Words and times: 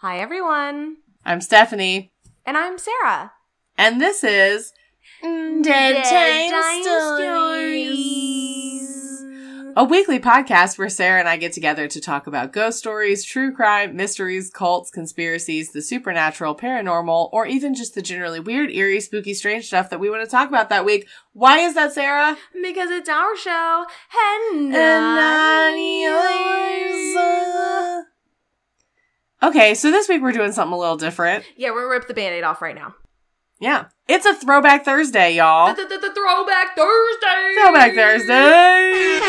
Hi, 0.00 0.18
everyone. 0.20 0.96
I'm 1.24 1.40
Stephanie, 1.40 2.12
And 2.46 2.56
I'm 2.56 2.78
Sarah. 2.78 3.32
and 3.76 4.00
this 4.00 4.24
is 4.24 4.72
mm, 5.22 5.62
Dead, 5.62 6.02
Time, 6.04 6.50
Time 6.50 6.82
Stories. 6.82 8.16
A 9.76 9.84
weekly 9.84 10.18
podcast 10.18 10.78
where 10.78 10.88
Sarah 10.88 11.20
and 11.20 11.28
I 11.28 11.36
get 11.36 11.52
together 11.52 11.86
to 11.86 12.00
talk 12.00 12.26
about 12.26 12.52
ghost 12.52 12.78
stories, 12.78 13.24
true 13.24 13.54
crime, 13.54 13.94
mysteries, 13.94 14.50
cults, 14.50 14.90
conspiracies, 14.90 15.72
the 15.72 15.80
supernatural, 15.82 16.56
paranormal, 16.56 17.28
or 17.32 17.46
even 17.46 17.74
just 17.74 17.94
the 17.94 18.02
generally 18.02 18.40
weird, 18.40 18.70
eerie, 18.70 19.00
spooky, 19.00 19.32
strange 19.34 19.66
stuff 19.66 19.90
that 19.90 20.00
we 20.00 20.10
want 20.10 20.24
to 20.24 20.30
talk 20.30 20.48
about 20.48 20.70
that 20.70 20.84
week. 20.84 21.06
Why 21.34 21.58
is 21.60 21.74
that, 21.74 21.92
Sarah? 21.92 22.36
Because 22.62 22.90
it's 22.90 23.08
our 23.08 23.36
show 23.36 23.84
and 24.50 24.74
And 24.74 25.14
not 25.14 25.76
yours. 25.76 27.14
yours. 27.14 28.06
Okay, 29.42 29.74
so 29.74 29.90
this 29.90 30.08
week 30.08 30.20
we're 30.20 30.32
doing 30.32 30.52
something 30.52 30.74
a 30.74 30.78
little 30.78 30.98
different. 30.98 31.44
Yeah, 31.56 31.70
we're 31.70 31.82
gonna 31.82 31.92
rip 31.92 32.08
the 32.08 32.14
band-aid 32.14 32.44
off 32.44 32.60
right 32.60 32.74
now. 32.74 32.94
Yeah. 33.58 33.86
It's 34.08 34.26
a 34.26 34.34
throwback 34.34 34.84
Thursday, 34.84 35.36
y'all. 35.36 35.74
The, 35.74 35.82
the, 35.82 35.98
the 35.98 36.14
Throwback 36.14 36.76
Thursday. 36.76 37.54
Throwback 37.60 37.94
Thursday. 37.94 39.20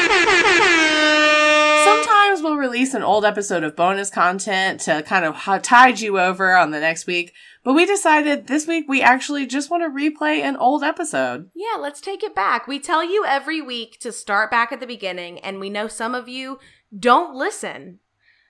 Sometimes 1.83 2.41
we'll 2.41 2.57
release 2.57 2.93
an 2.93 3.03
old 3.03 3.25
episode 3.25 3.63
of 3.63 3.75
bonus 3.75 4.09
content 4.09 4.79
to 4.81 5.03
kind 5.03 5.25
of 5.25 5.35
h- 5.35 5.61
tide 5.63 5.99
you 5.99 6.19
over 6.19 6.55
on 6.55 6.71
the 6.71 6.79
next 6.79 7.07
week, 7.07 7.33
but 7.63 7.73
we 7.73 7.85
decided 7.85 8.47
this 8.47 8.67
week 8.67 8.85
we 8.87 9.01
actually 9.01 9.45
just 9.45 9.69
want 9.69 9.83
to 9.83 9.89
replay 9.89 10.39
an 10.39 10.55
old 10.55 10.83
episode. 10.83 11.49
Yeah, 11.53 11.77
let's 11.77 11.99
take 11.99 12.23
it 12.23 12.33
back. 12.35 12.67
We 12.67 12.79
tell 12.79 13.03
you 13.03 13.25
every 13.25 13.61
week 13.61 13.99
to 13.99 14.11
start 14.11 14.49
back 14.49 14.71
at 14.71 14.79
the 14.79 14.87
beginning, 14.87 15.39
and 15.39 15.59
we 15.59 15.69
know 15.69 15.87
some 15.87 16.15
of 16.15 16.29
you 16.29 16.59
don't 16.97 17.35
listen. 17.35 17.99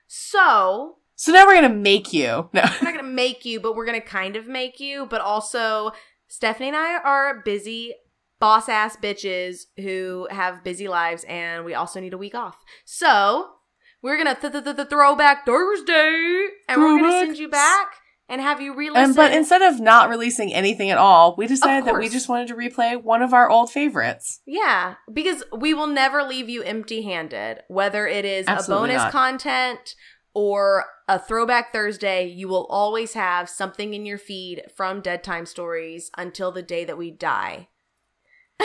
So 0.06 0.98
So 1.16 1.32
now 1.32 1.46
we're 1.46 1.54
going 1.60 1.70
to 1.70 1.76
make 1.76 2.12
you. 2.12 2.48
No. 2.52 2.62
we're 2.80 2.84
not 2.90 2.94
gonna 2.96 3.02
make 3.02 3.44
you, 3.44 3.60
but 3.60 3.76
we're 3.76 3.86
gonna 3.86 4.00
kind 4.00 4.34
of 4.36 4.46
make 4.48 4.80
you. 4.80 5.06
But 5.06 5.20
also, 5.20 5.92
Stephanie 6.28 6.68
and 6.68 6.76
I 6.76 6.98
are 6.98 7.42
busy 7.44 7.94
boss 8.40 8.68
ass 8.68 8.96
bitches 8.96 9.60
who 9.76 10.26
have 10.30 10.64
busy 10.64 10.88
lives, 10.88 11.24
and 11.28 11.64
we 11.64 11.74
also 11.74 12.00
need 12.00 12.12
a 12.14 12.18
week 12.18 12.34
off. 12.34 12.56
So 12.84 13.50
we're 14.02 14.16
gonna 14.16 14.34
th- 14.34 14.52
th- 14.52 14.64
th- 14.64 14.76
th- 14.76 14.88
throwback 14.88 15.46
Thursday, 15.46 16.48
and 16.68 16.80
we're 16.82 16.98
gonna 16.98 17.12
send 17.12 17.38
you 17.38 17.48
back 17.48 17.94
and 18.28 18.40
have 18.40 18.60
you 18.60 18.74
re-listen. 18.74 19.04
And 19.04 19.14
but 19.16 19.32
instead 19.32 19.62
of 19.62 19.78
not 19.80 20.08
releasing 20.08 20.52
anything 20.52 20.90
at 20.90 20.98
all, 20.98 21.36
we 21.36 21.46
decided 21.46 21.84
that 21.84 21.98
we 21.98 22.08
just 22.08 22.28
wanted 22.28 22.48
to 22.48 22.54
replay 22.54 23.00
one 23.00 23.22
of 23.22 23.32
our 23.32 23.48
old 23.48 23.70
favorites. 23.70 24.40
yeah, 24.46 24.94
because 25.12 25.44
we 25.56 25.72
will 25.74 25.86
never 25.86 26.22
leave 26.24 26.48
you 26.48 26.62
empty-handed. 26.62 27.60
Whether 27.68 28.06
it 28.08 28.24
is 28.24 28.46
Absolutely 28.48 28.94
a 28.94 28.98
bonus 28.98 29.02
not. 29.04 29.12
content 29.12 29.94
or 30.34 30.84
a 31.08 31.18
throwback 31.18 31.72
Thursday, 31.72 32.26
you 32.26 32.48
will 32.48 32.66
always 32.66 33.14
have 33.14 33.48
something 33.48 33.94
in 33.94 34.06
your 34.06 34.18
feed 34.18 34.62
from 34.74 35.00
Dead 35.00 35.22
Time 35.22 35.46
Stories 35.46 36.10
until 36.16 36.52
the 36.52 36.62
day 36.62 36.84
that 36.84 36.98
we 36.98 37.10
die. 37.10 37.68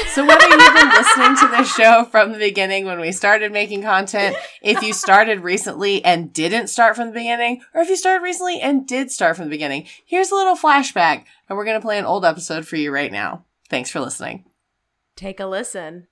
So 0.09 0.25
whether 0.25 0.47
you've 0.47 0.75
been 0.75 0.89
listening 0.89 1.35
to 1.37 1.47
this 1.47 1.73
show 1.73 2.05
from 2.05 2.31
the 2.31 2.37
beginning 2.37 2.85
when 2.85 2.99
we 2.99 3.11
started 3.11 3.51
making 3.51 3.81
content, 3.81 4.35
if 4.61 4.83
you 4.83 4.93
started 4.93 5.41
recently 5.41 6.05
and 6.05 6.31
didn't 6.31 6.67
start 6.67 6.95
from 6.95 7.07
the 7.07 7.13
beginning, 7.13 7.61
or 7.73 7.81
if 7.81 7.89
you 7.89 7.95
started 7.95 8.23
recently 8.23 8.61
and 8.61 8.87
did 8.87 9.11
start 9.11 9.35
from 9.35 9.45
the 9.45 9.51
beginning, 9.51 9.87
here's 10.05 10.29
a 10.29 10.35
little 10.35 10.55
flashback, 10.55 11.25
and 11.49 11.57
we're 11.57 11.65
gonna 11.65 11.81
play 11.81 11.97
an 11.97 12.05
old 12.05 12.25
episode 12.25 12.67
for 12.67 12.75
you 12.75 12.91
right 12.91 13.11
now. 13.11 13.45
Thanks 13.69 13.89
for 13.89 13.99
listening. 13.99 14.45
Take 15.15 15.39
a 15.39 15.47
listen. 15.47 16.07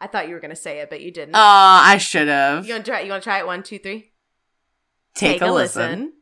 I 0.00 0.06
thought 0.06 0.28
you 0.28 0.34
were 0.34 0.40
gonna 0.40 0.54
say 0.54 0.80
it, 0.80 0.90
but 0.90 1.00
you 1.00 1.10
didn't. 1.10 1.34
Aw, 1.34 1.90
I 1.92 1.96
should 1.96 2.28
have. 2.28 2.66
you 2.66 2.74
want 2.74 2.84
to 2.84 2.90
try? 2.90 3.00
You 3.00 3.10
want 3.10 3.22
to 3.22 3.26
try 3.26 3.38
it? 3.38 3.46
One, 3.46 3.62
two, 3.62 3.78
three. 3.78 4.12
Take, 5.14 5.42
a, 5.42 5.52
listen. 5.52 6.12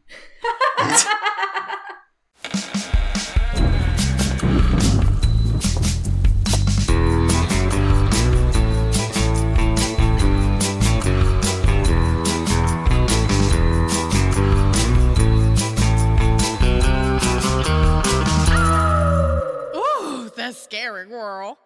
Ooh, 19.74 20.30
the 20.36 20.52
scary 20.52 21.06
girl. 21.06 21.56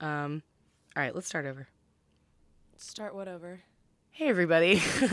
Um, 0.00 0.42
all 0.96 1.02
right, 1.02 1.14
let's 1.14 1.26
start 1.26 1.44
over. 1.44 1.68
Start 2.78 3.14
whatever. 3.14 3.60
Hey, 4.18 4.26
everybody. 4.30 4.82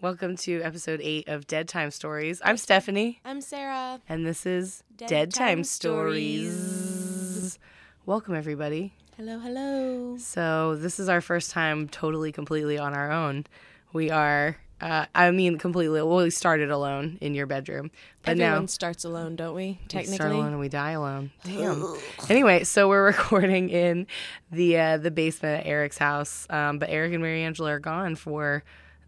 Welcome 0.00 0.36
to 0.38 0.62
episode 0.62 1.02
eight 1.02 1.28
of 1.28 1.46
Dead 1.46 1.68
Time 1.68 1.90
Stories. 1.90 2.40
I'm 2.42 2.56
Stephanie, 2.56 3.20
I'm 3.22 3.42
Sarah. 3.42 4.00
and 4.08 4.24
this 4.24 4.46
is 4.46 4.82
Dead 4.96 5.08
Dead, 5.08 5.34
Time. 5.34 5.62
Stories. 5.62 7.58
Welcome, 8.06 8.34
everybody. 8.34 8.94
Hello, 9.18 9.40
hello. 9.40 10.16
So, 10.16 10.74
this 10.76 10.98
is 10.98 11.10
our 11.10 11.20
first 11.20 11.50
time 11.50 11.86
totally, 11.86 12.32
completely 12.32 12.78
on 12.78 12.94
our 12.94 13.12
own. 13.12 13.44
We 13.92 14.10
are, 14.10 14.56
uh, 14.82 15.06
I 15.14 15.30
mean, 15.30 15.58
completely, 15.58 16.02
well, 16.02 16.24
we 16.24 16.30
started 16.30 16.70
alone 16.70 17.16
in 17.20 17.34
your 17.34 17.46
bedroom, 17.46 17.92
but 18.22 18.32
Everyone 18.32 18.62
now 18.62 18.66
starts 18.66 19.04
alone, 19.04 19.36
don't 19.36 19.54
we? 19.54 19.78
Technically, 19.86 20.10
we 20.10 20.16
start 20.16 20.32
alone 20.32 20.48
and 20.48 20.58
we 20.58 20.68
die 20.68 20.90
alone. 20.90 21.30
Damn. 21.44 21.96
anyway, 22.28 22.64
so 22.64 22.88
we're 22.88 23.04
recording 23.06 23.70
in 23.70 24.08
the 24.50 24.76
uh, 24.76 24.96
the 24.96 25.12
basement 25.12 25.60
at 25.60 25.66
Eric's 25.66 25.98
house, 25.98 26.48
um, 26.50 26.80
but 26.80 26.90
Eric 26.90 27.12
and 27.12 27.22
Mary 27.22 27.44
Angela 27.44 27.70
are 27.74 27.78
gone 27.78 28.16
for 28.16 28.64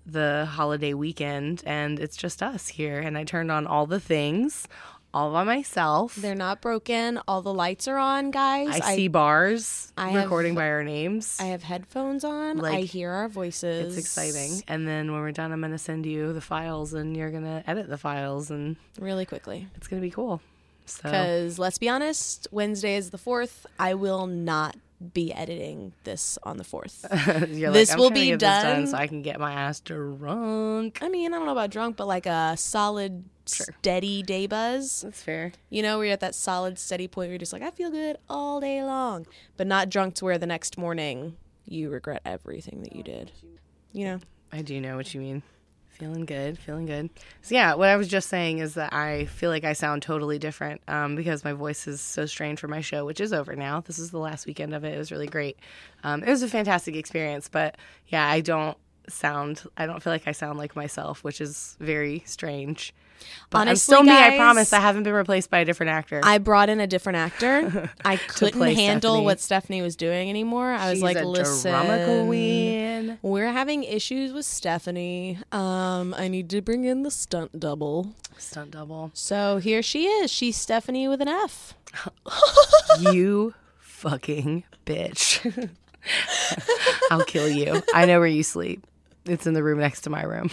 the 0.07 0.47
holiday 0.49 0.95
weekend, 0.95 1.63
and 1.67 1.99
it's 1.99 2.17
just 2.17 2.41
us 2.41 2.69
here. 2.69 3.01
And 3.01 3.19
I 3.19 3.25
turned 3.25 3.51
on 3.51 3.67
all 3.67 3.87
the 3.87 4.01
things 4.01 4.69
all 5.15 5.33
by 5.33 5.45
myself. 5.45 6.15
They're 6.17 6.35
not 6.35 6.61
broken. 6.61 7.21
All 7.29 7.41
the 7.41 7.55
lights 7.55 7.87
are 7.89 7.97
on, 7.97 8.31
guys. 8.33 8.69
I 8.81 8.97
see 8.97 9.09
bars 9.09 9.93
I 9.97 10.11
have- 10.11 10.25
recording 10.25 10.55
by 10.55 10.69
our 10.69 10.83
names. 10.85 11.39
I 11.41 11.45
have 11.45 11.63
headphones 11.63 12.25
on. 12.25 12.63
I 12.65 12.81
hear 12.83 13.11
our 13.11 13.29
voices. 13.29 13.97
it's 13.97 13.99
exciting. 14.05 14.63
And 14.69 14.87
then 14.87 15.13
when 15.13 15.21
we're 15.23 15.33
done, 15.33 15.53
I'm 15.53 15.61
gonna 15.61 15.79
send 15.79 16.05
you 16.05 16.33
the 16.33 16.41
files, 16.41 16.93
and 16.93 17.17
you're 17.17 17.31
gonna 17.31 17.63
edit 17.67 17.89
the 17.89 17.97
files, 17.99 18.51
and 18.51 18.77
Really 18.99 19.25
quickly. 19.25 19.69
it's 19.77 19.87
gonna 19.89 20.03
be 20.03 20.11
cool. 20.11 20.41
So 20.87 21.01
Because 21.05 21.59
let's 21.59 21.79
be 21.79 21.89
honest, 21.89 22.47
Wednesday 22.51 22.97
is 22.97 23.09
the 23.11 23.17
4th. 23.19 23.65
I 23.79 23.95
will 23.95 24.27
not 24.27 24.77
be 25.13 25.33
editing 25.33 25.93
this 26.05 26.39
on 26.43 26.57
the 26.59 26.65
4th. 26.65 27.05
you're 27.57 27.73
This 27.73 27.91
like, 27.91 27.99
will 27.99 28.09
to 28.09 28.15
be 28.15 28.31
this 28.33 28.41
done- 28.41 28.87
so 28.89 28.97
I 28.97 29.07
can 29.07 29.23
get 29.23 29.39
my 29.41 29.53
ass 29.53 29.81
drunk. 29.81 30.99
I 31.03 31.09
mean, 31.09 31.33
I 31.33 31.37
don't 31.39 31.47
know 31.47 31.53
about 31.53 31.71
drunk, 31.71 31.97
but 31.97 32.07
like 32.07 32.27
a 32.27 32.55
solid, 32.57 33.25
Sure. 33.47 33.67
steady 33.79 34.23
day 34.23 34.47
buzz. 34.47 35.03
That's 35.03 35.23
fair. 35.23 35.53
You 35.71 35.83
know, 35.83 35.99
where 35.99 36.07
you're 36.07 36.13
at 36.15 36.21
that 36.21 36.35
solid, 36.35 36.79
steady 36.79 37.09
point 37.09 37.27
where 37.27 37.33
you're 37.33 37.39
just 37.39 37.53
like, 37.53 37.63
I 37.63 37.71
feel 37.71 37.91
good 37.91 38.17
all 38.29 38.61
day 38.61 38.83
long, 38.83 39.27
but 39.57 39.67
not 39.67 39.91
drunk 39.91 40.15
to 40.17 40.25
where 40.25 40.39
the 40.39 40.47
next 40.47 40.79
morning 40.79 41.37
you 41.67 41.91
regret 41.91 42.23
everything 42.25 42.83
that 42.83 42.95
you 42.95 43.03
did. 43.03 43.33
You 43.93 44.05
know? 44.07 44.21
I 44.53 44.63
do 44.63 44.81
know 44.81 44.97
what 44.97 45.13
you 45.15 45.21
mean. 45.21 45.43
Feeling 45.89 46.25
good, 46.25 46.59
feeling 46.59 46.87
good. 46.87 47.09
So 47.43 47.55
yeah, 47.55 47.75
what 47.75 47.89
I 47.89 47.95
was 47.97 48.09
just 48.09 48.29
saying 48.29 48.59
is 48.59 48.75
that 48.75 48.93
I 48.93 49.27
feel 49.27 49.49
like 49.49 49.63
I 49.63 49.75
sound 49.75 50.03
totally 50.03 50.41
different 50.41 50.81
um, 50.89 51.15
because 51.15 51.45
my 51.45 51.53
voice 51.53 51.87
is 51.87 52.01
so 52.01 52.27
strained 52.27 52.59
for 52.59 52.67
my 52.67 52.81
show, 52.81 53.05
which 53.05 53.21
is 53.21 53.33
over 53.33 53.55
now. 53.55 53.81
This 53.81 54.01
is 54.01 54.11
the 54.11 54.19
last 54.19 54.45
weekend 54.45 54.75
of 54.75 54.83
it. 54.83 54.95
It 54.95 54.99
was 54.99 55.13
really 55.13 55.29
great. 55.29 55.57
Um, 56.03 56.25
it 56.25 56.29
was 56.29 56.43
a 56.43 56.49
fantastic 56.49 56.97
experience, 56.97 57.49
but 57.49 57.77
yeah, 58.09 58.29
I 58.29 58.41
don't 58.41 58.77
sound. 59.09 59.63
I 59.77 59.87
don't 59.87 60.03
feel 60.03 60.13
like 60.13 60.27
I 60.27 60.33
sound 60.33 60.59
like 60.59 60.75
myself, 60.75 61.23
which 61.23 61.41
is 61.41 61.77
very 61.79 62.25
strange. 62.27 62.93
But 63.51 63.59
I'm 63.59 63.69
Honestly, 63.69 63.95
still 63.95 64.03
me. 64.03 64.13
I 64.13 64.37
promise. 64.37 64.73
I 64.73 64.81
haven't 64.81 65.05
been 65.05 65.13
replaced 65.13 65.51
by 65.51 65.59
a 65.59 65.65
different 65.65 65.91
actor. 65.91 66.21
I 66.23 66.39
brought 66.39 66.69
in 66.69 66.81
a 66.81 66.87
different 66.87 67.17
actor. 67.17 67.91
I 68.05 68.17
couldn't 68.17 68.61
handle 68.61 69.13
Stephanie. 69.13 69.25
what 69.25 69.41
Stephanie 69.41 69.83
was 69.83 69.97
doing 69.97 70.29
anymore. 70.29 70.71
I 70.71 70.91
was 70.91 70.95
She's 70.95 71.03
like, 71.03 71.23
listen, 71.23 73.19
we're 73.23 73.53
having 73.53 73.85
issues 73.85 74.33
with 74.33 74.45
Stephanie. 74.45 75.39
Um, 75.53 76.15
I 76.17 76.29
need 76.29 76.51
to 76.51 76.61
bring 76.61 76.85
in 76.85 77.03
the 77.03 77.11
stunt 77.11 77.59
double. 77.59 78.15
Stunt 78.39 78.73
double. 78.73 79.11
So 79.15 79.59
here 79.59 79.83
she 79.83 80.07
is. 80.07 80.31
She's 80.31 80.57
Stephanie 80.57 81.09
with 81.09 81.21
an 81.21 81.29
F. 81.29 81.75
you 83.01 83.55
fucking 83.79 84.65
bitch. 84.85 85.71
I'll 87.11 87.25
kill 87.25 87.49
you. 87.49 87.83
I 87.95 88.05
know 88.05 88.19
where 88.19 88.29
you 88.29 88.43
sleep. 88.43 88.85
It's 89.27 89.47
in 89.47 89.55
the 89.55 89.63
room 89.63 89.79
next 89.79 90.03
to 90.03 90.11
my 90.11 90.23
room. 90.23 90.51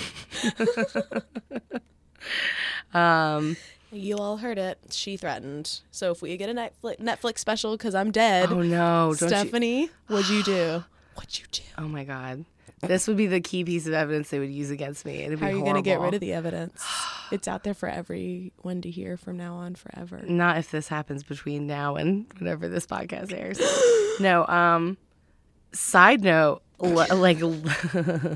Um, 2.93 3.57
You 3.91 4.17
all 4.17 4.37
heard 4.37 4.57
it. 4.57 4.79
She 4.89 5.17
threatened. 5.17 5.81
So 5.91 6.11
if 6.11 6.21
we 6.21 6.35
get 6.37 6.49
a 6.49 6.53
Netflix, 6.53 6.99
Netflix 6.99 7.39
special 7.39 7.77
because 7.77 7.95
I'm 7.95 8.11
dead, 8.11 8.51
oh 8.51 8.61
no, 8.61 9.13
don't 9.17 9.21
you? 9.21 9.27
Stephanie, 9.27 9.89
what'd 10.07 10.29
you 10.29 10.43
do? 10.43 10.83
What'd 11.15 11.39
you 11.39 11.45
do? 11.51 11.61
Oh 11.77 11.87
my 11.89 12.05
god. 12.05 12.45
This 12.81 13.05
would 13.07 13.17
be 13.17 13.27
the 13.27 13.41
key 13.41 13.63
piece 13.63 13.85
of 13.85 13.93
evidence 13.93 14.29
they 14.29 14.39
would 14.39 14.49
use 14.49 14.71
against 14.71 15.05
me. 15.05 15.23
It'd 15.23 15.39
be 15.39 15.45
How 15.45 15.51
are 15.51 15.55
you 15.55 15.61
going 15.61 15.75
to 15.75 15.81
get 15.81 15.99
rid 15.99 16.13
of 16.13 16.19
the 16.19 16.33
evidence? 16.33 16.83
It's 17.31 17.47
out 17.47 17.63
there 17.63 17.73
for 17.73 17.87
everyone 17.87 18.81
to 18.81 18.89
hear 18.89 19.15
from 19.15 19.37
now 19.37 19.55
on 19.55 19.75
forever. 19.75 20.21
Not 20.27 20.57
if 20.57 20.69
this 20.69 20.89
happens 20.89 21.23
between 21.23 21.65
now 21.65 21.95
and 21.95 22.25
whenever 22.37 22.67
this 22.67 22.85
podcast 22.85 23.31
airs. 23.31 23.57
no, 24.19 24.45
um 24.47 24.97
side 25.71 26.21
note, 26.21 26.61
like 26.89 27.41
uh, 27.95 28.35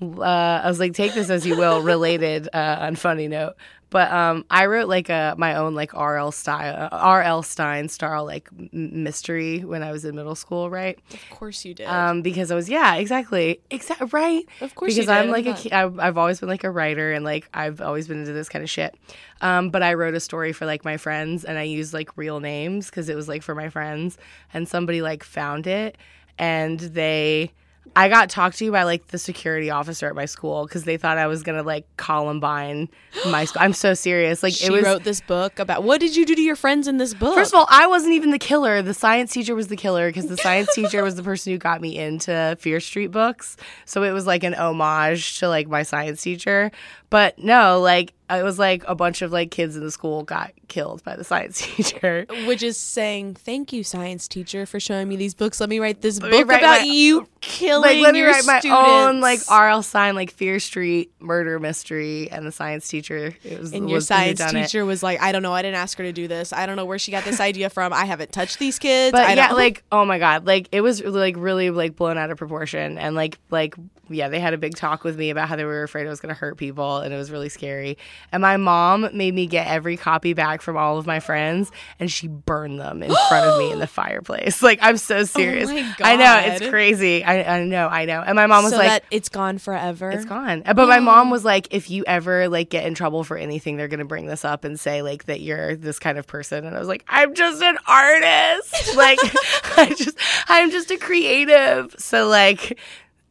I 0.00 0.68
was 0.68 0.80
like, 0.80 0.94
take 0.94 1.14
this 1.14 1.30
as 1.30 1.46
you 1.46 1.56
will, 1.56 1.80
related 1.82 2.48
uh, 2.52 2.78
on 2.80 2.96
funny 2.96 3.28
note. 3.28 3.54
But 3.88 4.10
um, 4.10 4.44
I 4.50 4.66
wrote 4.66 4.88
like 4.88 5.08
a 5.10 5.36
my 5.38 5.54
own 5.54 5.76
like 5.76 5.94
R.L. 5.94 6.32
style 6.32 6.88
R.L. 6.90 7.44
Stine 7.44 7.88
style 7.88 8.24
like 8.24 8.48
m- 8.58 9.04
mystery 9.04 9.60
when 9.60 9.84
I 9.84 9.92
was 9.92 10.04
in 10.04 10.16
middle 10.16 10.34
school, 10.34 10.68
right? 10.68 10.98
Of 11.14 11.30
course 11.30 11.64
you 11.64 11.72
did. 11.72 11.86
Um, 11.86 12.20
because 12.20 12.50
I 12.50 12.56
was 12.56 12.68
yeah, 12.68 12.96
exactly, 12.96 13.60
exactly 13.70 14.08
right. 14.10 14.44
of 14.60 14.74
course 14.74 14.96
you 14.96 15.02
because. 15.02 15.08
I'm 15.08 15.30
like 15.30 15.46
a 15.46 15.50
not- 15.50 15.58
ki- 15.58 15.72
I've, 15.72 16.00
I've 16.00 16.18
always 16.18 16.40
been 16.40 16.48
like 16.48 16.64
a 16.64 16.70
writer 16.70 17.12
and 17.12 17.24
like 17.24 17.48
I've 17.54 17.80
always 17.80 18.08
been 18.08 18.18
into 18.18 18.32
this 18.32 18.48
kind 18.48 18.64
of 18.64 18.68
shit. 18.68 18.96
Um, 19.40 19.70
but 19.70 19.84
I 19.84 19.94
wrote 19.94 20.14
a 20.14 20.20
story 20.20 20.52
for 20.52 20.66
like 20.66 20.84
my 20.84 20.96
friends 20.96 21.44
and 21.44 21.56
I 21.56 21.62
used 21.62 21.94
like 21.94 22.10
real 22.16 22.40
names 22.40 22.86
because 22.90 23.08
it 23.08 23.14
was 23.14 23.28
like 23.28 23.42
for 23.42 23.54
my 23.54 23.68
friends 23.68 24.18
and 24.52 24.68
somebody 24.68 25.00
like 25.00 25.22
found 25.22 25.68
it 25.68 25.96
and 26.38 26.80
they 26.80 27.52
I 27.94 28.08
got 28.08 28.28
talked 28.28 28.58
to 28.58 28.70
by 28.72 28.82
like 28.82 29.08
the 29.08 29.18
security 29.18 29.70
officer 29.70 30.08
at 30.08 30.14
my 30.14 30.24
school 30.24 30.66
because 30.66 30.84
they 30.84 30.96
thought 30.96 31.18
I 31.18 31.26
was 31.26 31.42
gonna 31.42 31.62
like 31.62 31.86
Columbine 31.96 32.88
my 33.26 33.44
school. 33.44 33.62
I'm 33.62 33.72
so 33.72 33.94
serious. 33.94 34.42
Like 34.42 34.54
she 34.54 34.66
it 34.66 34.72
was 34.72 34.82
wrote 34.82 35.04
this 35.04 35.20
book 35.20 35.58
about 35.58 35.82
what 35.84 36.00
did 36.00 36.16
you 36.16 36.26
do 36.26 36.34
to 36.34 36.42
your 36.42 36.56
friends 36.56 36.88
in 36.88 36.98
this 36.98 37.14
book? 37.14 37.34
First 37.34 37.54
of 37.54 37.60
all, 37.60 37.66
I 37.70 37.86
wasn't 37.86 38.14
even 38.14 38.30
the 38.30 38.38
killer. 38.38 38.82
The 38.82 38.94
science 38.94 39.32
teacher 39.32 39.54
was 39.54 39.68
the 39.68 39.76
killer 39.76 40.08
because 40.08 40.26
the 40.26 40.36
science 40.36 40.74
teacher 40.74 41.02
was 41.02 41.14
the 41.16 41.22
person 41.22 41.52
who 41.52 41.58
got 41.58 41.80
me 41.80 41.96
into 41.96 42.56
Fear 42.58 42.80
Street 42.80 43.10
books. 43.10 43.56
So 43.84 44.02
it 44.02 44.12
was 44.12 44.26
like 44.26 44.42
an 44.42 44.54
homage 44.54 45.38
to 45.38 45.48
like 45.48 45.68
my 45.68 45.82
science 45.82 46.22
teacher. 46.22 46.70
But 47.10 47.38
no, 47.38 47.80
like 47.80 48.14
it 48.30 48.42
was 48.42 48.58
like 48.58 48.82
a 48.88 48.94
bunch 48.94 49.22
of 49.22 49.32
like 49.32 49.50
kids 49.50 49.76
in 49.76 49.84
the 49.84 49.90
school 49.90 50.22
got 50.24 50.52
killed 50.68 51.02
by 51.04 51.14
the 51.16 51.24
science 51.24 51.60
teacher. 51.76 52.26
which 52.46 52.62
is 52.62 52.76
saying 52.76 53.34
thank 53.34 53.72
you, 53.72 53.84
science 53.84 54.26
teacher, 54.28 54.66
for 54.66 54.80
showing 54.80 55.08
me 55.08 55.16
these 55.16 55.34
books. 55.34 55.60
Let 55.60 55.68
me 55.68 55.78
write 55.78 56.00
this 56.02 56.20
me 56.20 56.30
book 56.30 56.48
write 56.48 56.58
about 56.60 56.80
my- 56.80 56.86
you 56.86 57.28
killing 57.40 57.82
Like 57.82 58.00
let 58.02 58.12
me 58.14 58.18
your 58.20 58.30
write 58.30 58.44
my 58.44 58.58
students. 58.58 58.80
own 58.88 59.20
like 59.20 59.40
R.L. 59.48 59.82
Stine 59.82 60.14
like 60.16 60.30
Fear 60.32 60.58
Street 60.60 61.12
murder 61.20 61.58
mystery, 61.60 62.28
and 62.30 62.46
the 62.46 62.52
science 62.52 62.88
teacher 62.88 63.34
it 63.44 63.60
was 63.60 63.72
and 63.72 63.88
your 63.88 63.98
was 63.98 64.06
science 64.08 64.38
done 64.38 64.56
it. 64.56 64.62
teacher 64.62 64.84
was 64.84 65.02
like, 65.02 65.20
I 65.22 65.30
don't 65.32 65.42
know, 65.42 65.52
I 65.52 65.62
didn't 65.62 65.76
ask 65.76 65.96
her 65.98 66.04
to 66.04 66.12
do 66.12 66.26
this. 66.28 66.52
I 66.52 66.66
don't 66.66 66.76
know 66.76 66.84
where 66.84 66.98
she 66.98 67.12
got 67.12 67.24
this 67.24 67.40
idea 67.40 67.70
from. 67.70 67.92
I 67.92 68.04
haven't 68.06 68.32
touched 68.32 68.58
these 68.58 68.78
kids. 68.78 69.12
But 69.12 69.22
I 69.22 69.34
yeah, 69.34 69.48
don't 69.48 69.56
like 69.56 69.84
oh 69.92 70.04
my 70.04 70.18
god, 70.18 70.46
like 70.46 70.68
it 70.72 70.80
was 70.80 71.00
like 71.02 71.36
really 71.38 71.70
like 71.70 71.94
blown 71.96 72.18
out 72.18 72.30
of 72.30 72.38
proportion, 72.38 72.98
and 72.98 73.14
like 73.14 73.38
like 73.50 73.74
yeah, 74.08 74.28
they 74.28 74.40
had 74.40 74.54
a 74.54 74.58
big 74.58 74.76
talk 74.76 75.04
with 75.04 75.18
me 75.18 75.30
about 75.30 75.48
how 75.48 75.56
they 75.56 75.64
were 75.64 75.82
afraid 75.82 76.06
it 76.06 76.08
was 76.08 76.20
going 76.20 76.34
to 76.34 76.38
hurt 76.38 76.56
people, 76.56 76.98
and 76.98 77.12
it 77.12 77.16
was 77.16 77.30
really 77.30 77.48
scary. 77.48 77.98
And 78.32 78.40
my 78.40 78.56
mom 78.56 79.08
made 79.12 79.34
me 79.34 79.46
get 79.46 79.66
every 79.66 79.96
copy 79.96 80.32
back 80.32 80.62
from 80.62 80.76
all 80.76 80.98
of 80.98 81.06
my 81.06 81.20
friends, 81.20 81.70
and 81.98 82.10
she 82.10 82.28
burned 82.28 82.80
them 82.80 83.02
in 83.02 83.12
front 83.28 83.46
of 83.46 83.58
me 83.58 83.72
in 83.72 83.78
the 83.78 83.86
fireplace. 83.86 84.62
Like 84.62 84.78
I'm 84.82 84.96
so 84.96 85.18
oh 85.18 85.24
serious. 85.24 85.68
Oh 85.70 85.74
my 85.74 85.94
I 86.00 86.16
know 86.16 86.52
it's 86.52 86.68
crazy. 86.68 87.24
I, 87.24 87.58
I 87.58 87.64
know, 87.64 87.88
I 87.88 88.04
know. 88.04 88.22
And 88.22 88.36
my 88.36 88.46
mom 88.46 88.64
was 88.64 88.72
so 88.72 88.78
like, 88.78 88.88
that 88.88 89.04
it's 89.10 89.28
gone 89.28 89.58
forever. 89.58 90.10
it's 90.10 90.24
gone. 90.24 90.62
But 90.64 90.88
my 90.88 90.98
oh. 90.98 91.02
mom 91.02 91.30
was 91.30 91.44
like, 91.44 91.68
if 91.70 91.90
you 91.90 92.04
ever 92.06 92.48
like 92.48 92.70
get 92.70 92.86
in 92.86 92.94
trouble 92.94 93.24
for 93.24 93.36
anything, 93.36 93.76
they're 93.76 93.88
gonna 93.88 94.04
bring 94.04 94.26
this 94.26 94.44
up 94.44 94.64
and 94.64 94.78
say 94.78 95.02
like 95.02 95.24
that 95.24 95.40
you're 95.40 95.76
this 95.76 95.98
kind 95.98 96.18
of 96.18 96.26
person. 96.26 96.64
And 96.64 96.76
I 96.76 96.78
was 96.78 96.88
like, 96.88 97.04
I'm 97.08 97.34
just 97.34 97.62
an 97.62 97.78
artist. 97.86 98.96
like 98.96 99.18
I 99.76 99.94
just 99.96 100.18
I'm 100.48 100.70
just 100.70 100.90
a 100.90 100.96
creative. 100.96 101.94
So 101.98 102.28
like 102.28 102.78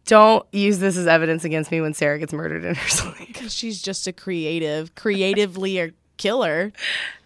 don't 0.06 0.46
use 0.52 0.80
this 0.80 0.98
as 0.98 1.08
evidence 1.08 1.44
against 1.44 1.72
me 1.72 1.82
when 1.82 1.94
Sarah 1.94 2.20
gets 2.20 2.34
murdered 2.34 2.64
in 2.64 2.76
her 2.76 2.90
sleep. 2.90 3.16
Because 3.36 3.54
she's 3.54 3.82
just 3.82 4.08
a 4.08 4.14
creative, 4.14 4.96
creatively 4.96 5.80
a 5.80 5.92
killer. 6.18 6.72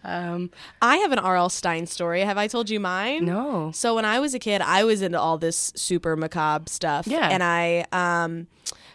Um 0.04 0.50
I 0.82 0.98
have 0.98 1.12
an 1.12 1.20
R.L. 1.20 1.50
Stine 1.50 1.86
story. 1.86 2.22
Have 2.22 2.38
I 2.38 2.48
told 2.48 2.70
you 2.70 2.80
mine? 2.80 3.26
no. 3.26 3.72
So 3.74 3.96
when 3.96 4.06
I 4.06 4.20
was 4.20 4.34
a 4.34 4.40
kid, 4.40 4.62
I 4.62 4.84
was 4.84 5.02
into 5.02 5.20
all 5.20 5.38
this 5.38 5.72
super 5.76 6.16
macabre 6.16 6.70
stuff. 6.70 7.08
Yeah. 7.08 7.30
And 7.30 7.44
I 7.44 7.86
um 7.92 8.48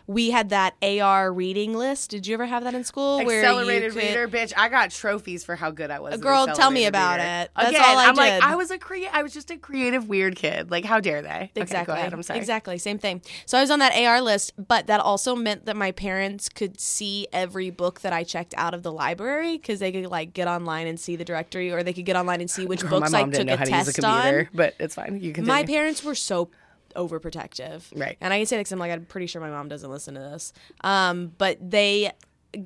we 0.06 0.31
had 0.31 0.51
that 0.51 0.75
AR 0.83 1.33
reading 1.33 1.73
list. 1.73 2.11
Did 2.11 2.27
you 2.27 2.35
ever 2.35 2.45
have 2.45 2.65
that 2.65 2.75
in 2.75 2.85
school? 2.85 3.21
Accelerated 3.21 3.93
could- 3.95 4.03
reader, 4.03 4.29
bitch. 4.29 4.53
I 4.55 4.69
got 4.69 4.91
trophies 4.91 5.45
for 5.45 5.56
how 5.56 5.71
good 5.71 5.91
I 5.91 5.99
was. 5.99 6.21
Girl, 6.21 6.47
tell 6.47 6.71
me 6.71 6.85
about 6.85 7.17
reader. 7.21 7.25
it. 7.45 7.50
That's 7.57 7.69
Again, 7.71 7.83
all 7.83 7.97
I 7.97 8.05
am 8.05 8.15
like. 8.15 8.43
I 8.43 8.55
was 8.55 8.71
a 8.71 8.77
crea- 8.77 9.07
I 9.09 9.23
was 9.23 9.33
just 9.33 9.50
a 9.50 9.57
creative 9.57 10.07
weird 10.07 10.37
kid. 10.37 10.71
Like, 10.71 10.85
how 10.85 11.00
dare 11.00 11.23
they? 11.23 11.29
Okay, 11.29 11.50
Exactly. 11.57 11.95
go 11.95 11.99
ahead. 11.99 12.12
I'm 12.12 12.23
sorry. 12.23 12.39
Exactly. 12.39 12.77
Same 12.77 12.99
thing. 12.99 13.23
So 13.47 13.57
I 13.57 13.62
was 13.62 13.71
on 13.71 13.79
that 13.79 13.95
AR 13.97 14.21
list, 14.21 14.53
but 14.59 14.89
that 14.89 15.00
also 15.00 15.35
meant 15.35 15.65
that 15.65 15.75
my 15.75 15.91
parents 15.91 16.50
could 16.50 16.79
see 16.79 17.27
every 17.33 17.71
book 17.71 18.00
that 18.03 18.12
I 18.12 18.25
checked 18.25 18.53
out 18.59 18.75
of 18.75 18.83
the 18.83 18.93
library 18.93 19.57
because 19.57 19.81
they 19.81 19.91
could 19.91 20.05
like 20.11 20.35
get 20.35 20.49
online 20.49 20.87
and 20.87 20.94
see 20.99 21.17
the 21.17 21.25
directory, 21.25 21.73
or 21.73 21.82
they 21.82 21.93
could 21.93 22.05
get 22.05 22.17
online 22.17 22.41
and 22.41 22.50
see 22.50 22.67
which 22.67 22.81
Girl, 22.81 23.00
books 23.00 23.12
I 23.12 23.25
took 23.25 23.46
a 23.46 23.56
how 23.56 23.64
to 23.64 23.70
a 23.70 23.75
test 23.85 23.94
computer, 23.94 24.41
on. 24.41 24.49
but 24.55 24.75
it's 24.79 24.94
fine. 24.94 25.20
You 25.20 25.32
can. 25.32 25.46
My 25.46 25.64
parents 25.64 26.02
were 26.02 26.14
so 26.14 26.50
overprotective. 26.96 27.82
Right. 27.94 28.17
And 28.20 28.32
I 28.32 28.38
can 28.38 28.46
say 28.46 28.56
that 28.56 28.61
because 28.61 28.73
I'm 28.73 28.79
like, 28.79 28.93
I'm 28.93 29.05
pretty 29.05 29.26
sure 29.26 29.41
my 29.41 29.50
mom 29.50 29.69
doesn't 29.69 29.91
listen 29.91 30.14
to 30.14 30.20
this. 30.20 30.52
Um, 30.82 31.32
but 31.38 31.58
they 31.61 32.12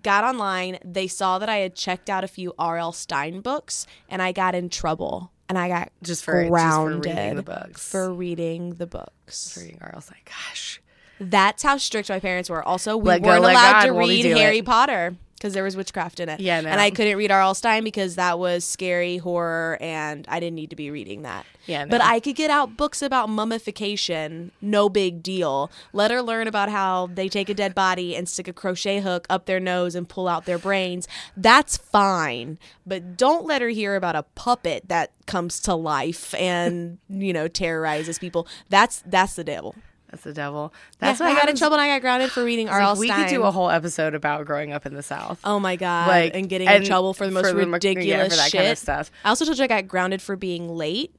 got 0.03 0.25
online, 0.25 0.79
they 0.85 1.07
saw 1.07 1.39
that 1.39 1.49
I 1.49 1.57
had 1.57 1.75
checked 1.75 2.11
out 2.11 2.25
a 2.25 2.29
few 2.29 2.55
R.L. 2.59 2.93
Stine 2.93 3.41
books, 3.41 3.87
and 4.09 4.21
I 4.23 4.33
got 4.33 4.55
in 4.55 4.69
trouble. 4.69 5.33
And 5.49 5.57
I 5.57 5.69
got 5.69 5.91
just 6.03 6.25
for 6.25 6.47
grounded 6.47 7.05
just 7.05 7.15
for 7.15 7.21
reading 7.23 7.37
the 7.37 7.43
books. 7.43 7.91
for 7.91 8.13
reading 8.13 8.75
the 8.75 8.87
books. 8.87 9.51
For 9.51 9.61
reading 9.61 9.79
R.L. 9.81 10.01
Stine. 10.03 10.19
Gosh. 10.27 10.83
That's 11.21 11.63
how 11.63 11.79
strict 11.79 12.11
my 12.11 12.21
parents 12.21 12.51
were. 12.51 12.63
Also, 12.63 12.97
we 12.99 13.09
Let 13.09 13.23
weren't 13.23 13.43
let 13.43 13.53
allowed 13.55 13.73
God, 13.73 13.87
to 13.87 13.93
read 13.93 14.25
Harry 14.37 14.59
it? 14.59 14.67
Potter 14.67 15.17
because 15.39 15.55
there 15.55 15.65
was 15.65 15.77
witchcraft 15.77 16.21
in 16.21 16.29
it. 16.29 16.41
Yeah, 16.41 16.61
no. 16.61 16.69
And 16.69 16.81
I 16.81 16.91
couldn't 16.91 17.17
read 17.17 17.31
R.L. 17.31 17.55
Stine 17.55 17.85
because 17.85 18.17
that 18.17 18.39
was 18.39 18.65
scary 18.65 19.19
horror, 19.19 19.79
and 19.81 20.27
I 20.29 20.41
didn't 20.41 20.57
need 20.57 20.71
to 20.71 20.77
be 20.77 20.91
reading 20.91 21.23
that. 21.23 21.47
Yeah, 21.67 21.85
no. 21.85 21.91
But 21.91 22.01
I 22.03 22.21
could 22.21 22.37
get 22.37 22.51
out 22.51 22.77
books 22.77 23.03
about 23.03 23.29
mummification, 23.29 24.53
no 24.61 24.89
big 24.89 25.23
deal. 25.23 25.71
Let 25.93 26.11
her 26.11 26.23
learn 26.23 26.49
about 26.49 26.71
how 26.71 27.09
they 27.13 27.29
take 27.29 27.49
a 27.49 27.55
dead 27.55 27.75
body 27.75 28.17
and 28.17 28.29
stick 28.29 28.49
a 28.49 28.53
crochet 28.53 29.01
hook 29.01 29.27
up 29.29 29.47
their 29.47 29.61
nose 29.61 29.95
and 29.95 30.09
pull 30.09 30.29
out 30.29 30.47
their 30.47 30.59
brains. 30.59 31.07
That's 31.37 31.77
fine. 31.77 32.59
But 32.87 33.17
don't 33.17 33.45
let 33.45 33.61
her 33.61 33.69
hear 33.69 33.97
about 33.97 34.17
a 34.17 34.23
puppet 34.23 34.89
that 34.89 35.13
comes 35.27 35.61
to 35.61 35.75
life 35.75 36.35
and, 36.35 36.99
you 37.09 37.33
know, 37.33 37.49
terrorizes 37.49 38.19
people. 38.19 38.49
That's 38.71 39.03
that's 39.07 39.35
the 39.35 39.45
devil. 39.45 39.75
That's 40.11 40.23
the 40.23 40.33
devil. 40.33 40.73
That's 40.99 41.21
why 41.21 41.29
what 41.29 41.37
I 41.37 41.41
got 41.41 41.51
in 41.51 41.57
trouble 41.57 41.75
and 41.75 41.83
I 41.83 41.89
got 41.89 42.01
grounded 42.01 42.31
for 42.31 42.43
reading 42.43 42.67
Like, 42.67 42.77
R.L. 42.77 42.97
we 42.97 43.11
could 43.11 43.29
do 43.29 43.43
a 43.43 43.51
whole 43.51 43.71
episode 43.71 44.15
about 44.15 44.47
growing 44.47 44.73
up 44.73 44.87
in 44.87 44.95
the 44.95 45.03
South. 45.03 45.39
Oh 45.45 45.61
my 45.61 45.77
god! 45.77 46.09
Like, 46.09 46.35
and 46.35 46.49
getting 46.49 46.67
and 46.69 46.83
in 46.83 46.89
trouble 46.89 47.13
for 47.13 47.27
the 47.27 47.33
most 47.33 47.49
for 47.49 47.53
the 47.53 47.67
yeah, 47.67 47.73
ridiculous 47.73 48.33
for 48.33 48.37
that 48.37 48.51
shit. 48.51 48.61
kind 48.61 48.73
of 48.73 48.79
stuff. 48.79 49.11
I 49.25 49.29
also 49.29 49.45
told 49.45 49.59
you 49.59 49.65
I 49.65 49.69
got 49.69 49.87
grounded 49.87 50.23
for 50.23 50.37
being 50.37 50.69
late. 50.69 51.15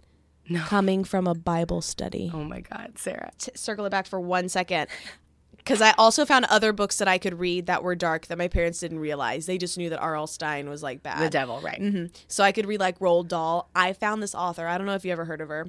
No. 0.52 0.62
Coming 0.62 1.04
from 1.04 1.28
a 1.28 1.36
Bible 1.36 1.82
study. 1.82 2.32
Oh 2.34 2.44
my 2.44 2.62
God, 2.62 2.94
Sarah. 2.98 3.30
T- 3.38 3.52
circle 3.54 3.86
it 3.86 3.92
back 3.92 4.08
for 4.08 4.20
one 4.20 4.50
second. 4.50 4.88
Because 5.58 5.82
I 5.82 5.94
also 6.00 6.26
found 6.26 6.46
other 6.46 6.74
books 6.74 6.98
that 6.98 7.08
I 7.08 7.20
could 7.20 7.38
read 7.40 7.68
that 7.68 7.84
were 7.84 7.94
dark 7.94 8.26
that 8.28 8.38
my 8.40 8.48
parents 8.48 8.80
didn't 8.80 8.98
realize. 8.98 9.46
They 9.46 9.60
just 9.60 9.78
knew 9.78 9.92
that 9.92 10.00
R.L. 10.00 10.26
Stine 10.26 10.68
was 10.68 10.82
like 10.82 11.04
bad. 11.04 11.22
The 11.22 11.30
devil, 11.30 11.62
right? 11.62 11.78
hmm 11.80 12.06
So 12.28 12.44
I 12.44 12.52
could 12.52 12.66
read 12.66 12.80
like 12.80 12.98
Roald 12.98 13.28
Dahl. 13.28 13.70
I 13.76 13.94
found 13.94 14.24
this 14.24 14.34
author. 14.34 14.66
I 14.66 14.80
don't 14.80 14.88
know 14.88 14.96
if 14.96 15.06
you 15.06 15.12
ever 15.12 15.26
heard 15.26 15.42
of 15.42 15.50
her. 15.50 15.68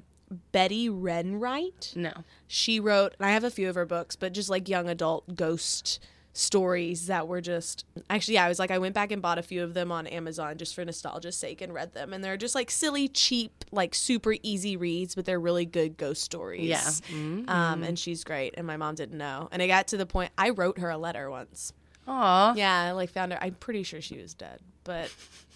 Betty 0.53 0.89
Ren 0.89 1.41
Wright. 1.41 1.93
No. 1.97 2.13
She 2.47 2.79
wrote, 2.81 3.15
and 3.19 3.27
I 3.27 3.33
have 3.33 3.45
a 3.45 3.51
few 3.51 3.69
of 3.69 3.75
her 3.75 3.87
books, 3.87 4.17
but 4.17 4.33
just 4.33 4.49
like 4.51 4.69
young 4.69 4.89
adult 4.89 5.35
ghost 5.37 5.99
stories 6.33 7.09
that 7.09 7.27
were 7.27 7.41
just 7.41 7.85
actually 8.09 8.35
yeah 8.35 8.45
i 8.45 8.49
was 8.49 8.61
like 8.61 8.71
i 8.71 8.79
went 8.79 8.95
back 8.95 9.11
and 9.11 9.21
bought 9.21 9.37
a 9.37 9.43
few 9.43 9.65
of 9.65 9.75
them 9.75 9.91
on 9.91 10.07
amazon 10.07 10.57
just 10.57 10.77
for 10.77 10.85
nostalgia's 10.85 11.35
sake 11.37 11.61
and 11.61 11.75
read 11.75 11.93
them 11.93 12.13
and 12.13 12.23
they're 12.23 12.37
just 12.37 12.55
like 12.55 12.71
silly 12.71 13.09
cheap 13.09 13.65
like 13.73 13.97
super 13.97 14.37
easy 14.45 14.77
reads 14.77 15.17
but 15.17 15.25
they're 15.25 15.41
really 15.41 15.67
good 15.67 15.97
ghost 15.97 16.23
stories 16.23 16.65
Yeah. 16.69 16.79
Mm-hmm. 16.79 17.49
um 17.51 17.83
and 17.83 17.99
she's 17.99 18.23
great 18.23 18.55
and 18.57 18.65
my 18.65 18.77
mom 18.77 18.95
didn't 18.95 19.19
know 19.19 19.49
and 19.51 19.61
it 19.61 19.67
got 19.67 19.89
to 19.89 19.97
the 19.97 20.07
point 20.07 20.31
i 20.39 20.51
wrote 20.51 20.79
her 20.79 20.89
a 20.91 20.97
letter 20.97 21.29
once 21.29 21.73
Aw. 22.07 22.55
yeah 22.55 22.81
i 22.85 22.93
like 22.93 23.11
found 23.11 23.33
her 23.33 23.39
i'm 23.43 23.55
pretty 23.57 23.83
sure 23.83 24.01
she 24.01 24.17
was 24.17 24.33
dead 24.33 24.61
but 24.85 25.13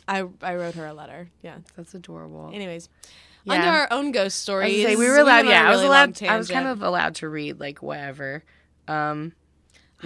i 0.09 0.25
i 0.43 0.57
wrote 0.57 0.75
her 0.75 0.87
a 0.87 0.93
letter 0.93 1.31
yeah 1.41 1.59
That's 1.77 1.95
adorable. 1.95 2.51
anyways 2.53 2.89
Yeah. 3.45 3.55
under 3.55 3.69
our 3.69 3.89
own 3.91 4.13
ghost 4.13 4.41
stories 4.41 4.85
say, 4.85 4.97
we 4.97 5.09
were 5.09 5.19
allowed. 5.19 5.47
a 5.47 5.49
Yeah, 5.49 5.67
I 5.67 5.71
was 5.71 5.79
really 5.79 5.87
allowed. 5.89 6.23
I 6.23 6.37
was 6.37 6.51
kind 6.51 6.67
of 6.67 6.83
allowed 6.83 7.17
to 7.17 7.29
read 7.29 7.61
like 7.61 7.83
whatever. 7.83 8.43
Um, 8.89 9.33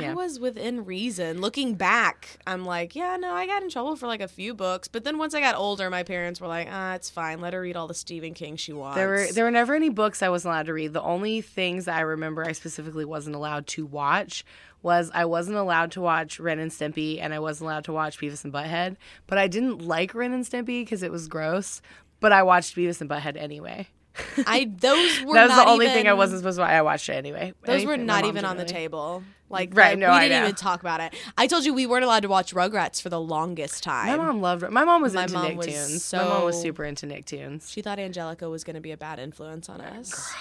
I 0.06 0.14
was 0.14 0.38
within 0.38 0.84
reason. 0.84 1.40
Looking 1.40 1.74
back, 1.74 2.38
I'm 2.46 2.64
like, 2.64 2.94
yeah, 2.94 3.16
no, 3.16 3.32
I 3.32 3.46
got 3.46 3.62
in 3.62 3.70
trouble 3.70 3.96
for 3.96 4.06
like 4.06 4.20
a 4.20 4.28
few 4.28 4.54
books, 4.54 4.88
but 4.88 5.04
then 5.04 5.18
once 5.18 5.34
I 5.34 5.40
got 5.40 5.56
older, 5.56 5.90
my 5.90 6.02
parents 6.02 6.40
were 6.40 6.46
like, 6.46 6.68
ah, 6.70 6.94
it's 6.94 7.10
fine. 7.10 7.40
Let 7.40 7.52
her 7.52 7.60
read 7.60 7.76
all 7.76 7.88
the 7.88 7.94
Stephen 7.94 8.34
King 8.34 8.56
she 8.56 8.72
wants. 8.72 8.96
There 8.96 9.08
were 9.08 9.26
there 9.32 9.44
were 9.44 9.50
never 9.50 9.74
any 9.74 9.88
books 9.88 10.22
I 10.22 10.28
wasn't 10.28 10.54
allowed 10.54 10.66
to 10.66 10.72
read. 10.72 10.92
The 10.92 11.02
only 11.02 11.40
things 11.40 11.86
that 11.86 11.96
I 11.96 12.02
remember 12.02 12.44
I 12.44 12.52
specifically 12.52 13.04
wasn't 13.04 13.36
allowed 13.36 13.66
to 13.68 13.86
watch 13.86 14.44
was 14.82 15.10
I 15.12 15.24
wasn't 15.24 15.56
allowed 15.56 15.90
to 15.92 16.00
watch 16.00 16.38
Ren 16.38 16.60
and 16.60 16.70
Stimpy 16.70 17.20
and 17.20 17.34
I 17.34 17.40
wasn't 17.40 17.68
allowed 17.68 17.84
to 17.84 17.92
watch 17.92 18.18
Beavis 18.18 18.44
and 18.44 18.52
Butthead. 18.52 18.96
But 19.26 19.38
I 19.38 19.48
didn't 19.48 19.82
like 19.82 20.14
Ren 20.14 20.32
and 20.32 20.44
Stimpy 20.44 20.82
because 20.82 21.02
it 21.02 21.10
was 21.10 21.26
gross. 21.26 21.82
But 22.20 22.32
I 22.32 22.42
watched 22.42 22.74
Beavis 22.76 23.00
and 23.00 23.08
Butthead 23.08 23.36
anyway. 23.36 23.88
I 24.46 24.70
those 24.76 25.20
were 25.24 25.34
that 25.34 25.48
was 25.48 25.56
the 25.56 25.66
only 25.68 25.86
thing 25.86 26.06
I 26.06 26.10
even- 26.10 26.16
wasn't 26.18 26.40
supposed 26.40 26.56
to 26.56 26.62
watch. 26.62 26.70
I 26.70 26.82
watched 26.82 27.08
it 27.08 27.12
anyway. 27.14 27.52
Those 27.64 27.84
were 27.84 27.92
Anything- 27.92 28.06
not 28.06 28.24
even 28.24 28.44
on 28.44 28.56
the 28.56 28.64
table. 28.64 29.22
Like 29.50 29.70
Right, 29.74 29.90
like, 29.92 29.98
no, 29.98 30.08
we 30.10 30.12
I 30.14 30.22
didn't 30.28 30.40
know. 30.42 30.46
even 30.48 30.56
talk 30.56 30.80
about 30.80 31.00
it. 31.00 31.14
I 31.38 31.46
told 31.46 31.64
you 31.64 31.72
we 31.72 31.86
weren't 31.86 32.04
allowed 32.04 32.20
to 32.20 32.28
watch 32.28 32.52
Rugrats 32.52 33.00
for 33.00 33.08
the 33.08 33.18
longest 33.20 33.82
time. 33.82 34.08
My 34.08 34.16
mom 34.16 34.42
loved. 34.42 34.68
My 34.68 34.84
mom 34.84 35.00
was 35.00 35.14
My 35.14 35.22
into 35.22 35.34
mom 35.34 35.52
Nicktoons. 35.52 35.56
was 35.94 36.12
my 36.12 36.22
mom 36.24 36.44
was 36.44 36.60
super 36.60 36.84
into 36.84 37.06
Nicktoons. 37.06 37.72
She 37.72 37.80
thought 37.80 37.98
Angelica 37.98 38.50
was 38.50 38.62
going 38.62 38.74
to 38.74 38.82
be 38.82 38.90
a 38.92 38.98
bad 38.98 39.18
influence 39.18 39.70
on 39.70 39.80
us. 39.80 40.34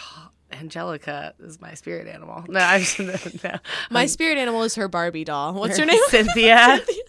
Angelica 0.52 1.34
is 1.40 1.62
my 1.62 1.74
spirit 1.74 2.08
animal. 2.08 2.44
No, 2.50 2.60
I'm 2.60 2.82
no. 3.44 3.56
My 3.92 4.02
um, 4.04 4.08
spirit 4.10 4.38
animal 4.38 4.64
is 4.64 4.76
her 4.76 4.88
Barbie 4.90 5.24
doll. 5.24 5.54
What's 5.54 5.78
her 5.78 5.86
name? 5.86 6.00
Cynthia. 6.10 6.82
Cynthia. 6.86 7.04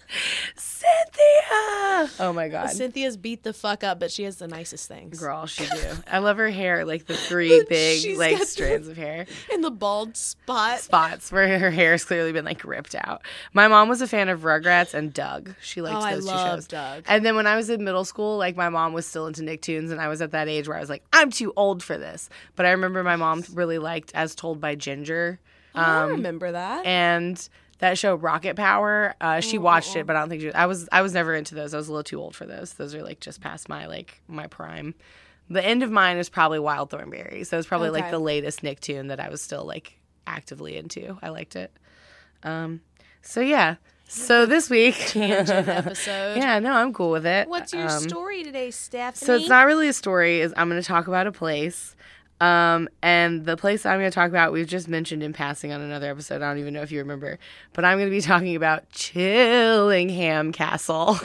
Oh 2.21 2.33
my 2.33 2.49
god. 2.49 2.71
Cynthia's 2.71 3.16
beat 3.16 3.42
the 3.42 3.52
fuck 3.52 3.83
up, 3.83 3.99
but 3.99 4.11
she 4.12 4.23
has 4.25 4.37
the 4.37 4.47
nicest 4.49 4.87
things. 4.88 5.18
Girl, 5.18 5.47
she 5.47 5.66
do. 5.66 5.80
I 6.11 6.18
love 6.18 6.37
her 6.37 6.49
hair, 6.50 6.85
like 6.85 7.07
the 7.07 7.16
three 7.28 7.64
big 7.68 8.00
She's 8.00 8.16
like 8.18 8.33
got 8.33 8.40
the- 8.40 8.47
strands 8.47 8.88
of 8.88 8.97
hair. 8.97 9.26
and 9.52 9.64
the 9.64 9.71
bald 9.71 10.16
spot. 10.16 10.78
Spots 10.80 11.33
where 11.33 11.59
her 11.59 11.71
hair 11.71 11.92
has 11.92 12.04
clearly 12.04 12.33
been 12.33 12.45
like 12.45 12.64
ripped 12.64 12.95
out. 12.95 13.23
My 13.52 13.66
mom 13.68 13.88
was 13.88 14.00
a 14.00 14.07
fan 14.07 14.28
of 14.28 14.40
Rugrats 14.42 14.95
and 14.95 15.12
Doug. 15.12 15.54
She 15.61 15.83
liked 15.83 15.97
Oh, 15.97 16.00
I 16.00 16.14
those 16.14 16.25
two 16.26 16.30
shows. 16.37 16.66
Doug. 16.68 17.04
And 17.09 17.25
then 17.26 17.35
when 17.37 17.47
I 17.47 17.57
was 17.57 17.68
in 17.71 17.83
middle 17.85 18.04
school, 18.04 18.37
like 18.38 18.57
my 18.57 18.68
mom 18.68 18.92
was 18.92 19.07
still 19.07 19.26
into 19.26 19.42
Nicktoons, 19.42 19.90
and 19.90 20.00
I 20.00 20.09
was 20.09 20.23
at 20.23 20.30
that 20.33 20.49
age 20.49 20.68
where 20.68 20.76
I 20.76 20.80
was 20.80 20.90
like, 20.90 21.02
I'm 21.12 21.30
too 21.30 21.52
old 21.57 21.83
for 21.83 21.99
this. 21.99 22.28
But 22.57 22.66
I 22.66 22.71
remember 22.71 23.02
my 23.02 23.16
mom 23.16 23.42
really 23.52 23.78
liked 23.78 24.12
As 24.14 24.35
Told 24.35 24.61
by 24.61 24.75
Ginger. 24.76 25.40
Oh, 25.75 25.80
I 25.80 26.02
Um, 26.04 26.11
remember 26.12 26.52
that. 26.52 26.87
and 26.87 27.49
that 27.79 27.97
show 27.99 28.15
Rocket 28.15 28.57
Power. 28.57 29.15
Uh, 29.21 29.41
she 29.41 29.59
watched 29.59 29.95
it, 29.97 30.07
but 30.07 30.17
I 30.17 30.21
don't 30.21 30.29
think 30.29 30.43
she. 30.43 30.53
I 30.53 30.67
was 30.67 30.89
I 30.93 31.03
was 31.03 31.13
never 31.15 31.35
into 31.35 31.55
those. 31.55 31.75
I 31.75 31.77
was 31.77 31.89
a 31.89 31.93
little 31.93 32.05
too 32.05 32.21
old 32.21 32.35
for 32.37 32.47
those. 32.47 32.75
Those 32.75 32.95
are 32.95 33.03
like 33.03 33.21
just 33.21 33.41
past 33.41 33.69
my 33.69 33.87
like 33.87 34.21
my 34.29 34.47
prime. 34.49 34.95
The 35.51 35.65
end 35.65 35.83
of 35.83 35.91
mine 35.91 36.19
is 36.19 36.29
probably 36.29 36.59
Wild 36.59 36.91
Thornberry. 36.91 37.45
So 37.45 37.57
it's 37.59 37.67
probably 37.69 37.91
like 37.91 38.05
Okay. 38.05 38.11
the 38.11 38.19
latest 38.19 38.63
Nicktoon 38.63 39.09
that 39.09 39.19
I 39.21 39.29
was 39.31 39.41
still 39.41 39.65
like 39.65 39.99
actively 40.27 40.77
into. 40.77 41.19
I 41.23 41.31
liked 41.31 41.57
it. 41.57 41.73
Um. 42.43 42.81
So 43.23 43.41
yeah. 43.41 43.77
So 44.11 44.47
this 44.47 44.71
week, 44.71 44.95
Tangent 44.97 45.69
episode. 45.69 46.37
yeah, 46.39 46.59
no, 46.61 46.73
I'm 46.73 46.95
cool 46.95 47.11
with 47.11 47.27
it. 47.27 47.47
What's 47.47 47.75
your 47.75 47.83
Um, 47.91 48.01
story 48.09 48.43
today, 48.43 48.71
Stephanie? 48.71 49.27
so 49.27 49.35
it's 49.37 49.49
not 49.51 49.67
really 49.67 49.87
a 49.89 49.93
story. 49.93 50.41
Is 50.41 50.55
I'm 50.57 50.71
going 50.71 50.81
to 50.81 50.87
talk 50.87 51.09
about 51.09 51.27
a 51.27 51.33
place. 51.33 51.95
Um, 52.40 52.88
and 53.02 53.45
the 53.45 53.57
place 53.57 53.85
I'm 53.85 53.99
going 53.99 54.11
to 54.11 54.14
talk 54.14 54.28
about, 54.28 54.52
we've 54.52 54.66
just 54.66 54.88
mentioned 54.88 55.23
in 55.23 55.33
passing 55.33 55.73
on 55.73 55.80
another 55.80 56.11
episode. 56.11 56.37
I 56.37 56.49
don't 56.49 56.59
even 56.59 56.75
know 56.75 56.83
if 56.83 56.92
you 56.92 57.00
remember, 57.00 57.38
but 57.73 57.85
I'm 57.85 57.99
going 57.99 58.09
to 58.09 58.14
be 58.14 58.21
talking 58.21 58.54
about 58.54 58.88
Chillingham 58.90 60.52
Castle. 60.52 61.18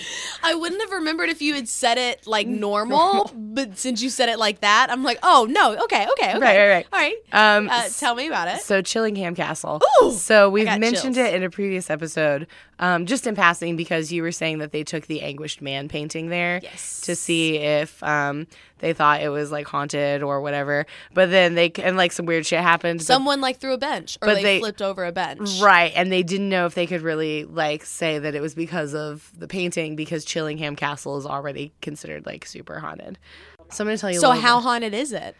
I 0.42 0.54
wouldn't 0.54 0.80
have 0.80 0.90
remembered 0.92 1.28
if 1.28 1.42
you 1.42 1.54
had 1.54 1.68
said 1.68 1.98
it 1.98 2.26
like 2.26 2.46
normal, 2.46 3.30
but 3.34 3.78
since 3.78 4.02
you 4.02 4.10
said 4.10 4.28
it 4.28 4.38
like 4.38 4.60
that, 4.60 4.88
I'm 4.90 5.02
like, 5.02 5.18
oh 5.22 5.46
no, 5.50 5.72
okay, 5.84 6.06
okay, 6.12 6.32
okay, 6.36 6.38
Right, 6.38 6.58
right, 6.58 6.68
right. 6.68 6.86
all 6.92 6.98
right. 6.98 7.16
Um, 7.56 7.68
Uh, 7.68 7.88
tell 7.98 8.14
me 8.14 8.26
about 8.26 8.48
it. 8.48 8.60
So 8.62 8.82
Chillingham 8.82 9.34
Castle. 9.36 9.80
Ooh, 10.02 10.12
so 10.12 10.48
we've 10.50 10.64
got 10.66 10.80
mentioned 10.80 11.14
chills. 11.16 11.28
it 11.28 11.34
in 11.34 11.42
a 11.42 11.50
previous 11.50 11.90
episode, 11.90 12.46
um, 12.78 13.06
just 13.06 13.26
in 13.26 13.34
passing 13.34 13.76
because 13.76 14.12
you 14.12 14.22
were 14.22 14.32
saying 14.32 14.58
that 14.58 14.72
they 14.72 14.84
took 14.84 15.06
the 15.06 15.22
Anguished 15.22 15.60
Man 15.62 15.88
painting 15.88 16.28
there 16.28 16.60
Yes. 16.62 17.00
to 17.02 17.14
see 17.16 17.56
if 17.58 18.02
um, 18.02 18.46
they 18.78 18.92
thought 18.94 19.20
it 19.20 19.28
was 19.28 19.52
like 19.52 19.66
haunted 19.66 20.22
or 20.22 20.40
whatever. 20.40 20.86
But 21.12 21.30
then 21.30 21.54
they 21.54 21.70
and 21.82 21.96
like 21.98 22.12
some 22.12 22.24
weird 22.26 22.46
shit 22.46 22.60
happened. 22.60 23.00
but- 23.00 23.06
Someone 23.06 23.40
like 23.42 23.58
threw 23.58 23.74
a 23.74 23.78
bench, 23.78 24.16
or 24.22 24.26
but 24.28 24.34
they, 24.36 24.42
they- 24.42 24.58
flipped 24.60 24.80
over 24.82 25.04
a 25.04 25.12
bench. 25.12 25.60
Right, 25.60 25.92
and 25.94 26.10
they 26.10 26.22
didn't 26.22 26.48
know 26.48 26.64
if 26.66 26.74
they 26.74 26.86
could 26.86 27.02
really 27.02 27.44
like 27.44 27.84
say 27.84 28.18
that 28.18 28.34
it 28.34 28.40
was 28.40 28.54
because 28.54 28.94
of 28.94 29.30
the 29.38 29.46
painting 29.48 29.96
because 29.96 30.24
Chillingham 30.30 30.76
Castle 30.76 31.16
is 31.16 31.26
already 31.26 31.72
considered 31.80 32.26
like 32.26 32.46
super 32.46 32.78
haunted. 32.78 33.18
So 33.70 33.82
I'm 33.84 33.88
going 33.88 33.96
to 33.96 34.00
tell 34.00 34.10
you. 34.10 34.20
So 34.20 34.28
little 34.28 34.42
how 34.42 34.58
bit. 34.58 34.64
haunted 34.64 34.94
is 34.94 35.12
it? 35.12 35.36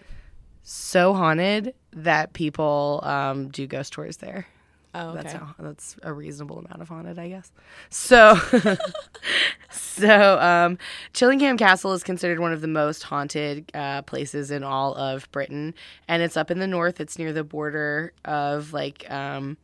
so 0.63 1.15
haunted 1.15 1.75
that 1.93 2.33
people 2.33 3.01
um, 3.03 3.49
do 3.49 3.67
ghost 3.67 3.93
tours 3.93 4.19
there. 4.19 4.47
Oh, 4.93 5.11
okay. 5.11 5.23
That's 5.23 5.33
how, 5.35 5.55
that's 5.59 5.97
a 6.03 6.13
reasonable 6.13 6.59
amount 6.59 6.83
of 6.83 6.89
haunted, 6.89 7.19
I 7.19 7.29
guess. 7.29 7.53
So, 7.91 8.35
so 9.71 10.39
um, 10.41 10.79
Chillingham 11.13 11.57
Castle 11.57 11.93
is 11.93 12.03
considered 12.03 12.41
one 12.41 12.53
of 12.53 12.61
the 12.61 12.69
most 12.69 13.05
haunted 13.05 13.71
uh, 13.75 14.03
places 14.03 14.51
in 14.51 14.65
all 14.65 14.95
of 14.95 15.31
Britain, 15.31 15.75
and 16.09 16.23
it's 16.23 16.37
up 16.37 16.51
in 16.51 16.59
the 16.59 16.67
north. 16.67 17.01
It's 17.01 17.19
near 17.19 17.33
the 17.33 17.45
border 17.45 18.13
of 18.25 18.73
like 18.73 19.09
um, 19.11 19.57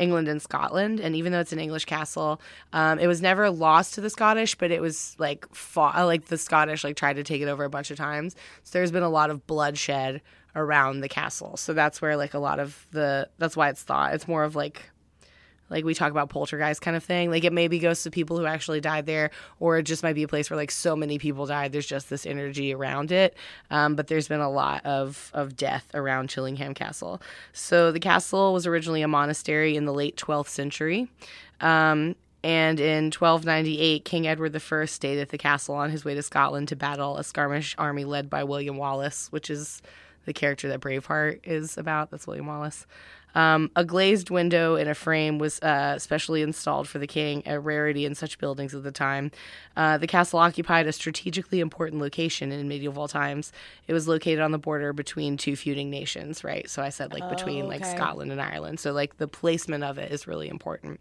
England 0.00 0.28
and 0.28 0.40
Scotland. 0.40 0.98
And 0.98 1.14
even 1.14 1.32
though 1.32 1.40
it's 1.40 1.52
an 1.52 1.60
English 1.60 1.84
castle, 1.84 2.40
um, 2.72 2.98
it 2.98 3.06
was 3.06 3.20
never 3.20 3.50
lost 3.50 3.94
to 3.94 4.00
the 4.00 4.10
Scottish, 4.10 4.54
but 4.56 4.70
it 4.70 4.80
was 4.80 5.14
like 5.18 5.46
fought. 5.54 5.94
Like 6.06 6.26
the 6.26 6.38
Scottish 6.38 6.82
like 6.82 6.96
tried 6.96 7.16
to 7.16 7.22
take 7.22 7.42
it 7.42 7.48
over 7.48 7.64
a 7.64 7.70
bunch 7.70 7.90
of 7.90 7.96
times. 7.96 8.34
So 8.64 8.78
there's 8.78 8.90
been 8.90 9.02
a 9.02 9.10
lot 9.10 9.30
of 9.30 9.46
bloodshed 9.46 10.22
around 10.56 11.00
the 11.00 11.08
castle. 11.08 11.56
So 11.56 11.72
that's 11.72 12.02
where 12.02 12.16
like 12.16 12.34
a 12.34 12.38
lot 12.38 12.58
of 12.58 12.86
the 12.90 13.28
that's 13.38 13.56
why 13.56 13.68
it's 13.68 13.82
thought 13.82 14.14
it's 14.14 14.26
more 14.26 14.44
of 14.44 14.56
like 14.56 14.90
like 15.70 15.84
we 15.84 15.94
talk 15.94 16.10
about 16.10 16.28
poltergeist 16.28 16.82
kind 16.82 16.96
of 16.96 17.04
thing. 17.04 17.30
Like 17.30 17.44
it 17.44 17.52
maybe 17.52 17.78
goes 17.78 18.02
to 18.02 18.10
people 18.10 18.38
who 18.38 18.46
actually 18.46 18.80
died 18.80 19.06
there, 19.06 19.30
or 19.58 19.78
it 19.78 19.84
just 19.84 20.02
might 20.02 20.14
be 20.14 20.22
a 20.22 20.28
place 20.28 20.50
where 20.50 20.56
like 20.56 20.70
so 20.70 20.96
many 20.96 21.18
people 21.18 21.46
died. 21.46 21.72
There's 21.72 21.86
just 21.86 22.10
this 22.10 22.26
energy 22.26 22.74
around 22.74 23.12
it. 23.12 23.36
Um, 23.70 23.94
but 23.94 24.08
there's 24.08 24.28
been 24.28 24.40
a 24.40 24.50
lot 24.50 24.84
of 24.84 25.30
of 25.32 25.56
death 25.56 25.86
around 25.94 26.28
Chillingham 26.28 26.74
Castle. 26.74 27.22
So 27.52 27.92
the 27.92 28.00
castle 28.00 28.52
was 28.52 28.66
originally 28.66 29.02
a 29.02 29.08
monastery 29.08 29.76
in 29.76 29.84
the 29.84 29.94
late 29.94 30.16
12th 30.16 30.48
century. 30.48 31.08
Um, 31.60 32.16
and 32.42 32.80
in 32.80 33.04
1298, 33.06 34.04
King 34.04 34.26
Edward 34.26 34.56
I 34.56 34.84
stayed 34.86 35.18
at 35.18 35.28
the 35.28 35.38
castle 35.38 35.74
on 35.74 35.90
his 35.90 36.04
way 36.04 36.14
to 36.14 36.22
Scotland 36.22 36.68
to 36.68 36.76
battle 36.76 37.18
a 37.18 37.24
skirmish 37.24 37.74
army 37.76 38.04
led 38.04 38.30
by 38.30 38.44
William 38.44 38.76
Wallace, 38.78 39.28
which 39.30 39.50
is 39.50 39.82
the 40.24 40.32
character 40.32 40.68
that 40.68 40.80
Braveheart 40.80 41.40
is 41.44 41.76
about. 41.76 42.10
That's 42.10 42.26
William 42.26 42.46
Wallace. 42.46 42.86
Um, 43.34 43.70
a 43.76 43.84
glazed 43.84 44.30
window 44.30 44.76
in 44.76 44.88
a 44.88 44.94
frame 44.94 45.38
was 45.38 45.60
uh, 45.60 45.98
specially 45.98 46.42
installed 46.42 46.88
for 46.88 46.98
the 46.98 47.06
king, 47.06 47.42
a 47.46 47.58
rarity 47.60 48.04
in 48.04 48.14
such 48.14 48.38
buildings 48.38 48.74
at 48.74 48.82
the 48.82 48.92
time. 48.92 49.30
Uh, 49.76 49.98
the 49.98 50.06
castle 50.06 50.38
occupied 50.38 50.86
a 50.86 50.92
strategically 50.92 51.60
important 51.60 52.00
location 52.00 52.52
in 52.52 52.68
medieval 52.68 53.08
times. 53.08 53.52
It 53.86 53.92
was 53.92 54.08
located 54.08 54.40
on 54.40 54.52
the 54.52 54.58
border 54.58 54.92
between 54.92 55.36
two 55.36 55.56
feuding 55.56 55.90
nations, 55.90 56.44
right? 56.44 56.68
So 56.68 56.82
I 56.82 56.88
said 56.88 57.12
like 57.12 57.28
between 57.28 57.68
like 57.68 57.82
okay. 57.82 57.96
Scotland 57.96 58.32
and 58.32 58.40
Ireland. 58.40 58.80
So 58.80 58.92
like 58.92 59.18
the 59.18 59.28
placement 59.28 59.84
of 59.84 59.98
it 59.98 60.12
is 60.12 60.26
really 60.26 60.48
important 60.48 61.00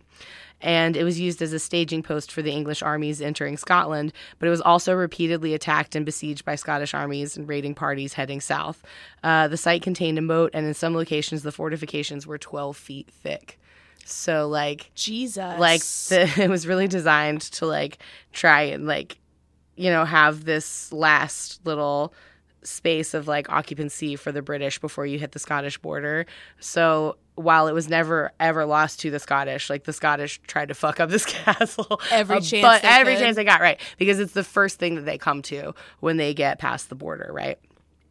and 0.62 0.98
it 0.98 1.04
was 1.04 1.20
used 1.20 1.42
as 1.42 1.54
a 1.54 1.60
staging 1.60 2.04
post 2.04 2.32
for 2.32 2.42
the 2.42 2.52
English 2.52 2.82
armies 2.82 3.22
entering 3.22 3.58
Scotland, 3.58 4.14
but 4.38 4.48
it 4.48 4.52
was 4.52 4.62
also 4.62 4.94
repeatedly 4.94 5.54
attacked 5.54 5.96
and 5.96 6.06
besieged 6.06 6.46
by 6.46 6.56
Scottish 6.56 6.94
armies 6.94 7.38
and 7.38 7.48
raiding 7.48 7.76
parties 7.76 8.14
heading 8.14 8.42
south. 8.42 8.84
Uh, 9.24 9.48
the 9.48 9.58
site 9.58 9.82
contained 9.82 10.18
a 10.18 10.22
moat, 10.22 10.52
and 10.54 10.66
in 10.66 10.74
some 10.74 10.96
locations, 10.96 11.44
the 11.44 11.52
fortifications 11.52 12.28
were 12.28 12.38
12 12.38 12.76
feet 12.76 13.10
thick. 13.10 13.60
So, 14.06 14.48
like, 14.48 14.92
Jesus. 14.96 15.60
like 15.60 15.82
the, 15.82 16.32
it 16.44 16.50
was 16.50 16.68
really 16.68 16.88
designed 16.88 17.42
to 17.42 17.66
like 17.66 18.00
try 18.34 18.64
and 18.64 18.88
like 18.88 19.18
you 19.76 19.90
know 19.90 20.04
have 20.04 20.46
this 20.46 20.92
last 20.92 21.66
little 21.66 22.14
space 22.64 23.14
of 23.14 23.28
like 23.28 23.50
occupancy 23.50 24.16
for 24.16 24.32
the 24.32 24.42
british 24.42 24.80
before 24.80 25.06
you 25.06 25.20
hit 25.20 25.32
the 25.32 25.40
scottish 25.40 25.78
border. 25.78 26.26
So 26.60 27.18
while 27.36 27.68
it 27.68 27.74
was 27.74 27.88
never 27.88 28.32
ever 28.40 28.66
lost 28.66 29.00
to 29.02 29.12
the 29.12 29.20
scottish 29.20 29.70
like 29.70 29.86
the 29.86 29.94
scottish 29.94 30.42
tried 30.48 30.68
to 30.68 30.74
fuck 30.74 31.00
up 31.00 31.10
this 31.10 31.26
castle. 31.46 32.02
Every 32.12 32.38
uh, 32.38 32.42
chance 32.42 32.62
but 32.62 32.82
every 32.84 33.16
could. 33.16 33.22
chance 33.22 33.36
they 33.36 33.44
got 33.44 33.62
right. 33.62 33.80
Because 33.98 34.20
it's 34.20 34.34
the 34.34 34.44
first 34.44 34.80
thing 34.80 34.96
that 34.96 35.06
they 35.06 35.18
come 35.18 35.42
to 35.44 35.74
when 36.00 36.18
they 36.18 36.34
get 36.34 36.60
past 36.60 36.90
the 36.90 36.96
border 36.96 37.30
right 37.34 37.58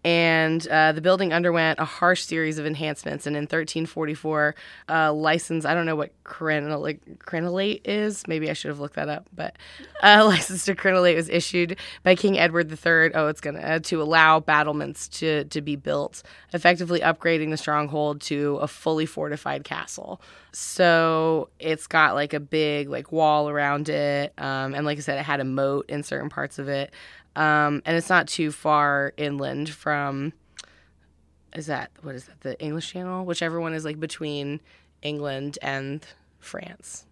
and 0.04 0.66
uh, 0.68 0.92
the 0.92 1.00
building 1.00 1.32
underwent 1.32 1.80
a 1.80 1.84
harsh 1.84 2.22
series 2.22 2.58
of 2.58 2.66
enhancements. 2.66 3.26
And 3.26 3.34
in 3.36 3.42
1344, 3.42 4.54
uh, 4.88 5.12
license 5.12 5.64
I 5.64 5.74
don't 5.74 5.86
know 5.86 5.96
what 5.96 6.12
crenellate, 6.24 7.80
is. 7.84 8.26
Maybe 8.28 8.48
I 8.48 8.52
should 8.52 8.68
have 8.68 8.78
looked 8.78 8.94
that 8.94 9.08
up. 9.08 9.28
But 9.34 9.56
a 10.02 10.24
license 10.24 10.64
to 10.66 10.74
crenellate 10.74 11.16
was 11.16 11.28
issued 11.28 11.76
by 12.04 12.14
King 12.14 12.38
Edward 12.38 12.70
III. 12.70 13.14
Oh, 13.14 13.26
it's 13.26 13.40
gonna 13.40 13.60
uh, 13.60 13.78
to 13.80 14.00
allow 14.00 14.40
battlements 14.40 15.08
to 15.08 15.44
to 15.44 15.60
be 15.60 15.74
built, 15.74 16.22
effectively 16.52 17.00
upgrading 17.00 17.50
the 17.50 17.56
stronghold 17.56 18.20
to 18.22 18.56
a 18.56 18.68
fully 18.68 19.06
fortified 19.06 19.64
castle. 19.64 20.20
So 20.52 21.50
it's 21.58 21.86
got 21.86 22.14
like 22.14 22.32
a 22.32 22.40
big 22.40 22.88
like 22.88 23.10
wall 23.10 23.48
around 23.48 23.88
it, 23.88 24.32
um, 24.38 24.74
and 24.74 24.86
like 24.86 24.98
I 24.98 25.00
said, 25.00 25.18
it 25.18 25.24
had 25.24 25.40
a 25.40 25.44
moat 25.44 25.86
in 25.88 26.02
certain 26.02 26.28
parts 26.30 26.58
of 26.58 26.68
it. 26.68 26.92
Um, 27.38 27.82
and 27.86 27.96
it's 27.96 28.08
not 28.08 28.26
too 28.26 28.50
far 28.50 29.12
inland 29.16 29.68
from 29.70 30.32
is 31.54 31.66
that 31.66 31.90
what 32.02 32.14
is 32.14 32.24
that 32.24 32.40
the 32.40 32.60
english 32.60 32.90
channel 32.92 33.24
whichever 33.24 33.60
one 33.60 33.72
is 33.74 33.84
like 33.84 33.98
between 34.00 34.60
england 35.02 35.56
and 35.62 36.04
france 36.40 37.06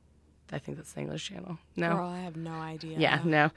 i 0.53 0.59
think 0.59 0.77
that's 0.79 0.93
the 0.95 1.01
english 1.01 1.29
channel 1.29 1.59
no 1.77 1.95
Girl, 1.97 2.09
I 2.09 2.21
have 2.21 2.37
no 2.37 2.53
idea. 2.53 2.99
yeah 2.99 3.21
no 3.25 3.51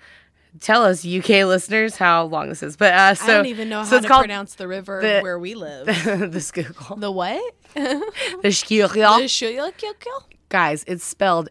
tell 0.62 0.84
us 0.86 1.04
uk 1.06 1.28
listeners 1.28 1.96
how 1.98 2.26
long 2.26 2.50
this 2.50 2.62
is 2.64 2.78
but 2.78 2.94
uh 2.94 3.14
so 3.16 3.26
I 3.26 3.36
don't 3.38 3.46
even 3.48 3.68
know 3.70 3.84
so 3.84 3.98
how 3.98 4.02
to 4.02 4.08
pronounce 4.20 4.54
the 4.56 4.68
river 4.68 5.02
the- 5.02 5.20
where 5.22 5.40
we 5.40 5.56
live. 5.56 5.86
the 6.32 6.40
Schuylkill. 6.40 6.96
the 6.98 7.12
what? 7.12 7.56
the 7.74 8.52
Schuylkill. 8.52 9.20
The 9.20 9.28
Schuylkill? 9.28 10.28
guys 10.50 10.84
it's 10.88 11.04
spelled 11.04 11.50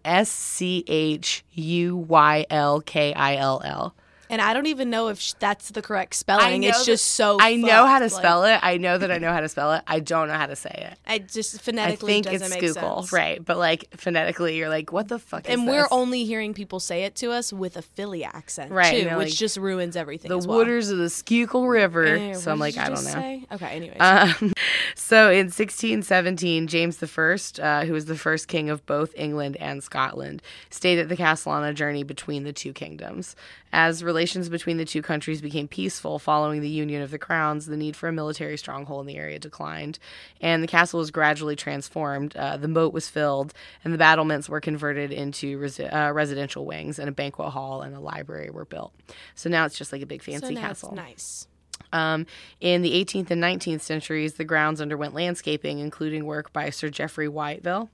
s-c-h-u-y-l-k-i-l-l 2.78 3.94
And 4.30 4.40
I 4.42 4.52
don't 4.52 4.66
even 4.66 4.90
know 4.90 5.08
if 5.08 5.18
sh- 5.20 5.32
that's 5.38 5.70
the 5.70 5.80
correct 5.82 6.14
spelling. 6.14 6.62
It's 6.64 6.78
that- 6.78 6.86
just 6.86 7.06
so. 7.14 7.38
I 7.40 7.56
know 7.56 7.86
how 7.86 7.98
to 7.98 8.08
fucked, 8.08 8.22
spell 8.22 8.44
it. 8.44 8.58
I 8.62 8.76
know 8.76 8.98
that 8.98 9.10
I 9.10 9.18
know 9.18 9.32
how 9.32 9.40
to 9.40 9.48
spell 9.48 9.72
it. 9.72 9.82
I 9.86 10.00
don't 10.00 10.28
know 10.28 10.34
how 10.34 10.46
to 10.46 10.56
say 10.56 10.88
it. 10.92 10.98
I 11.06 11.18
just 11.18 11.54
I 11.56 11.58
phonetically 11.58 12.12
think 12.14 12.26
doesn't 12.26 12.42
it's 12.42 12.50
make 12.50 12.60
Schuylkill, 12.72 13.02
sense. 13.02 13.12
right? 13.12 13.44
But 13.44 13.58
like 13.58 13.86
phonetically, 13.96 14.56
you're 14.56 14.68
like, 14.68 14.92
what 14.92 15.08
the 15.08 15.18
fuck? 15.18 15.48
Is 15.48 15.54
And 15.54 15.66
we're 15.66 15.82
this? 15.82 15.88
only 15.90 16.24
hearing 16.24 16.52
people 16.54 16.80
say 16.80 17.04
it 17.04 17.14
to 17.16 17.30
us 17.30 17.52
with 17.52 17.76
a 17.76 17.82
Philly 17.82 18.24
accent, 18.24 18.70
Right, 18.70 19.08
Too, 19.08 19.16
which 19.16 19.28
like, 19.30 19.34
just 19.34 19.56
ruins 19.56 19.96
everything. 19.96 20.28
the 20.30 20.36
as 20.38 20.46
well. 20.46 20.58
waters 20.58 20.90
of 20.90 20.98
the 20.98 21.08
Schuylkill 21.10 21.66
River. 21.66 22.06
Eh, 22.06 22.34
so 22.34 22.52
I'm 22.52 22.58
like, 22.58 22.76
I 22.76 22.84
don't 22.88 23.04
know. 23.04 23.10
say? 23.10 23.44
Okay, 23.52 23.66
anyways. 23.66 23.98
Um, 24.40 24.52
so 24.94 25.30
in 25.30 25.46
1617, 25.46 26.66
James 26.66 27.02
I, 27.02 27.62
uh, 27.62 27.84
who 27.84 27.92
was 27.92 28.06
the 28.06 28.16
first 28.16 28.48
king 28.48 28.68
of 28.70 28.84
both 28.86 29.12
England 29.16 29.56
and 29.58 29.82
Scotland, 29.82 30.42
stayed 30.70 30.98
at 30.98 31.08
the 31.08 31.16
castle 31.16 31.52
on 31.52 31.64
a 31.64 31.72
journey 31.74 32.02
between 32.02 32.44
the 32.44 32.52
two 32.52 32.72
kingdoms. 32.72 33.36
As 33.72 34.02
relations 34.18 34.48
between 34.48 34.78
the 34.78 34.84
two 34.84 35.00
countries 35.00 35.40
became 35.40 35.68
peaceful 35.68 36.18
following 36.18 36.60
the 36.60 36.68
union 36.68 37.02
of 37.02 37.12
the 37.12 37.18
crowns, 37.18 37.66
the 37.66 37.76
need 37.76 37.94
for 37.94 38.08
a 38.08 38.12
military 38.12 38.58
stronghold 38.58 39.02
in 39.02 39.06
the 39.06 39.16
area 39.16 39.38
declined, 39.38 40.00
and 40.40 40.60
the 40.60 40.66
castle 40.66 40.98
was 40.98 41.12
gradually 41.12 41.54
transformed. 41.54 42.36
Uh, 42.36 42.56
the 42.56 42.66
moat 42.66 42.92
was 42.92 43.08
filled, 43.08 43.54
and 43.84 43.94
the 43.94 43.98
battlements 43.98 44.48
were 44.48 44.60
converted 44.60 45.12
into 45.12 45.64
uh, 45.92 46.10
residential 46.12 46.66
wings, 46.66 46.98
and 46.98 47.08
a 47.08 47.12
banquet 47.12 47.50
hall 47.50 47.82
and 47.82 47.94
a 47.94 48.00
library 48.00 48.50
were 48.50 48.64
built. 48.64 48.92
So 49.36 49.48
now 49.48 49.64
it's 49.64 49.78
just 49.78 49.92
like 49.92 50.02
a 50.02 50.06
big 50.06 50.24
so 50.24 50.32
fancy 50.32 50.54
now 50.54 50.62
castle. 50.62 50.88
it's 50.88 50.96
nice. 50.96 51.46
Um, 51.92 52.26
in 52.60 52.82
the 52.82 52.92
18th 53.04 53.30
and 53.30 53.40
19th 53.40 53.82
centuries, 53.82 54.34
the 54.34 54.44
grounds 54.44 54.80
underwent 54.80 55.14
landscaping, 55.14 55.78
including 55.78 56.26
work 56.26 56.52
by 56.52 56.70
Sir 56.70 56.88
Geoffrey 56.88 57.28
Wyatville. 57.28 57.88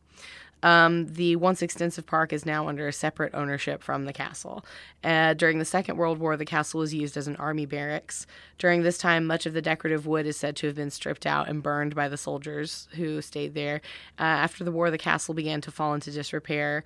Um, 0.64 1.12
the 1.12 1.36
once 1.36 1.60
extensive 1.60 2.06
park 2.06 2.32
is 2.32 2.46
now 2.46 2.68
under 2.68 2.88
a 2.88 2.92
separate 2.92 3.34
ownership 3.34 3.82
from 3.82 4.06
the 4.06 4.14
castle. 4.14 4.64
Uh, 5.04 5.34
during 5.34 5.58
the 5.58 5.64
Second 5.66 5.98
World 5.98 6.18
War, 6.18 6.38
the 6.38 6.46
castle 6.46 6.80
was 6.80 6.94
used 6.94 7.18
as 7.18 7.28
an 7.28 7.36
army 7.36 7.66
barracks. 7.66 8.26
During 8.56 8.82
this 8.82 8.96
time, 8.96 9.26
much 9.26 9.44
of 9.44 9.52
the 9.52 9.60
decorative 9.60 10.06
wood 10.06 10.24
is 10.24 10.38
said 10.38 10.56
to 10.56 10.66
have 10.66 10.76
been 10.76 10.90
stripped 10.90 11.26
out 11.26 11.48
and 11.48 11.62
burned 11.62 11.94
by 11.94 12.08
the 12.08 12.16
soldiers 12.16 12.88
who 12.94 13.20
stayed 13.20 13.52
there. 13.52 13.82
Uh, 14.18 14.22
after 14.22 14.64
the 14.64 14.72
war, 14.72 14.90
the 14.90 14.96
castle 14.96 15.34
began 15.34 15.60
to 15.60 15.70
fall 15.70 15.92
into 15.92 16.10
disrepair 16.10 16.82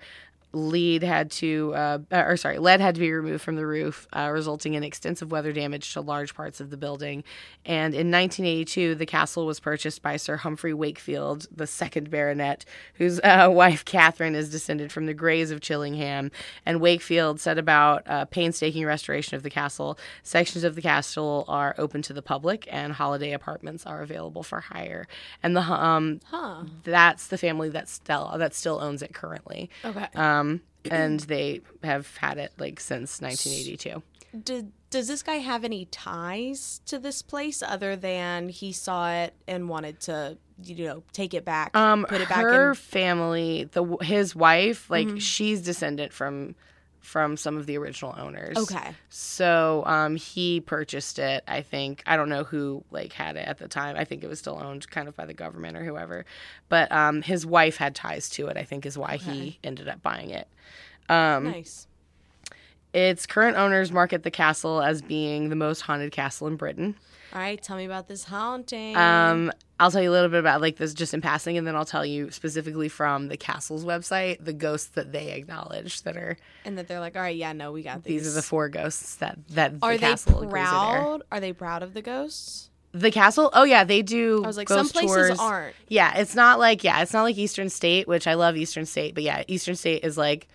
lead 0.51 1.03
had 1.03 1.29
to 1.29 1.71
uh, 1.75 1.99
or 2.11 2.35
sorry 2.35 2.57
lead 2.57 2.81
had 2.81 2.95
to 2.95 3.01
be 3.01 3.11
removed 3.11 3.43
from 3.43 3.55
the 3.55 3.65
roof 3.67 4.07
uh, 4.13 4.29
resulting 4.33 4.73
in 4.73 4.83
extensive 4.83 5.31
weather 5.31 5.51
damage 5.51 5.93
to 5.93 6.01
large 6.01 6.33
parts 6.33 6.59
of 6.59 6.71
the 6.71 6.77
building. 6.77 7.23
And 7.65 7.93
in 7.93 8.09
1982 8.09 8.95
the 8.95 9.05
castle 9.05 9.45
was 9.45 9.59
purchased 9.59 10.01
by 10.01 10.17
sir 10.17 10.37
humphrey 10.37 10.73
wakefield 10.73 11.45
the 11.55 11.67
second 11.67 12.09
baronet 12.09 12.65
whose 12.95 13.19
uh, 13.19 13.47
wife 13.51 13.85
catherine 13.85 14.33
is 14.33 14.49
descended 14.49 14.91
from 14.91 15.05
the 15.05 15.13
greys 15.13 15.51
of 15.51 15.61
chillingham. 15.61 16.31
And 16.65 16.81
wakefield 16.81 17.39
set 17.39 17.59
about 17.59 18.07
uh, 18.07 18.25
painstaking 18.25 18.85
restoration 18.85 19.35
of 19.35 19.43
the 19.43 19.51
castle. 19.51 19.99
Sections 20.23 20.63
of 20.63 20.73
the 20.73 20.81
castle 20.81 21.45
are 21.47 21.75
open 21.77 22.01
to 22.03 22.13
the 22.13 22.23
public 22.23 22.67
and 22.71 22.93
holiday 22.93 23.33
apartments 23.33 23.85
are 23.85 24.01
available 24.01 24.41
for 24.41 24.61
hire. 24.61 25.07
And 25.43 25.55
the 25.55 25.61
um 25.61 26.21
Huh. 26.25 26.63
that's 26.83 27.27
the 27.27 27.37
family 27.37 27.69
that 27.69 27.87
still 27.87 28.33
that 28.37 28.55
still 28.55 28.79
owns 28.81 29.03
it 29.03 29.13
currently. 29.13 29.69
Okay. 29.85 30.07
um, 30.15 30.38
and 30.89 31.19
they 31.21 31.61
have 31.83 32.15
had 32.17 32.37
it 32.37 32.51
like 32.57 32.79
since 32.79 33.21
1982. 33.21 34.01
Did, 34.43 34.71
does 34.91 35.07
this 35.07 35.23
guy 35.23 35.35
have 35.37 35.63
any 35.63 35.85
ties 35.85 36.81
to 36.85 36.99
this 36.99 37.21
place 37.23 37.63
other 37.63 37.95
than 37.95 38.49
he 38.49 38.71
saw 38.71 39.11
it 39.11 39.33
and 39.47 39.67
wanted 39.67 39.99
to, 40.01 40.37
you 40.63 40.85
know, 40.85 41.03
take 41.13 41.33
it 41.33 41.43
back, 41.45 41.75
Um, 41.75 42.05
put 42.07 42.21
it 42.21 42.29
back 42.29 42.43
her 42.43 42.69
in? 42.69 42.75
family, 42.75 43.63
the 43.71 43.83
his 44.01 44.35
wife, 44.35 44.87
like 44.89 45.19
she's 45.19 45.61
descendant 45.61 46.13
from 46.13 46.55
from 46.99 47.37
some 47.37 47.57
of 47.57 47.65
the 47.65 47.77
original 47.77 48.13
owners. 48.17 48.57
Okay. 48.57 48.91
So 49.09 49.83
um, 49.85 50.15
he 50.15 50.59
purchased 50.61 51.19
it. 51.19 51.43
I 51.47 51.61
think 51.61 52.03
I 52.05 52.17
don't 52.17 52.29
know 52.29 52.43
who 52.43 52.83
like 52.91 53.13
had 53.13 53.35
it 53.35 53.47
at 53.47 53.57
the 53.57 53.67
time. 53.67 53.95
I 53.97 54.03
think 54.03 54.23
it 54.23 54.27
was 54.27 54.39
still 54.39 54.59
owned 54.61 54.89
kind 54.89 55.07
of 55.07 55.15
by 55.15 55.25
the 55.25 55.33
government 55.33 55.77
or 55.77 55.83
whoever. 55.83 56.25
But 56.67 56.91
um, 56.91 57.21
his 57.21 57.45
wife 57.45 57.77
had 57.77 57.95
ties 57.95 58.29
to 58.31 58.47
it. 58.47 58.57
I 58.57 58.63
think 58.63 58.85
is 58.85 58.97
why 58.97 59.17
he 59.17 59.59
ended 59.63 59.87
up 59.87 60.01
buying 60.01 60.29
it. 60.29 60.47
Um, 61.07 61.45
Nice. 61.45 61.87
Its 62.93 63.25
current 63.27 63.55
owners 63.55 63.91
market 63.91 64.23
the 64.23 64.31
castle 64.31 64.81
as 64.81 65.01
being 65.01 65.49
the 65.49 65.55
most 65.55 65.81
haunted 65.81 66.11
castle 66.11 66.47
in 66.47 66.55
Britain. 66.55 66.95
All 67.33 67.39
right, 67.39 67.61
tell 67.61 67.77
me 67.77 67.85
about 67.85 68.07
this 68.07 68.23
haunting. 68.23 68.95
Um, 68.97 69.51
I'll 69.79 69.91
tell 69.91 70.01
you 70.01 70.09
a 70.09 70.11
little 70.11 70.29
bit 70.29 70.39
about 70.39 70.61
like 70.61 70.77
this 70.77 70.93
just 70.93 71.13
in 71.13 71.21
passing, 71.21 71.57
and 71.57 71.65
then 71.65 71.75
I'll 71.75 71.85
tell 71.85 72.05
you 72.05 72.31
specifically 72.31 72.89
from 72.89 73.27
the 73.27 73.37
castle's 73.37 73.85
website 73.85 74.43
the 74.43 74.53
ghosts 74.53 74.89
that 74.89 75.11
they 75.11 75.31
acknowledge 75.31 76.01
that 76.03 76.17
are 76.17 76.37
and 76.65 76.77
that 76.77 76.87
they're 76.87 76.99
like, 76.99 77.15
all 77.15 77.21
right, 77.21 77.35
yeah, 77.35 77.53
no, 77.53 77.71
we 77.71 77.83
got 77.83 78.03
these. 78.03 78.23
these 78.23 78.31
are 78.33 78.35
the 78.35 78.41
four 78.41 78.67
ghosts 78.67 79.15
that 79.17 79.37
that 79.49 79.73
Are 79.81 79.93
the 79.93 79.99
they 79.99 80.07
castle 80.07 80.41
agrees 80.41 80.67
are 80.67 80.99
proud? 81.01 81.21
Are 81.31 81.39
they 81.39 81.53
proud 81.53 81.83
of 81.83 81.93
the 81.93 82.01
ghosts? 82.01 82.69
The 82.91 83.11
castle? 83.11 83.51
Oh 83.53 83.63
yeah, 83.63 83.83
they 83.83 84.01
do. 84.01 84.43
I 84.43 84.47
was 84.47 84.57
like, 84.57 84.67
some 84.67 84.89
places 84.89 85.27
tours. 85.27 85.39
aren't. 85.39 85.75
Yeah, 85.87 86.17
it's 86.17 86.33
not 86.33 86.57
like 86.57 86.83
yeah, 86.83 87.01
it's 87.01 87.13
not 87.13 87.21
like 87.21 87.37
Eastern 87.37 87.69
State, 87.69 88.07
which 88.07 88.25
I 88.25 88.33
love 88.33 88.57
Eastern 88.57 88.85
State, 88.87 89.13
but 89.13 89.23
yeah, 89.23 89.43
Eastern 89.47 89.75
State 89.75 90.03
is 90.03 90.17
like, 90.17 90.47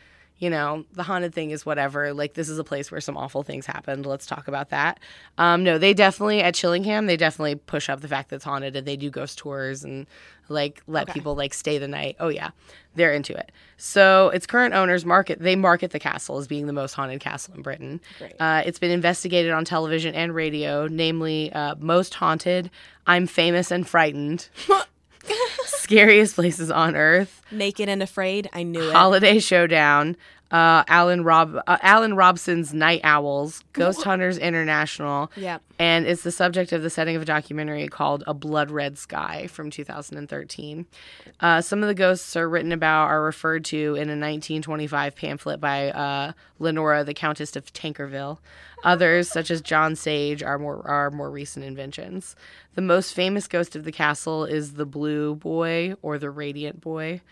you 0.45 0.51
know, 0.51 0.85
the 0.93 1.03
haunted 1.03 1.33
thing 1.35 1.51
is 1.51 1.65
whatever. 1.65 2.13
Like 2.13 2.35
this 2.35 2.51
is 2.51 2.59
a 2.59 2.65
place 2.65 2.91
where 2.93 3.01
some 3.01 3.17
awful 3.17 3.43
things 3.43 3.65
happened. 3.65 4.05
Let's 4.05 4.27
talk 4.27 4.47
about 4.47 4.69
that. 4.69 5.01
Um, 5.39 5.65
no, 5.65 5.79
they 5.79 5.95
definitely 5.95 6.43
at 6.43 6.55
Chillingham, 6.55 7.07
they 7.07 7.17
definitely 7.17 7.55
push 7.55 7.89
up 7.89 8.01
the 8.03 8.09
fact 8.09 8.29
that 8.29 8.37
it's 8.37 8.45
haunted, 8.45 8.77
and 8.77 8.87
they 8.87 8.97
do 8.97 9.09
ghost 9.11 9.39
tours 9.39 9.83
and 9.85 10.07
like 10.51 10.83
let 10.87 11.05
Okay. 11.05 11.15
people 11.15 11.35
like 11.35 11.55
stay 11.55 11.79
the 11.79 11.89
night. 11.89 12.17
Oh 12.21 12.29
yeah, 12.29 12.51
they're 12.95 13.15
into 13.15 13.35
it. 13.35 13.51
So 13.79 14.29
its 14.29 14.47
current 14.47 14.75
owners 14.75 15.07
market 15.07 15.39
they 15.41 15.57
market 15.57 15.91
the 15.93 15.99
castle 15.99 16.37
as 16.37 16.47
being 16.47 16.67
the 16.67 16.73
most 16.75 16.93
haunted 16.93 17.21
castle 17.21 17.55
in 17.55 17.63
Britain. 17.63 18.01
Uh, 18.39 18.63
it's 18.67 18.79
been 18.79 18.91
investigated 18.91 19.53
on 19.53 19.65
television 19.65 20.15
and 20.15 20.35
radio, 20.35 20.87
namely 20.87 21.51
uh, 21.55 21.75
most 21.79 22.13
haunted, 22.15 22.71
I'm 23.07 23.27
famous 23.27 23.71
and 23.71 23.89
frightened, 23.89 24.49
scariest 25.65 26.35
places 26.35 26.71
on 26.71 26.97
earth, 26.97 27.41
Naked 27.51 27.89
and 27.89 28.03
afraid. 28.03 28.49
I 28.53 28.63
knew 28.63 28.89
it. 28.89 28.93
Holiday 28.93 29.39
Showdown, 29.39 30.17
uh, 30.55 30.85
Alan 30.87 31.25
Rob 31.25 31.57
uh, 31.67 31.79
Alan 31.83 32.15
Robson's 32.15 32.73
Night 32.73 33.01
Owls, 33.03 33.65
Ghost 33.73 34.05
Hunters 34.05 34.39
International, 34.39 35.29
Yep. 35.35 35.63
and 35.81 36.07
it's 36.07 36.23
the 36.23 36.31
subject 36.31 36.71
of 36.71 36.83
the 36.83 36.91
setting 36.91 37.17
of 37.17 37.23
a 37.23 37.25
documentary 37.25 37.89
called 37.89 38.23
A 38.29 38.35
Blood 38.35 38.71
Red 38.71 38.97
Sky 38.97 39.49
from 39.49 39.69
2013. 39.69 40.87
Uh, 41.41 41.61
some 41.61 41.83
of 41.83 41.89
the 41.89 41.95
ghosts 41.95 42.37
are 42.37 42.49
written 42.49 42.71
about 42.71 43.07
are 43.09 43.25
referred 43.25 43.65
to 43.67 43.97
in 43.97 44.09
a 44.09 44.15
1925 44.15 45.17
pamphlet 45.17 45.61
by 45.61 45.91
uh, 45.91 46.33
Lenora, 46.61 47.03
the 47.03 47.15
Countess 47.15 47.57
of 47.57 47.73
Tankerville. 47.73 48.39
Others, 48.85 49.29
such 49.31 49.51
as 49.51 49.61
John 49.61 49.97
Sage, 49.97 50.41
are 50.43 50.59
more 50.59 50.87
are 50.87 51.11
more 51.11 51.31
recent 51.33 51.65
inventions. 51.65 52.37
The 52.77 52.83
most 52.83 53.13
famous 53.13 53.49
ghost 53.49 53.75
of 53.75 53.83
the 53.83 53.91
castle 53.93 54.45
is 54.45 54.75
the 54.75 54.87
Blue 54.87 55.35
Boy 55.35 55.95
or 56.01 56.17
the 56.19 56.31
Radiant 56.31 56.81
Boy 56.81 57.23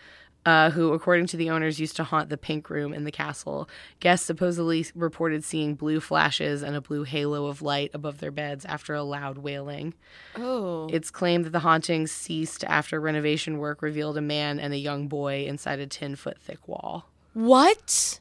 uh, 0.45 0.69
who, 0.71 0.93
according 0.93 1.27
to 1.27 1.37
the 1.37 1.49
owners, 1.49 1.79
used 1.79 1.95
to 1.95 2.03
haunt 2.03 2.29
the 2.29 2.37
pink 2.37 2.69
room 2.69 2.93
in 2.93 3.03
the 3.03 3.11
castle. 3.11 3.69
Guests 3.99 4.25
supposedly 4.25 4.85
reported 4.93 5.43
seeing 5.43 5.75
blue 5.75 5.99
flashes 5.99 6.61
and 6.61 6.75
a 6.75 6.81
blue 6.81 7.03
halo 7.03 7.45
of 7.45 7.61
light 7.61 7.91
above 7.93 8.19
their 8.19 8.31
beds 8.31 8.65
after 8.65 8.93
a 8.93 9.03
loud 9.03 9.37
wailing. 9.37 9.93
Oh. 10.35 10.89
It's 10.91 11.11
claimed 11.11 11.45
that 11.45 11.51
the 11.51 11.59
hauntings 11.59 12.11
ceased 12.11 12.63
after 12.65 12.99
renovation 12.99 13.57
work 13.57 13.81
revealed 13.81 14.17
a 14.17 14.21
man 14.21 14.59
and 14.59 14.73
a 14.73 14.77
young 14.77 15.07
boy 15.07 15.45
inside 15.45 15.79
a 15.79 15.87
10 15.87 16.15
foot 16.15 16.37
thick 16.39 16.67
wall. 16.67 17.05
What? 17.33 18.19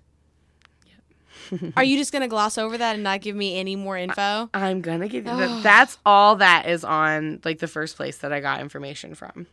Are 1.77 1.85
you 1.85 1.99
just 1.99 2.13
gonna 2.13 2.29
gloss 2.29 2.57
over 2.57 2.79
that 2.79 2.95
and 2.95 3.03
not 3.03 3.21
give 3.21 3.37
me 3.37 3.59
any 3.59 3.77
more 3.77 3.97
info? 3.97 4.49
I'm 4.55 4.81
gonna 4.81 5.09
give 5.09 5.27
you 5.27 5.37
that. 5.37 5.63
That's 5.63 5.99
all 6.07 6.37
that 6.37 6.67
is 6.67 6.85
on 6.85 7.41
like 7.45 7.59
the 7.59 7.69
first 7.69 7.97
place 7.97 8.19
that 8.19 8.33
I 8.33 8.41
got 8.41 8.61
information 8.61 9.15
from. 9.15 9.47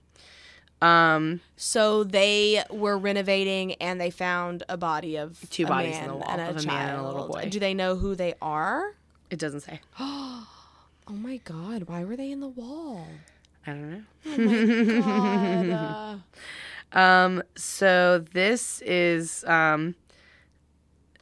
Um, 0.82 1.42
So 1.58 2.04
they 2.04 2.64
were 2.70 2.98
renovating 2.98 3.74
and 3.76 4.00
they 4.00 4.10
found 4.10 4.64
a 4.70 4.78
body 4.78 5.18
of 5.18 5.38
Two 5.50 5.66
bodies 5.66 5.98
in 5.98 6.08
the 6.08 6.16
wall 6.16 6.26
and 6.30 6.42
a 6.42 6.50
of 6.50 6.64
a 6.64 6.68
man 6.68 6.90
and 6.96 7.00
a 7.00 7.08
little 7.08 7.28
boy. 7.28 7.50
Do 7.50 7.60
they 7.60 7.74
know 7.74 7.96
who 7.96 8.16
they 8.16 8.34
are? 8.42 8.96
it 9.30 9.40
doesn't 9.40 9.62
say. 9.62 9.82
Oh 11.12 11.14
my 11.14 11.38
god! 11.38 11.86
Why 11.88 12.04
were 12.04 12.16
they 12.16 12.30
in 12.30 12.40
the 12.40 12.48
wall? 12.48 13.08
I 13.66 13.72
don't 13.72 13.90
know. 13.92 14.04
Oh 14.28 14.38
my 14.38 15.68
god! 15.72 16.24
uh, 16.94 17.00
Um, 17.00 17.44
so 17.56 18.20
this 18.32 18.82
is 18.82 19.44
um, 19.46 19.96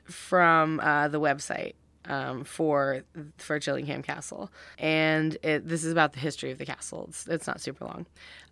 from 0.03 0.79
uh, 0.81 1.07
the 1.07 1.19
website 1.19 1.73
um, 2.05 2.43
for 2.43 3.03
for 3.37 3.59
Chillingham 3.59 4.03
Castle, 4.03 4.51
and 4.77 5.37
it, 5.41 5.67
this 5.67 5.83
is 5.85 5.91
about 5.91 6.11
the 6.13 6.19
history 6.19 6.51
of 6.51 6.57
the 6.57 6.65
castle. 6.65 7.05
It's, 7.09 7.25
it's 7.27 7.47
not 7.47 7.61
super 7.61 7.85
long. 7.85 8.05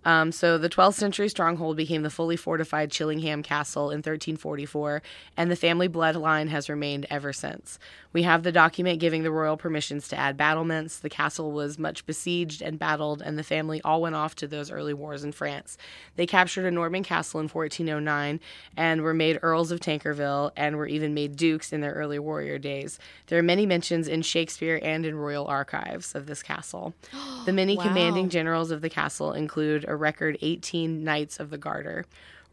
Um, 0.05 0.31
so 0.31 0.57
the 0.57 0.69
12th 0.69 0.93
century 0.93 1.27
stronghold 1.27 1.75
became 1.75 2.03
the 2.03 2.09
fully 2.09 2.37
fortified 2.37 2.91
Chillingham 2.91 3.43
Castle 3.43 3.89
in 3.89 3.97
1344, 3.97 5.01
and 5.35 5.51
the 5.51 5.55
family 5.55 5.89
bloodline 5.89 6.47
has 6.49 6.69
remained 6.69 7.07
ever 7.09 7.33
since. 7.33 7.79
We 8.13 8.23
have 8.23 8.43
the 8.43 8.51
document 8.53 9.01
giving 9.01 9.23
the 9.23 9.31
royal 9.31 9.57
permissions 9.57 10.07
to 10.07 10.17
add 10.17 10.37
battlements. 10.37 10.99
The 10.99 11.09
castle 11.09 11.51
was 11.51 11.77
much 11.77 12.05
besieged 12.05 12.61
and 12.61 12.79
battled, 12.79 13.21
and 13.21 13.37
the 13.37 13.43
family 13.43 13.81
all 13.83 14.01
went 14.01 14.15
off 14.15 14.35
to 14.35 14.47
those 14.47 14.71
early 14.71 14.93
wars 14.93 15.25
in 15.25 15.33
France. 15.33 15.77
They 16.15 16.25
captured 16.25 16.65
a 16.65 16.71
Norman 16.71 17.03
castle 17.03 17.41
in 17.41 17.49
1409 17.49 18.39
and 18.77 19.01
were 19.01 19.13
made 19.13 19.39
earls 19.41 19.69
of 19.69 19.81
Tankerville 19.81 20.51
and 20.55 20.77
were 20.77 20.87
even 20.87 21.13
made 21.13 21.35
dukes 21.35 21.73
in 21.73 21.81
their 21.81 21.91
early 21.91 22.17
warrior 22.17 22.57
days. 22.57 22.99
There 23.27 23.37
are 23.37 23.43
many 23.43 23.65
mentions 23.65 24.07
in 24.07 24.21
Shakespeare 24.21 24.79
and 24.81 25.05
in 25.05 25.15
royal 25.15 25.47
archives 25.47 26.15
of 26.15 26.27
this 26.27 26.41
castle. 26.41 26.93
The 27.45 27.53
many 27.53 27.77
commanding 27.77 28.29
generals 28.29 28.71
of 28.71 28.81
the 28.81 28.89
castle 28.89 29.31
include 29.31 29.85
record 29.95 30.37
18 30.41 31.03
Knights 31.03 31.39
of 31.39 31.49
the 31.49 31.57
Garter. 31.57 32.05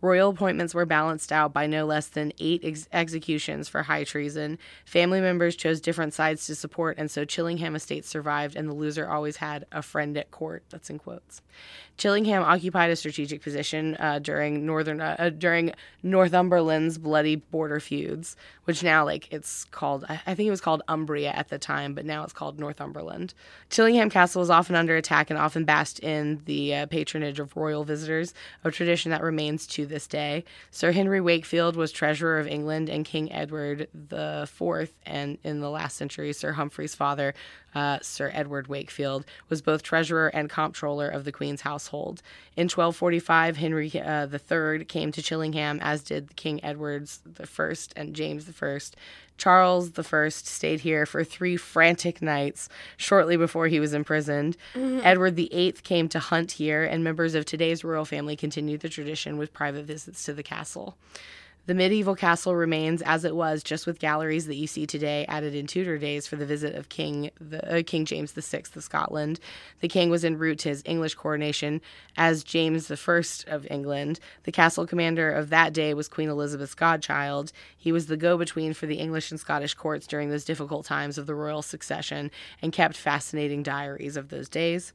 Royal 0.02 0.30
appointments 0.30 0.74
were 0.74 0.84
balanced 0.84 1.32
out 1.32 1.52
by 1.52 1.66
no 1.66 1.86
less 1.86 2.08
than 2.08 2.32
eight 2.40 2.62
ex- 2.64 2.88
executions 2.92 3.68
for 3.68 3.84
high 3.84 4.04
treason. 4.04 4.58
Family 4.84 5.20
members 5.20 5.56
chose 5.56 5.80
different 5.80 6.12
sides 6.12 6.44
to 6.48 6.56
support, 6.56 6.98
and 6.98 7.10
so 7.10 7.24
Chillingham 7.24 7.76
Estate 7.76 8.04
survived, 8.04 8.56
and 8.56 8.68
the 8.68 8.74
loser 8.74 9.08
always 9.08 9.36
had 9.36 9.64
a 9.70 9.80
friend 9.80 10.16
at 10.18 10.32
court. 10.32 10.64
That's 10.70 10.90
in 10.90 10.98
quotes. 10.98 11.40
Chillingham 11.98 12.42
occupied 12.42 12.90
a 12.90 12.96
strategic 12.96 13.42
position 13.42 13.96
uh, 14.00 14.18
during 14.18 14.66
northern 14.66 15.00
uh, 15.00 15.14
uh, 15.18 15.30
during 15.30 15.72
Northumberland's 16.02 16.98
bloody 16.98 17.36
border 17.36 17.78
feuds, 17.78 18.34
which 18.64 18.82
now 18.82 19.04
like 19.04 19.32
it's 19.32 19.64
called 19.66 20.04
I 20.08 20.34
think 20.34 20.48
it 20.48 20.50
was 20.50 20.60
called 20.60 20.82
Umbria 20.88 21.30
at 21.30 21.48
the 21.48 21.58
time, 21.58 21.94
but 21.94 22.04
now 22.04 22.24
it's 22.24 22.32
called 22.32 22.58
Northumberland. 22.58 23.34
Chillingham 23.70 24.10
Castle 24.10 24.40
was 24.40 24.50
often 24.50 24.74
under 24.74 24.96
attack 24.96 25.30
and 25.30 25.38
often 25.38 25.64
basked 25.64 26.00
in 26.00 26.40
the 26.46 26.74
uh, 26.74 26.86
patronage 26.86 27.38
of 27.38 27.56
royal 27.56 27.84
visitors, 27.84 28.34
a 28.64 28.70
tradition 28.70 29.10
that 29.10 29.22
remains 29.22 29.66
to 29.68 29.86
this 29.92 30.08
day. 30.08 30.44
Sir 30.72 30.90
Henry 30.90 31.20
Wakefield 31.20 31.76
was 31.76 31.92
treasurer 31.92 32.40
of 32.40 32.48
England, 32.48 32.88
and 32.88 33.04
King 33.04 33.30
Edward 33.32 33.86
the 33.94 34.48
Fourth, 34.52 34.92
and 35.06 35.38
in 35.44 35.60
the 35.60 35.70
last 35.70 35.96
century, 35.96 36.32
Sir 36.32 36.52
Humphrey's 36.52 36.94
father, 36.94 37.34
uh, 37.74 37.98
Sir 38.02 38.30
Edward 38.34 38.66
Wakefield, 38.66 39.24
was 39.48 39.62
both 39.62 39.82
treasurer 39.82 40.28
and 40.28 40.50
comptroller 40.50 41.08
of 41.08 41.24
the 41.24 41.32
Queen's 41.32 41.60
household. 41.60 42.22
In 42.56 42.64
1245, 42.64 43.56
Henry 43.58 43.92
uh, 44.00 44.26
III 44.26 44.84
came 44.86 45.12
to 45.12 45.22
Chillingham, 45.22 45.78
as 45.80 46.02
did 46.02 46.34
King 46.36 46.62
Edward's 46.64 47.20
First 47.44 47.92
and 47.94 48.14
James 48.14 48.48
First. 48.50 48.96
Charles 49.38 49.92
the 49.92 50.04
First 50.04 50.46
stayed 50.46 50.80
here 50.80 51.06
for 51.06 51.24
three 51.24 51.56
frantic 51.56 52.22
nights 52.22 52.68
shortly 52.96 53.36
before 53.36 53.68
he 53.68 53.80
was 53.80 53.92
imprisoned. 53.94 54.56
Mm-hmm. 54.74 55.00
Edward 55.02 55.36
the 55.36 55.52
Eighth 55.52 55.82
came 55.82 56.08
to 56.10 56.18
hunt 56.18 56.52
here, 56.52 56.84
and 56.84 57.02
members 57.02 57.34
of 57.34 57.44
today's 57.44 57.84
royal 57.84 58.04
family 58.04 58.36
continued 58.36 58.80
the 58.80 58.88
tradition 58.88 59.38
with 59.38 59.52
private 59.52 59.84
visits 59.84 60.24
to 60.24 60.32
the 60.32 60.42
castle. 60.42 60.96
The 61.66 61.74
medieval 61.74 62.16
castle 62.16 62.56
remains 62.56 63.02
as 63.02 63.24
it 63.24 63.36
was, 63.36 63.62
just 63.62 63.86
with 63.86 64.00
galleries 64.00 64.46
that 64.46 64.56
you 64.56 64.66
see 64.66 64.84
today 64.84 65.24
added 65.28 65.54
in 65.54 65.68
Tudor 65.68 65.96
days 65.96 66.26
for 66.26 66.34
the 66.34 66.44
visit 66.44 66.74
of 66.74 66.88
King 66.88 67.30
the 67.40 67.78
uh, 67.78 67.82
King 67.86 68.04
James 68.04 68.32
VI 68.32 68.64
of 68.74 68.82
Scotland. 68.82 69.38
The 69.78 69.86
king 69.86 70.10
was 70.10 70.24
en 70.24 70.38
route 70.38 70.58
to 70.60 70.70
his 70.70 70.82
English 70.84 71.14
coronation 71.14 71.80
as 72.16 72.42
James 72.42 72.90
I 72.90 73.22
of 73.46 73.66
England. 73.70 74.18
The 74.42 74.50
castle 74.50 74.88
commander 74.88 75.30
of 75.30 75.50
that 75.50 75.72
day 75.72 75.94
was 75.94 76.08
Queen 76.08 76.28
Elizabeth's 76.28 76.74
godchild. 76.74 77.52
He 77.76 77.92
was 77.92 78.06
the 78.06 78.16
go-between 78.16 78.74
for 78.74 78.86
the 78.86 78.96
English 78.96 79.30
and 79.30 79.38
Scottish 79.38 79.74
courts 79.74 80.08
during 80.08 80.30
those 80.30 80.44
difficult 80.44 80.84
times 80.84 81.16
of 81.16 81.26
the 81.26 81.34
royal 81.34 81.62
succession 81.62 82.32
and 82.60 82.72
kept 82.72 82.96
fascinating 82.96 83.62
diaries 83.62 84.16
of 84.16 84.30
those 84.30 84.48
days. 84.48 84.92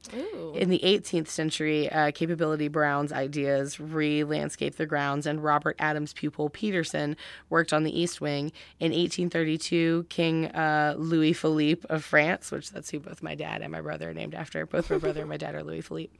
In 0.54 0.68
the 0.68 0.80
18th 0.84 1.28
century, 1.28 1.90
uh, 1.90 2.10
Capability 2.10 2.68
Brown's 2.68 3.12
ideas 3.12 3.80
re-landscaped 3.80 4.76
the 4.76 4.86
grounds, 4.86 5.26
and 5.26 5.42
Robert 5.42 5.76
Adams' 5.78 6.12
pupil 6.12 6.50
Peterson 6.58 7.16
worked 7.50 7.72
on 7.72 7.84
the 7.84 7.96
East 7.96 8.20
Wing. 8.20 8.50
In 8.80 8.90
1832, 8.90 10.06
King 10.08 10.46
uh, 10.46 10.96
Louis 10.98 11.32
Philippe 11.32 11.86
of 11.88 12.04
France, 12.04 12.50
which 12.50 12.72
that's 12.72 12.90
who 12.90 12.98
both 12.98 13.22
my 13.22 13.36
dad 13.36 13.62
and 13.62 13.70
my 13.70 13.80
brother 13.80 14.10
are 14.10 14.14
named 14.14 14.34
after. 14.34 14.66
Both 14.66 14.90
my 14.90 14.98
brother 14.98 15.20
and 15.20 15.28
my 15.30 15.36
dad 15.36 15.54
are 15.54 15.62
Louis 15.62 15.82
Philippe. 15.82 16.18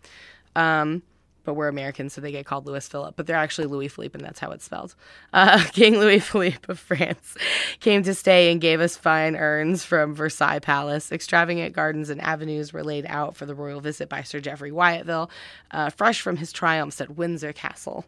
Um, 0.54 1.02
but 1.48 1.54
we're 1.54 1.68
Americans, 1.68 2.12
so 2.12 2.20
they 2.20 2.30
get 2.30 2.44
called 2.44 2.66
Louis 2.66 2.86
Philippe, 2.86 3.14
but 3.16 3.26
they're 3.26 3.34
actually 3.34 3.68
Louis 3.68 3.88
Philippe, 3.88 4.18
and 4.18 4.22
that's 4.22 4.38
how 4.38 4.50
it's 4.50 4.66
spelled. 4.66 4.94
Uh, 5.32 5.64
King 5.72 5.98
Louis 5.98 6.20
Philippe 6.20 6.70
of 6.70 6.78
France 6.78 7.38
came 7.80 8.02
to 8.02 8.14
stay 8.14 8.52
and 8.52 8.60
gave 8.60 8.82
us 8.82 8.98
fine 8.98 9.34
urns 9.34 9.82
from 9.82 10.14
Versailles 10.14 10.58
Palace. 10.58 11.10
Extravagant 11.10 11.74
gardens 11.74 12.10
and 12.10 12.20
avenues 12.20 12.74
were 12.74 12.84
laid 12.84 13.06
out 13.08 13.34
for 13.34 13.46
the 13.46 13.54
royal 13.54 13.80
visit 13.80 14.10
by 14.10 14.20
Sir 14.22 14.40
Geoffrey 14.40 14.70
Wyatville, 14.70 15.30
uh, 15.70 15.88
fresh 15.88 16.20
from 16.20 16.36
his 16.36 16.52
triumphs 16.52 17.00
at 17.00 17.16
Windsor 17.16 17.54
Castle. 17.54 18.04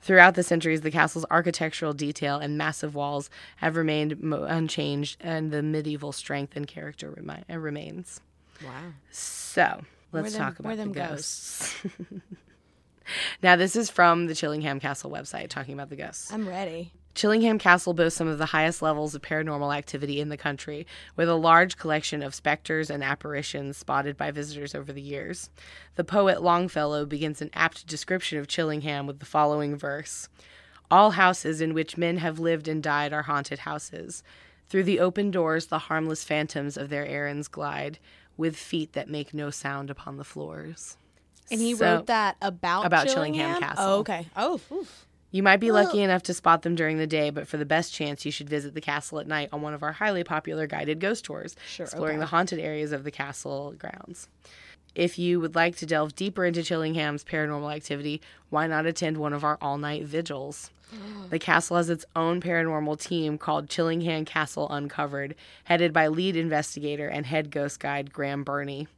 Throughout 0.00 0.34
the 0.34 0.42
centuries, 0.42 0.80
the 0.80 0.90
castle's 0.90 1.26
architectural 1.30 1.92
detail 1.92 2.38
and 2.38 2.58
massive 2.58 2.96
walls 2.96 3.30
have 3.58 3.76
remained 3.76 4.20
mo- 4.20 4.42
unchanged, 4.42 5.16
and 5.20 5.52
the 5.52 5.62
medieval 5.62 6.10
strength 6.10 6.56
and 6.56 6.66
character 6.66 7.12
remi- 7.12 7.44
remains. 7.56 8.20
Wow. 8.64 8.70
So 9.12 9.82
let's 10.10 10.32
them- 10.32 10.42
talk 10.42 10.58
about 10.58 10.70
the 10.70 10.76
them 10.82 10.90
ghosts. 10.92 11.76
now, 13.42 13.56
this 13.56 13.76
is 13.76 13.90
from 13.90 14.26
the 14.26 14.34
Chillingham 14.34 14.80
Castle 14.80 15.10
website 15.10 15.48
talking 15.48 15.74
about 15.74 15.90
the 15.90 15.96
ghosts. 15.96 16.32
I'm 16.32 16.48
ready. 16.48 16.92
Chillingham 17.14 17.58
Castle 17.58 17.92
boasts 17.92 18.16
some 18.16 18.28
of 18.28 18.38
the 18.38 18.46
highest 18.46 18.82
levels 18.82 19.14
of 19.14 19.22
paranormal 19.22 19.76
activity 19.76 20.20
in 20.20 20.28
the 20.28 20.36
country, 20.36 20.86
with 21.16 21.28
a 21.28 21.34
large 21.34 21.76
collection 21.76 22.22
of 22.22 22.34
specters 22.34 22.88
and 22.88 23.02
apparitions 23.02 23.76
spotted 23.76 24.16
by 24.16 24.30
visitors 24.30 24.74
over 24.74 24.92
the 24.92 25.02
years. 25.02 25.50
The 25.96 26.04
poet 26.04 26.40
Longfellow 26.40 27.06
begins 27.06 27.42
an 27.42 27.50
apt 27.52 27.86
description 27.86 28.38
of 28.38 28.46
Chillingham 28.46 29.06
with 29.06 29.18
the 29.18 29.26
following 29.26 29.76
verse 29.76 30.28
All 30.90 31.12
houses 31.12 31.60
in 31.60 31.74
which 31.74 31.98
men 31.98 32.18
have 32.18 32.38
lived 32.38 32.68
and 32.68 32.82
died 32.82 33.12
are 33.12 33.22
haunted 33.22 33.60
houses. 33.60 34.22
Through 34.68 34.84
the 34.84 35.00
open 35.00 35.32
doors, 35.32 35.66
the 35.66 35.78
harmless 35.80 36.22
phantoms 36.22 36.76
of 36.76 36.90
their 36.90 37.04
errands 37.04 37.48
glide, 37.48 37.98
with 38.36 38.56
feet 38.56 38.92
that 38.92 39.10
make 39.10 39.34
no 39.34 39.50
sound 39.50 39.90
upon 39.90 40.16
the 40.16 40.24
floors. 40.24 40.96
And 41.50 41.60
he 41.60 41.74
So- 41.74 41.84
wrote 41.96 42.06
that 42.06 42.36
about 42.40 42.86
About 42.86 43.06
Chillingham 43.06 43.34
Chillingham 43.56 43.60
Castle. 43.60 43.84
Oh, 43.84 43.98
okay. 44.00 44.26
Oh, 44.36 44.60
oof. 44.72 45.06
You 45.32 45.44
might 45.44 45.58
be 45.60 45.70
lucky 45.70 46.02
enough 46.02 46.24
to 46.24 46.34
spot 46.34 46.62
them 46.62 46.74
during 46.74 46.98
the 46.98 47.06
day, 47.06 47.30
but 47.30 47.46
for 47.46 47.56
the 47.56 47.64
best 47.64 47.92
chance, 47.94 48.24
you 48.24 48.32
should 48.32 48.48
visit 48.50 48.74
the 48.74 48.80
castle 48.80 49.20
at 49.20 49.28
night 49.28 49.48
on 49.52 49.62
one 49.62 49.74
of 49.74 49.82
our 49.84 49.92
highly 49.92 50.24
popular 50.24 50.66
guided 50.66 50.98
ghost 50.98 51.24
tours, 51.24 51.54
Sure, 51.68 51.84
exploring 51.84 52.16
okay. 52.16 52.20
the 52.20 52.26
haunted 52.26 52.58
areas 52.58 52.90
of 52.90 53.04
the 53.04 53.12
castle 53.12 53.72
grounds. 53.78 54.26
If 54.96 55.20
you 55.20 55.38
would 55.38 55.54
like 55.54 55.76
to 55.76 55.86
delve 55.86 56.16
deeper 56.16 56.44
into 56.44 56.62
Chillingham's 56.62 57.22
paranormal 57.22 57.72
activity, 57.72 58.20
why 58.48 58.66
not 58.66 58.86
attend 58.86 59.18
one 59.18 59.32
of 59.32 59.44
our 59.44 59.56
all 59.60 59.78
night 59.78 60.04
vigils? 60.04 60.70
The 61.30 61.38
castle 61.38 61.76
has 61.76 61.88
its 61.88 62.04
own 62.16 62.40
paranormal 62.40 63.00
team 63.00 63.38
called 63.38 63.68
Chillingham 63.68 64.24
Castle 64.26 64.68
Uncovered, 64.68 65.36
headed 65.62 65.92
by 65.92 66.08
lead 66.08 66.34
investigator 66.34 67.06
and 67.06 67.24
head 67.24 67.52
ghost 67.52 67.78
guide 67.78 68.12
Graham 68.12 68.42
Burney. 68.42 68.88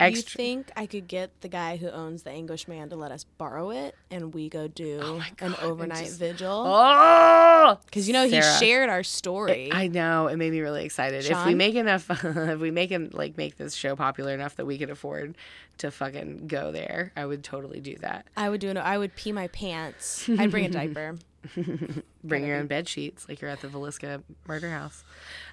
You 0.00 0.22
think 0.22 0.70
I 0.76 0.86
could 0.86 1.08
get 1.08 1.40
the 1.40 1.48
guy 1.48 1.76
who 1.76 1.88
owns 1.88 2.24
the 2.24 2.30
Anguished 2.30 2.68
Man 2.68 2.88
to 2.90 2.96
let 2.96 3.12
us 3.12 3.24
borrow 3.24 3.70
it 3.70 3.94
and 4.10 4.34
we 4.34 4.48
go 4.48 4.68
do 4.68 5.22
an 5.40 5.54
overnight 5.62 6.06
just- 6.06 6.18
vigil? 6.18 6.64
oh! 6.66 7.78
Because 7.86 8.06
you 8.06 8.12
know 8.12 8.26
he 8.26 8.40
shared 8.42 8.90
our 8.90 9.02
story. 9.02 9.70
I 9.72 9.86
know 9.86 10.26
it 10.26 10.36
made 10.36 10.52
me 10.52 10.60
really 10.60 10.84
excited. 10.84 11.24
If 11.24 11.46
we 11.46 11.54
make 11.54 11.74
enough, 11.74 12.10
if 12.24 12.58
we 12.60 12.70
make 12.70 12.90
it 12.90 13.14
like 13.14 13.36
make 13.36 13.56
this 13.56 13.74
show 13.74 13.96
popular 13.96 14.34
enough 14.34 14.56
that 14.56 14.66
we 14.66 14.78
could 14.78 14.90
afford 14.90 15.36
to 15.78 15.90
fucking 15.90 16.46
go 16.46 16.72
there, 16.72 17.12
I 17.16 17.26
would 17.26 17.42
totally 17.42 17.80
do 17.80 17.96
that. 18.00 18.26
I 18.36 18.50
would 18.50 18.60
do 18.60 18.68
it. 18.68 18.76
I 18.76 18.98
would 18.98 19.14
pee 19.16 19.32
my 19.32 19.48
pants. 19.48 20.28
I'd 20.28 20.50
bring 20.50 20.66
a 20.66 20.70
diaper. 20.70 21.16
Bring 22.24 22.46
your 22.46 22.56
own 22.56 22.68
bed 22.68 22.88
sheets, 22.88 23.28
like 23.28 23.42
you're 23.42 23.50
at 23.50 23.60
the 23.60 23.68
Villisca 23.68 24.22
murder 24.46 24.70
house. 24.70 25.04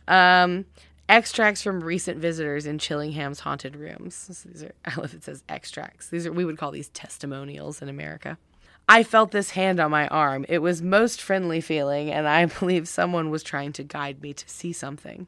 Um, 0.08 0.64
extracts 1.12 1.62
from 1.62 1.84
recent 1.84 2.18
visitors 2.18 2.66
in 2.66 2.80
Chillingham's 2.80 3.42
haunted 3.42 3.76
rooms. 3.76 4.16
So 4.16 4.50
these 4.50 4.64
are, 4.64 4.74
I 4.86 4.96
love 4.96 5.14
it 5.14 5.24
says 5.24 5.44
extracts. 5.48 6.08
These 6.08 6.26
are 6.26 6.32
we 6.32 6.46
would 6.46 6.58
call 6.58 6.72
these 6.72 6.90
testimonials 6.90 7.82
in 7.82 7.90
America. 7.90 8.38
I 8.90 9.04
felt 9.04 9.32
this 9.32 9.52
hand 9.52 9.80
on 9.80 9.92
my 9.92 10.08
arm. 10.08 10.46
It 10.50 10.60
was 10.60 10.82
most 10.82 11.22
friendly 11.22 11.62
feeling, 11.62 12.10
and 12.10 12.28
I 12.28 12.46
believe 12.60 12.88
someone 12.88 13.30
was 13.30 13.44
trying 13.44 13.74
to 13.74 13.84
guide 13.84 14.22
me 14.22 14.34
to 14.34 14.50
see 14.50 14.74
something. 14.74 15.28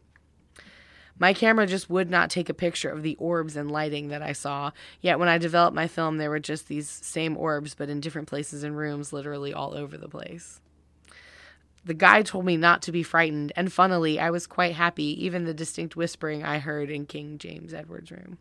My 1.19 1.33
camera 1.33 1.67
just 1.67 1.91
would 1.91 2.09
not 2.09 2.31
take 2.31 2.49
a 2.49 2.55
picture 2.55 2.89
of 2.89 3.03
the 3.03 3.15
orbs 3.17 3.55
and 3.55 3.69
lighting 3.69 4.07
that 4.07 4.23
I 4.23 4.31
saw. 4.31 4.71
Yet 4.99 5.19
when 5.19 5.29
I 5.29 5.37
developed 5.37 5.75
my 5.75 5.87
film, 5.87 6.17
there 6.17 6.31
were 6.31 6.39
just 6.39 6.67
these 6.67 6.89
same 6.89 7.37
orbs, 7.37 7.75
but 7.75 7.87
in 7.87 7.99
different 7.99 8.27
places 8.27 8.63
and 8.63 8.75
rooms, 8.75 9.13
literally 9.13 9.53
all 9.53 9.75
over 9.75 9.95
the 9.95 10.09
place. 10.09 10.59
The 11.85 11.93
guide 11.93 12.25
told 12.25 12.45
me 12.45 12.55
not 12.55 12.81
to 12.83 12.91
be 12.91 13.03
frightened, 13.03 13.51
and 13.55 13.71
funnily, 13.71 14.19
I 14.19 14.29
was 14.29 14.47
quite 14.47 14.73
happy, 14.73 15.25
even 15.25 15.43
the 15.43 15.53
distinct 15.53 15.95
whispering 15.95 16.43
I 16.43 16.59
heard 16.59 16.89
in 16.89 17.05
King 17.05 17.37
James 17.37 17.73
Edward's 17.73 18.11
room. 18.11 18.37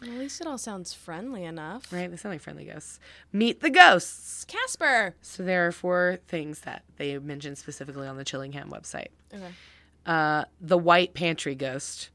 Well, 0.00 0.10
at 0.10 0.18
least 0.18 0.40
it 0.40 0.46
all 0.46 0.58
sounds 0.58 0.92
friendly 0.92 1.44
enough. 1.44 1.92
Right? 1.92 2.10
They 2.10 2.16
sound 2.16 2.34
like 2.34 2.40
friendly 2.40 2.64
ghosts. 2.64 2.98
Meet 3.32 3.60
the 3.60 3.70
ghosts! 3.70 4.44
Casper. 4.46 5.14
So 5.22 5.42
there 5.42 5.66
are 5.66 5.72
four 5.72 6.18
things 6.28 6.60
that 6.60 6.82
they 6.96 7.18
mentioned 7.18 7.58
specifically 7.58 8.08
on 8.08 8.16
the 8.16 8.24
Chillingham 8.24 8.70
website. 8.70 9.08
Okay. 9.32 9.52
Uh, 10.04 10.44
the 10.60 10.78
White 10.78 11.14
Pantry 11.14 11.54
Ghost. 11.54 12.10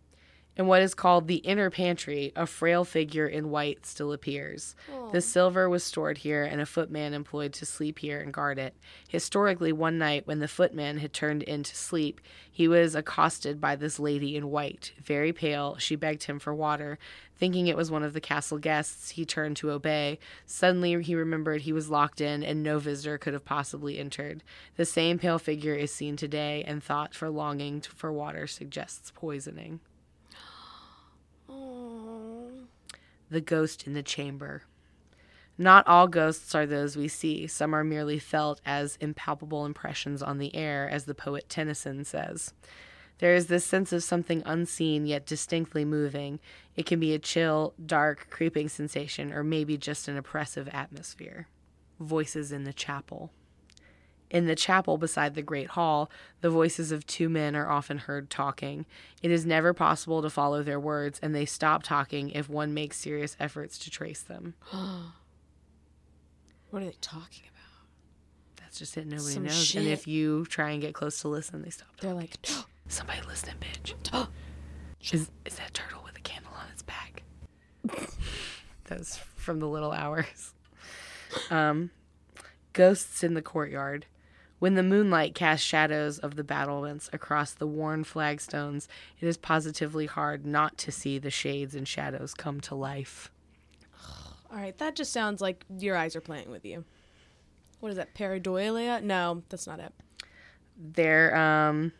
In 0.57 0.65
what 0.65 0.81
is 0.81 0.95
called 0.95 1.27
the 1.27 1.35
inner 1.35 1.69
pantry, 1.69 2.31
a 2.35 2.47
frail 2.47 2.83
figure 2.83 3.27
in 3.27 3.51
white 3.51 3.85
still 3.85 4.11
appears. 4.11 4.75
The 5.11 5.21
silver 5.21 5.69
was 5.69 5.83
stored 5.83 6.17
here, 6.17 6.43
and 6.43 6.59
a 6.59 6.65
footman 6.65 7.13
employed 7.13 7.53
to 7.53 7.65
sleep 7.65 7.99
here 7.99 8.19
and 8.19 8.33
guard 8.33 8.57
it. 8.57 8.73
Historically, 9.07 9.71
one 9.71 9.99
night 9.99 10.25
when 10.25 10.39
the 10.39 10.47
footman 10.47 10.97
had 10.97 11.13
turned 11.13 11.43
in 11.43 11.61
to 11.61 11.75
sleep, 11.75 12.19
he 12.51 12.67
was 12.67 12.95
accosted 12.95 13.61
by 13.61 13.75
this 13.75 13.99
lady 13.99 14.35
in 14.35 14.49
white. 14.49 14.93
Very 14.99 15.31
pale, 15.31 15.77
she 15.77 15.95
begged 15.95 16.23
him 16.23 16.39
for 16.39 16.55
water. 16.55 16.97
Thinking 17.37 17.67
it 17.67 17.77
was 17.77 17.91
one 17.91 18.01
of 18.01 18.13
the 18.13 18.19
castle 18.19 18.57
guests, 18.57 19.11
he 19.11 19.25
turned 19.25 19.57
to 19.57 19.69
obey. 19.69 20.17
Suddenly, 20.47 21.03
he 21.03 21.13
remembered 21.13 21.61
he 21.61 21.73
was 21.73 21.91
locked 21.91 22.19
in, 22.19 22.43
and 22.43 22.63
no 22.63 22.79
visitor 22.79 23.19
could 23.19 23.33
have 23.33 23.45
possibly 23.45 23.99
entered. 23.99 24.41
The 24.75 24.85
same 24.85 25.19
pale 25.19 25.37
figure 25.37 25.75
is 25.75 25.93
seen 25.93 26.15
today, 26.17 26.63
and 26.65 26.83
thought 26.83 27.13
for 27.13 27.29
longing 27.29 27.81
for 27.81 28.11
water 28.11 28.47
suggests 28.47 29.11
poisoning. 29.13 29.81
The 33.29 33.41
ghost 33.41 33.85
in 33.85 33.93
the 33.93 34.03
chamber. 34.03 34.63
Not 35.57 35.87
all 35.87 36.07
ghosts 36.07 36.53
are 36.53 36.65
those 36.65 36.95
we 36.95 37.07
see. 37.07 37.47
Some 37.47 37.73
are 37.73 37.83
merely 37.83 38.19
felt 38.19 38.61
as 38.65 38.97
impalpable 39.01 39.65
impressions 39.65 40.21
on 40.21 40.37
the 40.37 40.55
air, 40.55 40.87
as 40.87 41.05
the 41.05 41.15
poet 41.15 41.49
Tennyson 41.49 42.05
says. 42.05 42.53
There 43.19 43.33
is 43.33 43.47
this 43.47 43.65
sense 43.65 43.91
of 43.91 44.03
something 44.03 44.43
unseen 44.45 45.07
yet 45.07 45.25
distinctly 45.25 45.83
moving. 45.83 46.39
It 46.75 46.85
can 46.85 46.99
be 46.99 47.13
a 47.13 47.19
chill, 47.19 47.73
dark, 47.83 48.27
creeping 48.29 48.69
sensation, 48.69 49.33
or 49.33 49.43
maybe 49.43 49.77
just 49.77 50.07
an 50.07 50.17
oppressive 50.17 50.69
atmosphere. 50.71 51.47
Voices 51.99 52.51
in 52.51 52.63
the 52.63 52.73
chapel. 52.73 53.31
In 54.29 54.45
the 54.45 54.55
chapel 54.55 54.97
beside 54.97 55.35
the 55.35 55.41
great 55.41 55.69
hall, 55.69 56.11
the 56.41 56.49
voices 56.49 56.91
of 56.91 57.07
two 57.07 57.29
men 57.29 57.55
are 57.55 57.69
often 57.69 57.97
heard 57.97 58.29
talking. 58.29 58.85
It 59.21 59.31
is 59.31 59.45
never 59.45 59.73
possible 59.73 60.21
to 60.21 60.29
follow 60.29 60.63
their 60.63 60.79
words, 60.79 61.19
and 61.21 61.33
they 61.33 61.45
stop 61.45 61.83
talking 61.83 62.31
if 62.31 62.49
one 62.49 62.73
makes 62.73 62.97
serious 62.97 63.37
efforts 63.39 63.77
to 63.79 63.89
trace 63.89 64.21
them. 64.21 64.55
What 66.69 66.81
are 66.81 66.87
they 66.87 66.97
talking 66.99 67.45
about? 67.47 68.57
That's 68.57 68.77
just 68.77 68.97
it. 68.97 69.07
Nobody 69.07 69.31
Some 69.31 69.43
knows. 69.43 69.73
And 69.73 69.87
if 69.87 70.05
you 70.05 70.45
try 70.47 70.71
and 70.71 70.81
get 70.81 70.93
close 70.93 71.21
to 71.21 71.29
listen, 71.29 71.61
they 71.61 71.69
stop. 71.69 71.87
They're 72.01 72.13
like, 72.13 72.33
Somebody 72.89 73.21
listening, 73.27 73.55
bitch. 73.59 73.93
is, 75.13 75.29
is 75.45 75.55
that 75.55 75.73
turtle 75.73 76.01
with 76.03 76.17
a 76.17 76.21
candle 76.21 76.51
on 76.55 76.65
its 76.71 76.81
back? 76.81 77.23
that 78.85 78.99
was 78.99 79.17
from 79.35 79.59
the 79.59 79.67
little 79.67 79.91
hours. 79.91 80.53
Um, 81.51 81.91
ghosts 82.71 83.21
in 83.21 83.33
the 83.33 83.41
courtyard. 83.41 84.05
When 84.59 84.73
the 84.73 84.83
moonlight 84.83 85.35
casts 85.35 85.65
shadows 85.65 86.17
of 86.17 86.35
the 86.35 86.43
battlements 86.43 87.09
across 87.13 87.51
the 87.53 87.67
worn 87.67 88.03
flagstones, 88.03 88.87
it 89.19 89.27
is 89.27 89.37
positively 89.37 90.07
hard 90.07 90.45
not 90.45 90.77
to 90.79 90.91
see 90.91 91.19
the 91.19 91.29
shades 91.29 91.75
and 91.75 91.87
shadows 91.87 92.33
come 92.33 92.59
to 92.61 92.73
life. 92.75 93.31
all 94.51 94.57
right, 94.57 94.77
that 94.79 94.95
just 94.95 95.11
sounds 95.13 95.41
like 95.41 95.63
your 95.77 95.95
eyes 95.95 96.15
are 96.15 96.21
playing 96.21 96.49
with 96.49 96.65
you. 96.65 96.85
What 97.79 97.89
is 97.89 97.97
that, 97.97 98.15
pareidolia? 98.15 99.03
No, 99.03 99.43
that's 99.49 99.67
not 99.67 99.79
it. 99.79 99.93
They're 100.75 101.35
um 101.35 101.91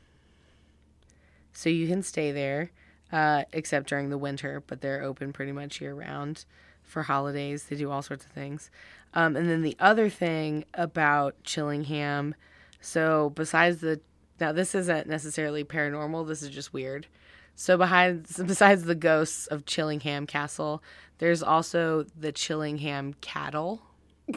so 1.54 1.70
you 1.70 1.88
can 1.88 2.02
stay 2.02 2.32
there 2.32 2.72
uh 3.12 3.44
except 3.54 3.88
during 3.90 4.10
the 4.10 4.18
winter, 4.18 4.64
but 4.66 4.82
they're 4.82 5.04
open 5.04 5.34
pretty 5.34 5.52
much 5.52 5.80
year 5.82 5.94
round 5.94 6.46
for 6.82 7.04
holidays. 7.04 7.66
They 7.66 7.76
do 7.76 7.92
all 7.92 8.02
sorts 8.02 8.26
of 8.26 8.32
things. 8.32 8.72
Um 9.14 9.36
and 9.36 9.50
then 9.50 9.62
the 9.62 9.76
other 9.80 10.10
thing 10.10 10.66
about 10.74 11.42
Chillingham, 11.44 12.34
so 12.82 13.32
besides 13.32 13.80
the 13.80 14.00
now 14.40 14.52
this 14.52 14.76
isn't 14.76 15.08
necessarily 15.08 15.64
paranormal, 15.64 16.28
this 16.28 16.42
is 16.42 16.50
just 16.50 16.74
weird. 16.74 17.08
So 17.56 17.78
behind 17.78 18.28
besides 18.46 18.84
the 18.84 18.96
ghosts 18.96 19.48
of 19.48 19.66
Chillingham 19.66 20.28
Castle, 20.28 20.84
there's 21.18 21.42
also 21.42 22.06
the 22.18 22.32
Chillingham 22.32 23.16
cattle. 23.22 23.82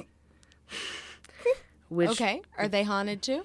Which 1.88 2.10
Okay, 2.10 2.40
are 2.56 2.68
they 2.68 2.84
haunted 2.84 3.20
too? 3.22 3.44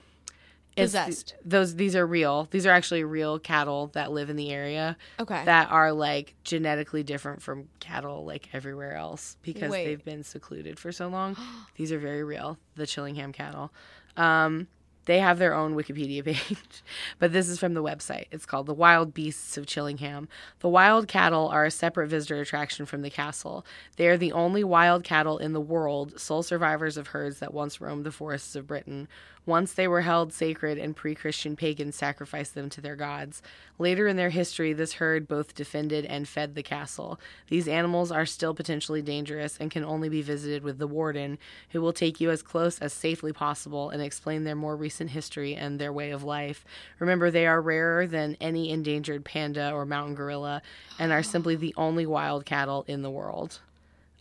Possessed. 0.84 1.36
those 1.46 1.76
these 1.76 1.96
are 1.96 2.06
real. 2.06 2.48
These 2.52 2.66
are 2.66 2.72
actually 2.72 3.04
real 3.04 3.40
cattle 3.40 3.88
that 3.94 4.12
live 4.12 4.30
in 4.30 4.36
the 4.36 4.52
area 4.52 4.98
Okay. 5.20 5.44
that 5.46 5.72
are 5.72 5.92
like 5.94 6.36
genetically 6.44 7.04
different 7.04 7.42
from 7.42 7.70
cattle 7.80 8.26
like 8.26 8.50
everywhere 8.54 8.96
else 8.96 9.38
because 9.42 9.72
Wait. 9.72 9.86
they've 9.86 10.04
been 10.04 10.24
secluded 10.24 10.78
for 10.78 10.92
so 10.92 11.08
long. 11.08 11.38
these 11.76 11.92
are 11.92 12.00
very 12.00 12.24
real. 12.24 12.58
The 12.76 12.84
Chillingham 12.86 13.32
cattle. 13.34 13.72
Um, 14.18 14.68
they 15.06 15.20
have 15.20 15.38
their 15.38 15.54
own 15.54 15.76
Wikipedia 15.76 16.26
page, 16.26 16.84
but 17.20 17.32
this 17.32 17.48
is 17.48 17.60
from 17.60 17.76
the 17.76 17.84
website. 17.84 18.26
It's 18.32 18.48
called 18.48 18.66
The 18.66 18.74
Wild 18.74 19.14
Beasts 19.14 19.56
of 19.56 19.68
Chillingham. 19.68 20.28
The 20.62 20.70
wild 20.70 21.08
cattle 21.08 21.48
are 21.50 21.64
a 21.64 21.70
separate 21.70 22.08
visitor 22.08 22.42
attraction 22.42 22.88
from 22.88 23.04
the 23.04 23.12
castle. 23.12 23.64
They 23.98 24.08
are 24.08 24.18
the 24.18 24.32
only 24.32 24.64
wild 24.64 25.04
cattle 25.04 25.38
in 25.38 25.54
the 25.54 25.62
world, 25.62 26.20
sole 26.20 26.42
survivors 26.42 26.98
of 26.98 27.08
herds 27.10 27.38
that 27.38 27.54
once 27.54 27.80
roamed 27.80 28.04
the 28.04 28.12
forests 28.12 28.56
of 28.56 28.66
Britain. 28.66 29.08
Once 29.46 29.74
they 29.74 29.88
were 29.88 30.02
held 30.02 30.34
sacred, 30.34 30.78
and 30.78 30.96
pre 30.96 31.14
Christian 31.14 31.56
pagans 31.56 31.96
sacrificed 31.96 32.56
them 32.56 32.70
to 32.70 32.82
their 32.82 32.96
gods. 32.96 33.42
Later 33.78 34.08
in 34.08 34.16
their 34.16 34.30
history, 34.30 34.74
this 34.74 34.94
herd 34.94 35.28
both 35.28 35.54
defended 35.54 36.06
and 36.06 36.28
fed 36.28 36.56
the 36.56 36.64
castle. 36.64 37.20
These 37.50 37.68
animals 37.68 38.12
are 38.12 38.26
still 38.26 38.54
potentially 38.54 39.02
dangerous 39.02 39.58
and 39.60 39.70
can 39.70 39.84
only 39.84 40.10
be 40.10 40.22
visited 40.22 40.64
with 40.64 40.80
the 40.80 40.88
warden, 40.88 41.38
who 41.70 41.82
will 41.82 41.94
take 41.94 42.20
you 42.20 42.32
as 42.32 42.42
close 42.42 42.80
as 42.80 42.94
safely 42.94 43.32
possible 43.34 43.90
and 43.90 44.02
explain 44.02 44.44
their 44.44 44.56
more 44.56 44.76
recent 44.76 45.12
history 45.12 45.56
and 45.56 45.80
their 45.80 45.94
way 45.94 46.12
of 46.12 46.24
life. 46.24 46.66
Remember, 47.00 47.30
they 47.30 47.46
are 47.46 47.62
rarer 47.62 48.08
than 48.08 48.38
any 48.42 48.72
endangered 48.72 49.26
panda 49.26 49.72
or 49.72 49.86
mountain 49.86 50.16
gorilla 50.16 50.62
and 50.98 51.12
are 51.12 51.24
simply 51.24 51.56
the 51.56 51.74
only 51.78 52.06
wild 52.06 52.46
cattle 52.46 52.84
in 52.88 53.02
the 53.02 53.12
world. 53.12 53.60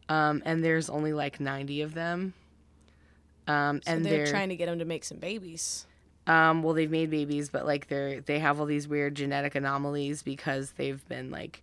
Um, 0.09 0.43
and 0.45 0.63
there's 0.63 0.91
only 0.91 1.13
like 1.13 1.41
90 1.41 1.81
of 1.83 1.95
them. 1.95 2.35
Um, 3.47 3.81
So 3.85 3.93
and 3.93 4.05
they're, 4.05 4.25
they're 4.25 4.27
trying 4.27 4.49
to 4.51 4.57
get 4.57 4.67
them 4.67 4.79
to 4.79 4.85
make 4.85 5.05
some 5.05 5.19
babies. 5.19 5.87
um, 6.27 6.63
well, 6.63 6.75
they've 6.75 6.91
made 6.91 7.11
babies, 7.11 7.51
but 7.51 7.67
like 7.67 7.89
they're 7.89 8.21
they 8.21 8.39
have 8.39 8.59
all 8.61 8.67
these 8.67 8.89
weird 8.89 9.15
genetic 9.15 9.55
anomalies 9.55 10.23
because 10.23 10.73
they've 10.73 11.07
been 11.09 11.31
like 11.31 11.63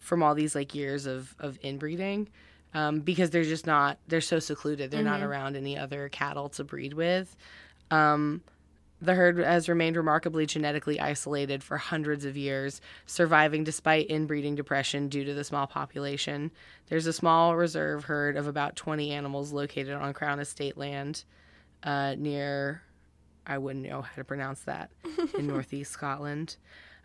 from 0.00 0.22
all 0.22 0.34
these 0.34 0.54
like 0.54 0.74
years 0.74 1.06
of 1.06 1.34
of 1.38 1.58
inbreeding. 1.62 2.28
Um, 2.74 2.98
because 3.00 3.30
they're 3.30 3.44
just 3.44 3.66
not 3.66 3.98
they're 4.08 4.20
so 4.20 4.40
secluded. 4.40 4.90
They're 4.90 5.04
not 5.04 5.22
around 5.22 5.54
any 5.56 5.78
other 5.78 6.08
cattle 6.08 6.48
to 6.50 6.64
breed 6.64 6.92
with. 6.94 7.36
Um, 7.92 8.42
the 9.00 9.14
herd 9.14 9.38
has 9.38 9.68
remained 9.68 9.96
remarkably 9.96 10.46
genetically 10.46 10.98
isolated 11.00 11.62
for 11.62 11.76
hundreds 11.76 12.24
of 12.24 12.36
years, 12.36 12.80
surviving 13.06 13.64
despite 13.64 14.10
inbreeding 14.10 14.54
depression 14.54 15.08
due 15.08 15.24
to 15.24 15.34
the 15.34 15.44
small 15.44 15.66
population. 15.66 16.50
There's 16.88 17.06
a 17.06 17.12
small 17.12 17.56
reserve 17.56 18.04
herd 18.04 18.36
of 18.36 18.46
about 18.46 18.76
20 18.76 19.10
animals 19.10 19.52
located 19.52 19.94
on 19.94 20.14
Crown 20.14 20.40
Estate 20.40 20.76
land 20.76 21.24
uh, 21.82 22.14
near 22.16 22.82
I 23.46 23.58
wouldn't 23.58 23.86
know 23.86 24.02
how 24.02 24.14
to 24.14 24.24
pronounce 24.24 24.60
that 24.60 24.90
in 25.38 25.46
northeast 25.46 25.92
Scotland. 25.92 26.56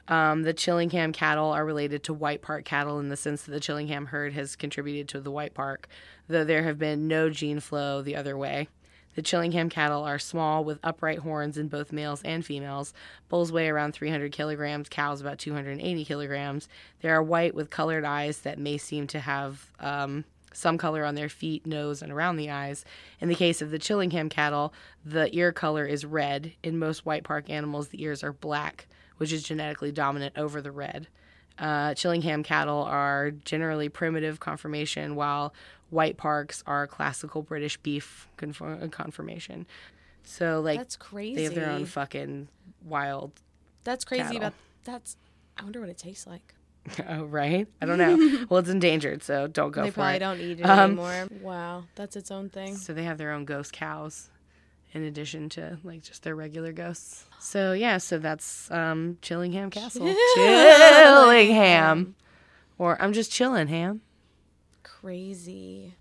Um, 0.07 0.41
the 0.43 0.53
Chillingham 0.53 1.13
cattle 1.13 1.51
are 1.51 1.65
related 1.65 2.03
to 2.05 2.13
White 2.13 2.41
Park 2.41 2.65
cattle 2.65 2.99
in 2.99 3.09
the 3.09 3.17
sense 3.17 3.43
that 3.43 3.51
the 3.51 3.59
Chillingham 3.59 4.07
herd 4.07 4.33
has 4.33 4.55
contributed 4.55 5.07
to 5.09 5.21
the 5.21 5.29
White 5.29 5.53
Park, 5.53 5.87
though 6.27 6.43
there 6.43 6.63
have 6.63 6.79
been 6.79 7.07
no 7.07 7.29
gene 7.29 7.59
flow 7.59 8.01
the 8.01 8.15
other 8.15 8.35
way. 8.37 8.69
The 9.15 9.21
Chillingham 9.21 9.69
cattle 9.69 10.03
are 10.03 10.19
small 10.19 10.63
with 10.63 10.79
upright 10.83 11.19
horns 11.19 11.57
in 11.57 11.67
both 11.67 11.91
males 11.91 12.21
and 12.23 12.45
females. 12.45 12.93
Bulls 13.27 13.51
weigh 13.51 13.67
around 13.69 13.93
300 13.93 14.31
kilograms, 14.31 14.87
cows 14.89 15.19
about 15.19 15.39
280 15.39 16.05
kilograms. 16.05 16.69
They 17.01 17.09
are 17.09 17.23
white 17.23 17.55
with 17.55 17.69
colored 17.69 18.05
eyes 18.05 18.39
that 18.39 18.59
may 18.59 18.77
seem 18.77 19.07
to 19.07 19.19
have 19.19 19.71
um, 19.79 20.25
some 20.53 20.77
color 20.77 21.03
on 21.05 21.15
their 21.15 21.29
feet, 21.29 21.65
nose, 21.65 22.01
and 22.01 22.11
around 22.11 22.37
the 22.37 22.49
eyes. 22.49 22.85
In 23.19 23.29
the 23.29 23.35
case 23.35 23.61
of 23.61 23.71
the 23.71 23.79
Chillingham 23.79 24.29
cattle, 24.29 24.73
the 25.03 25.33
ear 25.35 25.51
color 25.51 25.85
is 25.85 26.05
red. 26.05 26.53
In 26.63 26.79
most 26.79 27.05
White 27.05 27.23
Park 27.23 27.49
animals, 27.49 27.89
the 27.89 28.01
ears 28.03 28.23
are 28.23 28.33
black, 28.33 28.87
which 29.17 29.33
is 29.33 29.43
genetically 29.43 29.91
dominant 29.91 30.37
over 30.37 30.61
the 30.61 30.71
red. 30.71 31.07
Uh, 31.57 31.93
Chillingham 31.93 32.43
cattle 32.43 32.83
are 32.83 33.31
generally 33.31 33.89
primitive 33.89 34.39
conformation, 34.39 35.15
while 35.15 35.53
White 35.89 36.17
Parks 36.17 36.63
are 36.67 36.85
classical 36.87 37.41
British 37.41 37.77
beef 37.77 38.27
conform- 38.37 38.89
conformation. 38.91 39.65
So, 40.23 40.61
like, 40.61 40.77
That's 40.79 40.95
crazy. 40.95 41.35
they 41.35 41.43
have 41.43 41.55
their 41.55 41.69
own 41.69 41.85
fucking 41.85 42.47
wild. 42.85 43.31
That's 43.83 44.05
crazy 44.05 44.23
cattle. 44.23 44.37
about 44.37 44.53
that's 44.83 45.15
I 45.57 45.63
wonder 45.63 45.79
what 45.79 45.89
it 45.89 45.97
tastes 45.97 46.27
like. 46.27 46.53
Oh, 47.07 47.25
right? 47.25 47.67
I 47.81 47.85
don't 47.85 47.97
know. 47.97 48.45
well, 48.49 48.59
it's 48.59 48.69
endangered, 48.69 49.21
so 49.23 49.47
don't 49.47 49.71
go 49.71 49.83
they 49.83 49.89
for 49.89 49.95
probably 49.95 50.15
it. 50.15 50.19
don't 50.19 50.39
eat 50.39 50.59
it 50.59 50.63
Um, 50.63 50.79
anymore. 50.99 51.27
Wow, 51.41 51.83
that's 51.95 52.15
its 52.15 52.31
own 52.31 52.49
thing. 52.49 52.75
So 52.77 52.93
they 52.93 53.03
have 53.03 53.17
their 53.17 53.31
own 53.31 53.45
ghost 53.45 53.73
cows 53.73 54.29
in 54.93 55.03
addition 55.03 55.49
to 55.49 55.77
like 55.83 56.01
just 56.03 56.23
their 56.23 56.35
regular 56.35 56.71
ghosts. 56.71 57.25
So 57.39 57.73
yeah, 57.73 57.97
so 57.97 58.17
that's 58.19 58.69
um 58.71 59.17
Chillingham 59.21 59.71
Castle. 59.71 60.05
Chillingham. 60.37 62.13
Or 62.77 63.01
I'm 63.01 63.13
just 63.13 63.31
chilling, 63.31 63.67
ham. 63.67 64.01
Crazy. 65.01 65.93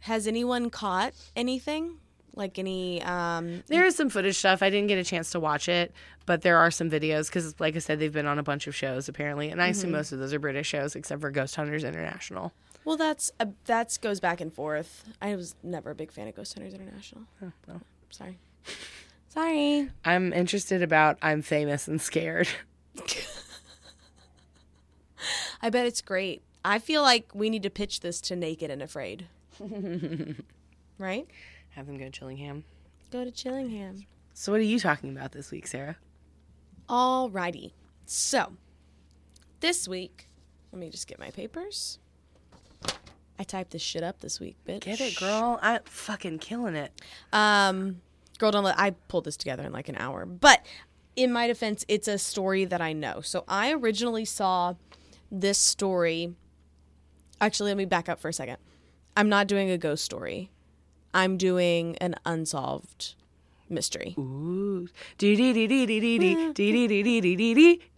Has 0.00 0.26
anyone 0.26 0.70
caught 0.70 1.12
anything 1.34 1.98
Like 2.34 2.58
any 2.58 3.02
um 3.02 3.62
There 3.66 3.84
is 3.84 3.96
some 3.96 4.08
footage 4.10 4.36
stuff. 4.36 4.62
I 4.62 4.70
didn't 4.70 4.88
get 4.88 4.98
a 4.98 5.04
chance 5.04 5.30
to 5.32 5.40
watch 5.40 5.68
it, 5.68 5.92
but 6.26 6.42
there 6.42 6.58
are 6.58 6.70
some 6.70 6.90
videos 6.90 7.26
because, 7.28 7.58
like 7.60 7.76
I 7.76 7.78
said, 7.78 7.98
they've 7.98 8.12
been 8.12 8.26
on 8.26 8.38
a 8.38 8.42
bunch 8.42 8.66
of 8.66 8.74
shows 8.74 9.08
apparently, 9.08 9.48
and 9.50 9.60
I 9.62 9.68
assume 9.68 9.92
most 9.92 10.12
of 10.12 10.18
those 10.18 10.32
are 10.32 10.38
British 10.38 10.68
shows 10.68 10.94
except 10.96 11.20
for 11.20 11.30
Ghost 11.30 11.56
Hunters 11.56 11.82
International. 11.84 12.52
well 12.84 12.96
that's 12.96 13.32
uh, 13.40 13.46
that's 13.64 13.98
goes 13.98 14.20
back 14.20 14.40
and 14.40 14.52
forth. 14.52 15.04
I 15.20 15.34
was 15.34 15.54
never 15.62 15.90
a 15.90 15.94
big 15.94 16.12
fan 16.12 16.28
of 16.28 16.36
Ghost 16.36 16.54
Hunters 16.54 16.74
International. 16.74 17.24
well. 17.66 17.80
Sorry. 18.10 18.38
Sorry. 19.28 19.90
I'm 20.04 20.32
interested 20.32 20.82
about 20.82 21.18
I'm 21.20 21.42
famous 21.42 21.88
and 21.88 22.00
scared. 22.00 22.48
I 25.62 25.70
bet 25.70 25.86
it's 25.86 26.00
great. 26.02 26.42
I 26.66 26.80
feel 26.80 27.00
like 27.00 27.30
we 27.32 27.48
need 27.48 27.62
to 27.62 27.70
pitch 27.70 28.00
this 28.00 28.20
to 28.22 28.34
Naked 28.34 28.72
and 28.72 28.82
Afraid. 28.82 29.28
right? 30.98 31.28
Have 31.70 31.86
them 31.86 31.96
go 31.96 32.08
to 32.08 32.10
Chillingham. 32.10 32.64
Go 33.12 33.24
to 33.24 33.30
Chillingham. 33.30 34.04
So, 34.34 34.50
what 34.50 34.60
are 34.60 34.64
you 34.64 34.80
talking 34.80 35.16
about 35.16 35.30
this 35.30 35.52
week, 35.52 35.68
Sarah? 35.68 35.96
Alrighty. 36.88 37.70
So, 38.04 38.54
this 39.60 39.86
week, 39.86 40.28
let 40.72 40.80
me 40.80 40.90
just 40.90 41.06
get 41.06 41.20
my 41.20 41.30
papers. 41.30 42.00
I 43.38 43.44
typed 43.44 43.70
this 43.70 43.82
shit 43.82 44.02
up 44.02 44.18
this 44.18 44.40
week, 44.40 44.56
bitch. 44.66 44.80
Get 44.80 45.00
it, 45.00 45.14
girl. 45.14 45.60
I'm 45.62 45.82
fucking 45.84 46.40
killing 46.40 46.74
it. 46.74 46.90
Um, 47.32 48.00
girl, 48.38 48.50
don't 48.50 48.64
let. 48.64 48.76
I 48.76 48.90
pulled 48.90 49.26
this 49.26 49.36
together 49.36 49.62
in 49.62 49.72
like 49.72 49.88
an 49.88 49.96
hour, 49.98 50.26
but 50.26 50.66
in 51.14 51.32
my 51.32 51.46
defense, 51.46 51.84
it's 51.86 52.08
a 52.08 52.18
story 52.18 52.64
that 52.64 52.80
I 52.80 52.92
know. 52.92 53.20
So 53.20 53.44
I 53.46 53.72
originally 53.72 54.24
saw 54.24 54.74
this 55.30 55.58
story. 55.58 56.34
Actually, 57.40 57.70
let 57.70 57.76
me 57.76 57.84
back 57.84 58.08
up 58.08 58.18
for 58.18 58.28
a 58.28 58.32
second. 58.32 58.56
I'm 59.16 59.28
not 59.28 59.46
doing 59.46 59.70
a 59.70 59.78
ghost 59.78 60.04
story. 60.04 60.50
I'm 61.14 61.36
doing 61.36 61.96
an 61.96 62.14
unsolved 62.24 63.14
mystery. 63.68 64.14
Ooh. 64.18 64.88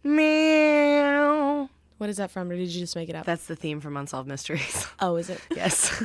Meow. 0.04 1.68
What 1.98 2.10
is 2.10 2.16
that 2.18 2.30
from? 2.30 2.50
Or 2.50 2.56
did 2.56 2.68
you 2.68 2.80
just 2.80 2.94
make 2.94 3.08
it 3.08 3.16
up? 3.16 3.26
That's 3.26 3.46
the 3.46 3.56
theme 3.56 3.80
from 3.80 3.96
Unsolved 3.96 4.28
Mysteries. 4.28 4.86
Oh, 5.00 5.16
is 5.16 5.30
it? 5.30 5.40
Yes. 5.54 6.04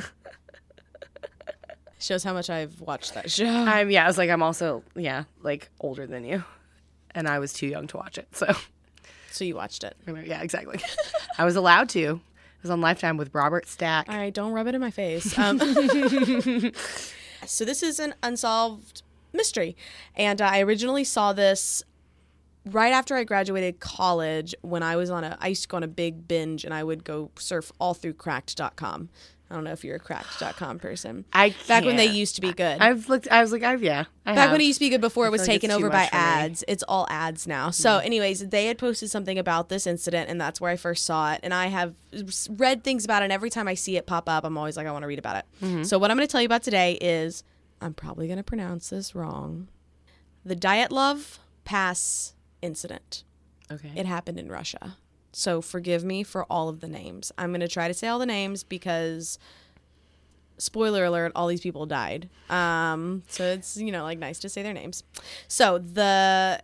Shows 1.98 2.22
how 2.24 2.32
much 2.34 2.50
I've 2.50 2.80
watched 2.80 3.14
that 3.14 3.30
show. 3.30 3.46
I'm 3.46 3.90
yeah, 3.90 4.04
I 4.04 4.06
was 4.08 4.18
like 4.18 4.28
I'm 4.28 4.42
also 4.42 4.82
yeah, 4.94 5.24
like 5.42 5.70
older 5.80 6.06
than 6.06 6.24
you. 6.24 6.44
And 7.12 7.28
I 7.28 7.38
was 7.38 7.52
too 7.52 7.66
young 7.66 7.86
to 7.88 7.96
watch 7.96 8.18
it. 8.18 8.28
So 8.32 8.52
So 9.30 9.44
you 9.44 9.54
watched 9.56 9.84
it. 9.84 9.96
Yeah, 10.06 10.42
exactly. 10.42 10.80
I 11.38 11.44
was 11.44 11.56
allowed 11.56 11.88
to 11.90 12.20
was 12.64 12.70
on 12.70 12.80
Lifetime 12.80 13.18
with 13.18 13.34
Robert 13.34 13.66
Stack. 13.68 14.08
All 14.08 14.16
right, 14.16 14.32
don't 14.32 14.52
rub 14.52 14.66
it 14.66 14.74
in 14.74 14.80
my 14.80 14.90
face. 14.90 15.36
Um, 15.44 15.58
so 17.46 17.66
this 17.66 17.82
is 17.82 18.00
an 18.00 18.14
unsolved 18.22 19.02
mystery, 19.34 19.76
and 20.16 20.40
I 20.40 20.60
originally 20.60 21.04
saw 21.04 21.34
this 21.34 21.82
right 22.64 22.94
after 22.94 23.16
I 23.16 23.24
graduated 23.24 23.80
college. 23.80 24.54
When 24.62 24.82
I 24.82 24.96
was 24.96 25.10
on 25.10 25.24
a, 25.24 25.36
I 25.42 25.48
used 25.48 25.64
to 25.64 25.68
go 25.68 25.76
on 25.76 25.82
a 25.82 25.88
big 25.88 26.26
binge, 26.26 26.64
and 26.64 26.72
I 26.72 26.82
would 26.82 27.04
go 27.04 27.30
surf 27.38 27.70
all 27.78 27.92
through 27.92 28.14
Cracked.com. 28.14 29.10
I 29.50 29.54
don't 29.54 29.64
know 29.64 29.72
if 29.72 29.84
you're 29.84 29.96
a 29.96 30.00
Cracked.com 30.00 30.78
person. 30.78 31.24
I 31.32 31.54
Back 31.68 31.84
when 31.84 31.96
they 31.96 32.06
used 32.06 32.34
to 32.36 32.40
be 32.40 32.52
good. 32.52 32.80
I've 32.80 33.08
looked 33.08 33.28
I 33.30 33.42
was 33.42 33.52
like 33.52 33.62
I've 33.62 33.82
yeah. 33.82 34.04
I 34.24 34.34
Back 34.34 34.44
have. 34.44 34.52
when 34.52 34.60
it 34.60 34.64
used 34.64 34.78
to 34.78 34.84
be 34.84 34.90
good 34.90 35.00
before 35.00 35.26
it 35.26 35.30
was 35.30 35.42
like 35.42 35.46
taken 35.46 35.70
over 35.70 35.90
by 35.90 36.08
ads. 36.12 36.64
It's 36.66 36.82
all 36.84 37.06
ads 37.10 37.46
now. 37.46 37.70
So, 37.70 37.98
anyways, 37.98 38.48
they 38.48 38.66
had 38.66 38.78
posted 38.78 39.10
something 39.10 39.38
about 39.38 39.68
this 39.68 39.86
incident, 39.86 40.30
and 40.30 40.40
that's 40.40 40.60
where 40.60 40.70
I 40.70 40.76
first 40.76 41.04
saw 41.04 41.34
it. 41.34 41.40
And 41.42 41.52
I 41.52 41.66
have 41.66 41.94
read 42.50 42.82
things 42.82 43.04
about 43.04 43.22
it, 43.22 43.24
and 43.24 43.32
every 43.32 43.50
time 43.50 43.68
I 43.68 43.74
see 43.74 43.96
it 43.96 44.06
pop 44.06 44.28
up, 44.28 44.44
I'm 44.44 44.56
always 44.56 44.76
like, 44.76 44.86
I 44.86 44.92
want 44.92 45.02
to 45.02 45.08
read 45.08 45.18
about 45.18 45.36
it. 45.36 45.44
Mm-hmm. 45.62 45.82
So, 45.82 45.98
what 45.98 46.10
I'm 46.10 46.16
going 46.16 46.26
to 46.26 46.32
tell 46.32 46.40
you 46.40 46.46
about 46.46 46.62
today 46.62 46.98
is 47.00 47.44
I'm 47.80 47.92
probably 47.92 48.26
going 48.26 48.38
to 48.38 48.44
pronounce 48.44 48.90
this 48.90 49.14
wrong 49.14 49.68
the 50.44 50.56
Dyatlov 50.56 51.38
Pass 51.64 52.34
incident. 52.62 53.24
Okay. 53.70 53.92
It 53.96 54.06
happened 54.06 54.38
in 54.38 54.48
Russia. 54.48 54.96
So, 55.36 55.60
forgive 55.60 56.04
me 56.04 56.22
for 56.22 56.44
all 56.44 56.68
of 56.68 56.78
the 56.80 56.86
names. 56.88 57.32
I'm 57.36 57.50
going 57.50 57.60
to 57.60 57.68
try 57.68 57.88
to 57.88 57.94
say 57.94 58.06
all 58.08 58.18
the 58.20 58.26
names 58.26 58.62
because 58.62 59.38
spoiler 60.56 61.04
alert 61.04 61.32
all 61.34 61.48
these 61.48 61.60
people 61.60 61.84
died 61.84 62.28
um 62.48 63.24
so 63.26 63.42
it's 63.44 63.76
you 63.76 63.90
know 63.90 64.04
like 64.04 64.20
nice 64.20 64.38
to 64.38 64.48
say 64.48 64.62
their 64.62 64.72
names 64.72 65.02
so 65.48 65.78
the 65.78 66.60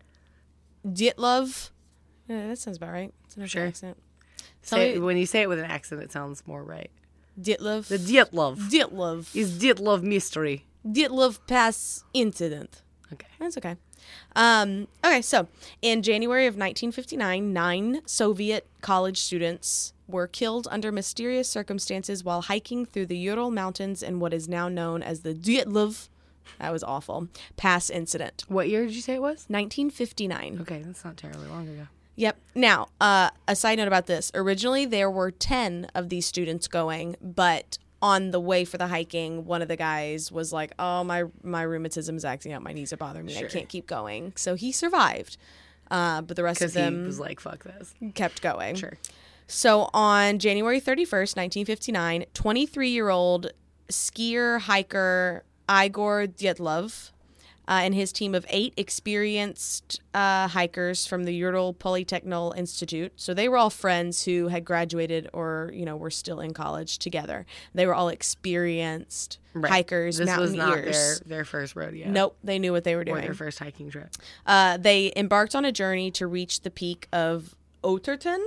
Dyatlov 0.87 1.70
yeah, 2.28 2.46
that 2.46 2.59
sounds 2.59 2.76
about 2.76 2.92
right 2.92 3.12
it's 3.26 3.37
an 3.37 3.46
Sure. 3.46 3.66
accent 3.66 3.96
Tell 4.64 4.78
Say- 4.78 4.92
me- 4.94 5.00
when 5.00 5.16
you 5.16 5.26
say 5.26 5.42
it 5.42 5.48
with 5.48 5.59
an 5.59 5.64
accent 5.64 6.02
it 6.02 6.12
sounds 6.12 6.46
more 6.46 6.62
right. 6.62 6.90
Dyatlov 7.40 7.88
The 7.88 7.96
Dyatlov 7.98 8.59
Dyatlov 8.70 9.35
is 9.35 9.59
Dyatlov 9.59 10.02
mystery. 10.02 10.66
Dyatlov 10.87 11.40
Pass 11.48 12.04
incident 12.14 12.83
Okay. 13.12 13.26
That's 13.40 13.59
okay. 13.59 13.74
Um, 14.37 14.88
okay, 15.05 15.23
so 15.23 15.49
in 15.83 16.03
January 16.03 16.46
of 16.46 16.55
1959, 16.55 17.53
nine 17.53 18.03
Soviet 18.07 18.66
college 18.81 19.18
students 19.18 19.92
were 20.09 20.27
killed 20.27 20.66
under 20.70 20.90
mysterious 20.90 21.49
circumstances 21.49 22.25
while 22.25 22.42
hiking 22.42 22.85
through 22.85 23.07
the 23.07 23.16
Ural 23.18 23.51
Mountains 23.51 24.03
in 24.03 24.20
what 24.20 24.33
is 24.35 24.49
now 24.49 24.68
known 24.68 25.03
as 25.03 25.20
the 25.20 25.35
Dyatlov, 25.35 26.09
that 26.59 26.73
was 26.73 26.83
awful, 26.83 27.29
Pass 27.57 27.90
incident. 27.90 28.44
What 28.49 28.68
year 28.68 28.85
did 28.87 28.94
you 28.94 29.03
say 29.03 29.14
it 29.14 29.23
was? 29.23 29.46
1959. 29.49 30.59
Okay, 30.62 30.83
that's 30.85 31.05
not 31.05 31.16
terribly 31.16 31.49
long 31.49 31.68
ago. 31.68 31.87
Yep. 32.16 32.38
Now, 32.55 32.88
uh, 33.01 33.31
a 33.49 33.57
side 33.57 33.79
note 33.79 33.87
about 33.87 34.07
this. 34.07 34.31
Originally, 34.35 34.85
there 34.85 35.11
were 35.11 35.31
10 35.31 35.87
of 35.94 36.11
these 36.11 36.27
students 36.27 36.68
going, 36.68 37.16
but 37.23 37.79
on 38.03 38.31
the 38.31 38.41
way 38.41 38.65
for 38.65 38.79
the 38.79 38.87
hiking, 38.87 39.45
one 39.45 39.63
of 39.63 39.69
the 39.69 39.77
guys 39.77 40.33
was 40.33 40.53
like, 40.53 40.73
"Oh, 40.79 41.05
my 41.05 41.25
my 41.43 41.63
rheumatism 41.63 42.17
is 42.17 42.25
acting 42.25 42.53
out. 42.53 42.63
My 42.63 42.73
knees 42.73 42.93
are 42.93 42.97
bothering 42.97 43.27
me. 43.27 43.37
I 43.39 43.45
can't 43.45 43.69
keep 43.69 43.87
going." 43.87 44.33
So 44.37 44.55
he 44.55 44.73
survived, 44.73 45.37
uh, 45.91 46.23
but 46.23 46.37
the 46.37 46.43
rest 46.43 46.63
of 46.63 46.73
them 46.73 47.05
was 47.05 47.21
like, 47.21 47.41
"Fuck 47.41 47.65
this." 47.65 47.95
kept 48.15 48.43
going. 48.43 48.77
Sure. 48.77 48.97
So 49.47 49.91
on 49.93 50.39
January 50.39 50.81
31st, 50.81 51.37
1959, 51.37 52.25
23 52.35 52.89
year 52.91 53.09
old 53.09 53.53
skier 53.89 54.61
hiker 54.61 55.43
Igor 55.69 56.27
Dyatlov 56.27 57.11
uh, 57.68 57.81
and 57.85 57.94
his 57.94 58.12
team 58.12 58.35
of 58.35 58.44
eight 58.49 58.75
experienced 58.77 60.01
uh, 60.14 60.49
hikers 60.49 61.07
from 61.07 61.25
the 61.25 61.33
Ural 61.35 61.73
Polytechnical 61.75 62.57
Institute. 62.57 63.12
So 63.16 63.33
they 63.35 63.49
were 63.49 63.57
all 63.57 63.70
friends 63.70 64.25
who 64.25 64.49
had 64.49 64.64
graduated 64.64 65.29
or, 65.33 65.70
you 65.73 65.85
know, 65.85 65.96
were 65.96 66.11
still 66.11 66.40
in 66.40 66.53
college 66.53 66.99
together. 66.99 67.46
They 67.75 67.87
were 67.87 67.94
all 67.94 68.09
experienced 68.09 69.38
hikers, 69.64 70.16
This 70.18 70.37
was 70.37 70.55
not 70.55 70.68
mountaineers. 70.68 71.20
their 71.20 71.37
their 71.37 71.44
first 71.44 71.77
rodeo. 71.77 72.09
Nope, 72.09 72.37
they 72.42 72.59
knew 72.59 72.73
what 72.73 72.85
they 72.85 72.94
were 72.94 73.03
Or 73.03 73.05
doing. 73.05 73.23
their 73.23 73.35
first 73.35 73.59
hiking 73.59 73.90
trip. 73.90 74.11
Uh, 74.46 74.77
they 74.77 75.12
embarked 75.16 75.55
on 75.55 75.64
a 75.64 75.73
journey 75.73 76.11
to 76.12 76.27
reach 76.27 76.62
the 76.62 76.70
peak 76.70 77.09
of 77.12 77.55
Otorten, 77.85 78.38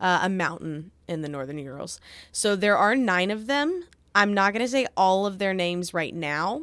uh, 0.00 0.20
a 0.22 0.28
mountain 0.28 0.90
in 1.08 1.22
the 1.22 1.28
northern 1.28 1.58
Urals. 1.58 2.00
So 2.32 2.56
there 2.56 2.76
are 2.76 2.94
nine 2.94 3.30
of 3.30 3.46
them. 3.46 3.84
I'm 4.14 4.34
not 4.34 4.52
going 4.52 4.64
to 4.64 4.70
say 4.70 4.86
all 4.96 5.26
of 5.26 5.38
their 5.38 5.54
names 5.54 5.92
right 5.94 6.14
now, 6.14 6.62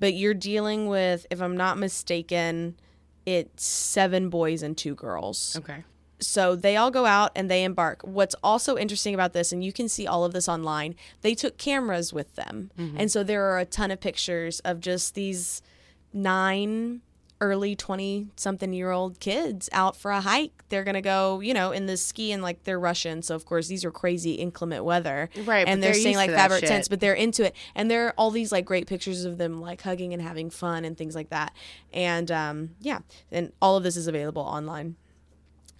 but 0.00 0.14
you're 0.14 0.34
dealing 0.34 0.88
with, 0.88 1.26
if 1.30 1.40
I'm 1.40 1.56
not 1.56 1.78
mistaken, 1.78 2.76
it's 3.26 3.64
seven 3.64 4.30
boys 4.30 4.62
and 4.62 4.76
two 4.76 4.94
girls 4.94 5.56
Okay. 5.58 5.84
so 6.20 6.56
they 6.56 6.76
all 6.76 6.90
go 6.90 7.04
out 7.04 7.30
and 7.36 7.50
they 7.50 7.62
embark. 7.64 8.00
What's 8.02 8.34
also 8.42 8.76
interesting 8.78 9.12
about 9.14 9.32
this, 9.34 9.52
and 9.52 9.62
you 9.62 9.72
can 9.72 9.88
see 9.88 10.06
all 10.06 10.24
of 10.24 10.32
this 10.32 10.48
online, 10.48 10.94
they 11.20 11.34
took 11.34 11.58
cameras 11.58 12.12
with 12.12 12.34
them. 12.36 12.70
Mm-hmm. 12.78 13.00
And 13.00 13.12
so 13.12 13.22
there 13.22 13.44
are 13.50 13.58
a 13.58 13.64
ton 13.66 13.90
of 13.90 14.00
pictures 14.00 14.60
of 14.60 14.80
just 14.80 15.14
these 15.14 15.62
nine, 16.12 17.02
early 17.40 17.76
20 17.76 18.28
something 18.36 18.72
year 18.72 18.90
old 18.90 19.20
kids 19.20 19.68
out 19.72 19.96
for 19.96 20.10
a 20.10 20.20
hike. 20.20 20.64
They're 20.68 20.84
going 20.84 20.94
to 20.94 21.00
go, 21.00 21.40
you 21.40 21.54
know, 21.54 21.72
in 21.72 21.86
the 21.86 21.96
ski 21.96 22.32
and 22.32 22.42
like 22.42 22.64
they're 22.64 22.78
Russian. 22.78 23.22
So, 23.22 23.34
of 23.34 23.44
course, 23.44 23.68
these 23.68 23.84
are 23.84 23.90
crazy 23.90 24.32
inclement 24.32 24.84
weather. 24.84 25.30
Right, 25.44 25.66
And 25.66 25.82
they're 25.82 25.92
they're 25.92 26.00
used 26.00 26.16
like 26.16 26.30
fabric 26.30 26.60
shit. 26.60 26.68
tents, 26.68 26.88
but 26.88 27.00
they're 27.00 27.14
into 27.14 27.44
it. 27.44 27.54
And 27.74 27.90
there 27.90 28.06
are 28.06 28.14
all 28.18 28.30
these 28.30 28.52
like 28.52 28.64
great 28.64 28.86
pictures 28.86 29.24
of 29.24 29.38
them 29.38 29.60
like 29.60 29.82
hugging 29.82 30.12
and 30.12 30.20
having 30.22 30.50
fun 30.50 30.84
and 30.84 30.96
things 30.96 31.14
like 31.14 31.30
that. 31.30 31.54
And 31.92 32.30
um, 32.30 32.70
yeah, 32.80 33.00
and 33.30 33.52
all 33.62 33.76
of 33.76 33.82
this 33.82 33.96
is 33.96 34.06
available 34.06 34.42
online. 34.42 34.96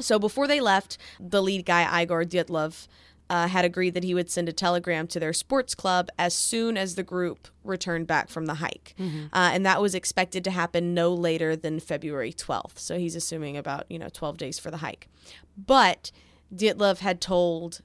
So 0.00 0.18
before 0.18 0.46
they 0.46 0.60
left, 0.60 0.96
the 1.18 1.42
lead 1.42 1.66
guy, 1.66 2.02
Igor 2.02 2.24
Dyatlov, 2.24 2.86
uh, 3.30 3.48
had 3.48 3.64
agreed 3.64 3.94
that 3.94 4.04
he 4.04 4.14
would 4.14 4.30
send 4.30 4.48
a 4.48 4.52
telegram 4.52 5.06
to 5.08 5.20
their 5.20 5.32
sports 5.32 5.74
club 5.74 6.08
as 6.18 6.32
soon 6.34 6.76
as 6.76 6.94
the 6.94 7.02
group 7.02 7.48
returned 7.64 8.06
back 8.06 8.28
from 8.28 8.46
the 8.46 8.54
hike. 8.54 8.94
Uh, 8.98 9.50
and 9.52 9.66
that 9.66 9.80
was 9.82 9.94
expected 9.94 10.44
to 10.44 10.50
happen 10.50 10.94
no 10.94 11.12
later 11.12 11.54
than 11.56 11.78
February 11.80 12.32
12th. 12.32 12.78
So 12.78 12.98
he's 12.98 13.14
assuming 13.14 13.56
about, 13.56 13.84
you 13.90 13.98
know, 13.98 14.08
12 14.12 14.38
days 14.38 14.58
for 14.58 14.70
the 14.70 14.78
hike. 14.78 15.08
But 15.56 16.10
Dyatlov 16.54 16.98
had 16.98 17.20
told 17.20 17.80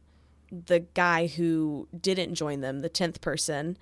the 0.51 0.81
guy 0.93 1.27
who 1.27 1.87
didn't 1.99 2.35
join 2.35 2.61
them, 2.61 2.79
the 2.79 2.89
10th 2.89 3.19
person, 3.21 3.77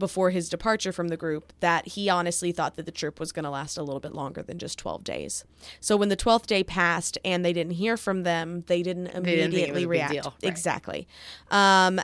before 0.00 0.30
his 0.30 0.48
departure 0.48 0.90
from 0.90 1.06
the 1.08 1.16
group, 1.16 1.52
that 1.60 1.86
he 1.86 2.08
honestly 2.08 2.50
thought 2.50 2.74
that 2.74 2.86
the 2.86 2.90
trip 2.90 3.20
was 3.20 3.30
going 3.30 3.44
to 3.44 3.50
last 3.50 3.78
a 3.78 3.82
little 3.84 4.00
bit 4.00 4.12
longer 4.12 4.42
than 4.42 4.58
just 4.58 4.76
12 4.80 5.04
days. 5.04 5.44
So 5.78 5.96
when 5.96 6.08
the 6.08 6.16
12th 6.16 6.46
day 6.46 6.64
passed 6.64 7.16
and 7.24 7.44
they 7.44 7.52
didn't 7.52 7.74
hear 7.74 7.96
from 7.96 8.24
them, 8.24 8.64
they 8.66 8.82
didn't 8.82 9.04
didn't 9.04 9.24
think 9.24 9.28
it 9.28 9.36
was 9.36 9.44
immediately 9.54 9.86
react. 9.86 10.14
right. 10.24 10.34
Exactly. 10.42 11.06
Um, 11.52 12.00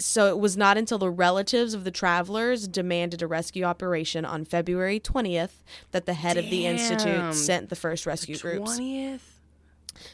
So 0.00 0.28
it 0.28 0.40
was 0.40 0.56
not 0.56 0.76
until 0.76 0.98
the 0.98 1.08
relatives 1.08 1.72
of 1.72 1.84
the 1.84 1.90
travelers 1.92 2.66
demanded 2.66 3.22
a 3.22 3.28
rescue 3.28 3.62
operation 3.62 4.24
on 4.24 4.44
February 4.44 4.98
20th 4.98 5.62
that 5.92 6.04
the 6.04 6.14
head 6.14 6.36
of 6.36 6.50
the 6.50 6.66
institute 6.66 7.32
sent 7.32 7.68
the 7.68 7.76
first 7.76 8.04
rescue 8.04 8.36
groups. 8.36 8.74
Twentieth. 8.74 9.33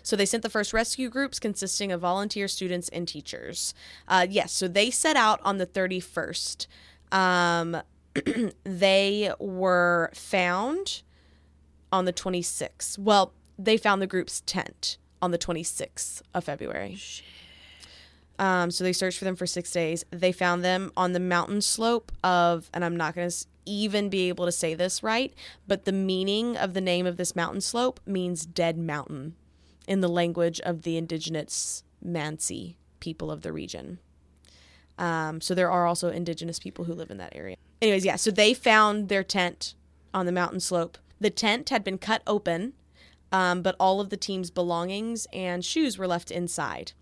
So 0.02 0.16
they 0.16 0.26
sent 0.26 0.42
the 0.42 0.50
first 0.50 0.72
rescue 0.72 1.08
groups 1.08 1.38
consisting 1.38 1.92
of 1.92 2.00
volunteer 2.00 2.48
students 2.48 2.88
and 2.90 3.06
teachers. 3.06 3.74
Uh, 4.08 4.26
yes, 4.28 4.52
so 4.52 4.68
they 4.68 4.90
set 4.90 5.16
out 5.16 5.40
on 5.42 5.58
the 5.58 5.66
31st. 5.66 6.66
Um, 7.12 7.82
they 8.64 9.32
were 9.38 10.10
found 10.14 11.02
on 11.92 12.04
the 12.04 12.12
26th. 12.12 12.98
Well, 12.98 13.32
they 13.58 13.76
found 13.76 14.00
the 14.00 14.06
group's 14.06 14.42
tent 14.46 14.96
on 15.22 15.30
the 15.30 15.38
26th 15.38 16.22
of 16.34 16.44
February. 16.44 16.98
Um, 18.38 18.70
so 18.70 18.84
they 18.84 18.94
searched 18.94 19.18
for 19.18 19.26
them 19.26 19.36
for 19.36 19.46
six 19.46 19.70
days. 19.70 20.04
They 20.10 20.32
found 20.32 20.64
them 20.64 20.92
on 20.96 21.12
the 21.12 21.20
mountain 21.20 21.60
slope 21.60 22.10
of, 22.24 22.70
and 22.72 22.84
I'm 22.84 22.96
not 22.96 23.14
going 23.14 23.28
to 23.28 23.46
even 23.66 24.08
be 24.08 24.28
able 24.28 24.46
to 24.46 24.52
say 24.52 24.74
this 24.74 25.02
right, 25.02 25.34
but 25.68 25.84
the 25.84 25.92
meaning 25.92 26.56
of 26.56 26.72
the 26.72 26.80
name 26.80 27.06
of 27.06 27.18
this 27.18 27.36
mountain 27.36 27.60
slope 27.60 28.00
means 28.06 28.46
dead 28.46 28.78
mountain 28.78 29.36
in 29.90 30.00
the 30.00 30.08
language 30.08 30.60
of 30.60 30.82
the 30.82 30.96
indigenous 30.96 31.82
Mansi 32.02 32.76
people 33.00 33.28
of 33.28 33.42
the 33.42 33.52
region. 33.52 33.98
Um, 34.96 35.40
so 35.40 35.52
there 35.52 35.70
are 35.70 35.84
also 35.84 36.10
indigenous 36.10 36.60
people 36.60 36.84
who 36.84 36.94
live 36.94 37.10
in 37.10 37.16
that 37.16 37.34
area. 37.34 37.56
Anyways, 37.82 38.04
yeah, 38.04 38.14
so 38.14 38.30
they 38.30 38.54
found 38.54 39.08
their 39.08 39.24
tent 39.24 39.74
on 40.14 40.26
the 40.26 40.32
mountain 40.32 40.60
slope. 40.60 40.96
The 41.18 41.28
tent 41.28 41.70
had 41.70 41.82
been 41.82 41.98
cut 41.98 42.22
open, 42.24 42.74
um, 43.32 43.62
but 43.62 43.74
all 43.80 44.00
of 44.00 44.10
the 44.10 44.16
team's 44.16 44.52
belongings 44.52 45.26
and 45.32 45.64
shoes 45.64 45.98
were 45.98 46.06
left 46.06 46.30
inside. 46.30 46.92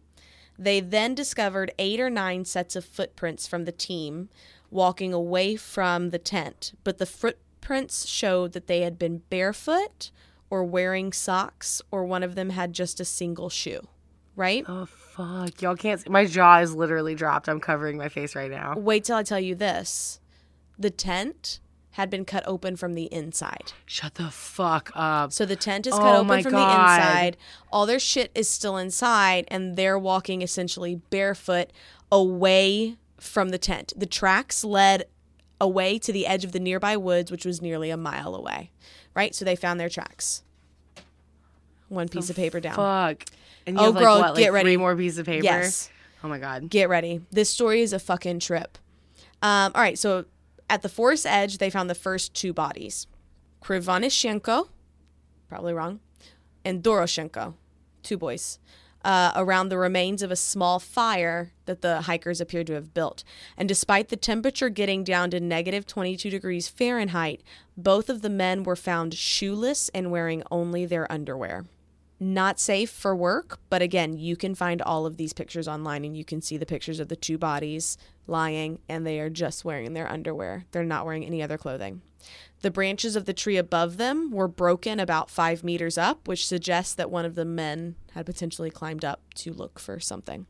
They 0.59 0.80
then 0.80 1.14
discovered 1.14 1.72
eight 1.78 2.01
or 2.01 2.09
nine 2.09 2.47
sets 2.47 2.74
of 2.74 2.86
footprints 2.86 3.47
from 3.47 3.66
the 3.66 3.72
team 3.72 4.30
walking 4.70 5.12
away 5.12 5.57
from 5.57 6.09
the 6.09 6.18
tent, 6.18 6.72
but 6.84 6.97
the 6.97 7.07
footprints 7.07 8.07
showed 8.07 8.53
that 8.53 8.66
they 8.66 8.80
had 8.80 8.99
been 8.99 9.22
barefoot 9.28 10.11
or 10.51 10.65
wearing 10.65 11.13
socks, 11.13 11.83
or 11.91 12.05
one 12.05 12.23
of 12.23 12.35
them 12.35 12.51
had 12.51 12.73
just 12.73 13.01
a 13.01 13.05
single 13.05 13.49
shoe, 13.51 13.87
right? 14.37 14.65
Oh 14.69 14.87
fuck! 14.87 15.61
Y'all 15.63 15.77
can't. 15.77 16.01
See. 16.01 16.11
My 16.11 16.25
jaw 16.27 16.59
is 16.61 16.75
literally 16.75 17.15
dropped. 17.15 17.49
I'm 17.49 17.61
covering 17.61 17.97
my 17.99 18.09
face 18.09 18.35
right 18.35 18.51
now. 18.51 18.75
Wait 18.77 19.05
till 19.05 19.17
I 19.17 19.23
tell 19.23 19.41
you 19.41 19.55
this 19.55 20.21
the 20.79 20.91
tent 20.91 21.61
had 21.93 22.11
been 22.11 22.25
cut 22.25 22.45
open 22.47 22.77
from 22.77 22.95
the 22.95 23.05
inside. 23.07 23.73
Shut 23.85 24.15
the 24.15 24.31
fuck 24.31 24.93
up. 24.95 25.33
So 25.33 25.45
the 25.45 25.57
tent 25.57 25.85
is 25.87 25.95
cut 25.95 26.15
Oh 26.15 26.21
open 26.21 26.43
from 26.45 26.53
God. 26.53 26.69
the 26.69 26.83
inside. 27.03 27.37
All 27.73 27.87
their 27.87 27.99
shit 27.99 28.31
is 28.37 28.49
still 28.49 28.77
inside, 28.77 29.47
and 29.49 29.75
they're 29.77 29.99
walking 29.99 30.41
essentially 30.43 30.97
barefoot 31.11 31.73
away 32.13 32.97
from 33.19 33.49
the 33.49 33.59
tent. 33.59 33.93
The 33.97 34.07
tracks 34.07 34.63
led 34.63 35.07
away 35.61 35.99
to 35.99 36.13
the 36.13 36.27
edge 36.27 36.45
of 36.45 36.53
the 36.53 36.61
nearby 36.61 36.97
woods, 36.97 37.31
which 37.31 37.45
was 37.45 37.61
nearly 37.63 37.91
a 37.91 37.97
mile 37.97 38.35
away. 38.35 38.71
Right? 39.15 39.35
So 39.35 39.45
they 39.45 39.57
found 39.57 39.79
their 39.81 39.89
tracks. 39.89 40.43
One 41.89 42.09
piece 42.09 42.29
of 42.31 42.37
paper 42.37 42.61
down. 42.61 42.77
Fuck. 42.77 43.25
And 43.67 43.77
you 43.77 43.83
Oh, 43.83 43.87
have 43.87 43.95
like, 43.95 44.05
girl, 44.05 44.19
what, 44.21 44.37
get 44.37 44.45
like 44.45 44.53
ready. 44.53 44.69
Three 44.71 44.77
more 44.77 44.95
pieces 44.97 45.19
of 45.19 45.27
paper. 45.27 45.45
Yes. 45.45 45.91
Oh 46.23 46.29
my 46.29 46.39
god. 46.39 46.69
Get 46.71 46.89
ready. 46.89 47.23
This 47.31 47.49
story 47.51 47.81
is 47.81 47.93
a 47.93 47.99
fucking 47.99 48.41
trip. 48.41 48.77
Um, 49.41 49.73
all 49.75 49.81
right, 49.83 49.99
so 49.99 50.25
at 50.69 50.83
the 50.83 50.89
forest 50.89 51.25
edge, 51.25 51.59
they 51.59 51.71
found 51.71 51.89
the 51.89 51.95
first 51.95 52.35
two 52.35 52.53
bodies 52.53 53.07
Krivanishenko, 53.63 54.69
probably 55.49 55.73
wrong, 55.73 56.01
and 56.65 56.83
Doroshenko, 56.83 57.55
two 58.03 58.17
boys, 58.17 58.59
uh, 59.09 59.33
around 59.37 59.71
the 59.71 59.79
remains 59.79 60.23
of 60.23 60.31
a 60.31 60.37
small 60.37 60.79
fire 60.79 61.53
that 61.65 61.81
the 61.81 62.03
hikers 62.03 62.43
appeared 62.43 62.67
to 62.67 62.75
have 62.75 62.93
built. 62.93 63.25
And 63.57 63.67
despite 63.67 64.11
the 64.11 64.17
temperature 64.17 64.69
getting 64.69 65.03
down 65.03 65.31
to 65.31 65.41
negative 65.41 65.87
22 65.87 66.29
degrees 66.29 66.69
Fahrenheit, 66.69 67.43
both 67.75 68.11
of 68.11 68.21
the 68.21 68.29
men 68.29 68.65
were 68.65 68.77
found 68.77 69.15
shoeless 69.15 69.89
and 69.95 70.11
wearing 70.11 70.43
only 70.51 70.85
their 70.85 71.11
underwear 71.11 71.65
not 72.21 72.59
safe 72.59 72.91
for 72.91 73.15
work, 73.15 73.61
but 73.71 73.81
again, 73.81 74.19
you 74.19 74.35
can 74.35 74.53
find 74.53 74.83
all 74.83 75.07
of 75.07 75.19
these 75.19 75.33
pictures 75.33 75.69
online 75.69 76.05
and 76.05 76.17
you 76.17 76.25
can 76.25 76.43
see 76.43 76.57
the 76.57 76.67
pictures 76.67 76.99
of 76.99 77.07
the 77.07 77.15
two 77.15 77.39
bodies 77.39 77.97
lying 78.27 78.81
and 78.89 79.07
they 79.07 79.21
are 79.21 79.31
just 79.31 79.65
wearing 79.65 79.93
their 79.93 80.11
underwear. 80.11 80.65
They're 80.73 80.83
not 80.83 81.07
wearing 81.07 81.25
any 81.25 81.45
other 81.45 81.57
clothing. 81.57 82.03
The 82.62 82.71
branches 82.71 83.14
of 83.16 83.25
the 83.25 83.33
tree 83.33 83.57
above 83.57 83.97
them 83.97 84.31
were 84.31 84.49
broken 84.49 84.99
about 84.99 85.31
five 85.31 85.62
meters 85.62 85.97
up, 85.97 86.27
which 86.27 86.47
suggests 86.47 86.95
that 86.95 87.11
one 87.11 87.25
of 87.25 87.35
the 87.35 87.45
men 87.45 87.95
had 88.12 88.27
potentially 88.27 88.71
climbed 88.71 89.05
up 89.05 89.21
to 89.37 89.53
look 89.53 89.79
for 89.79 90.01
something. 90.01 90.47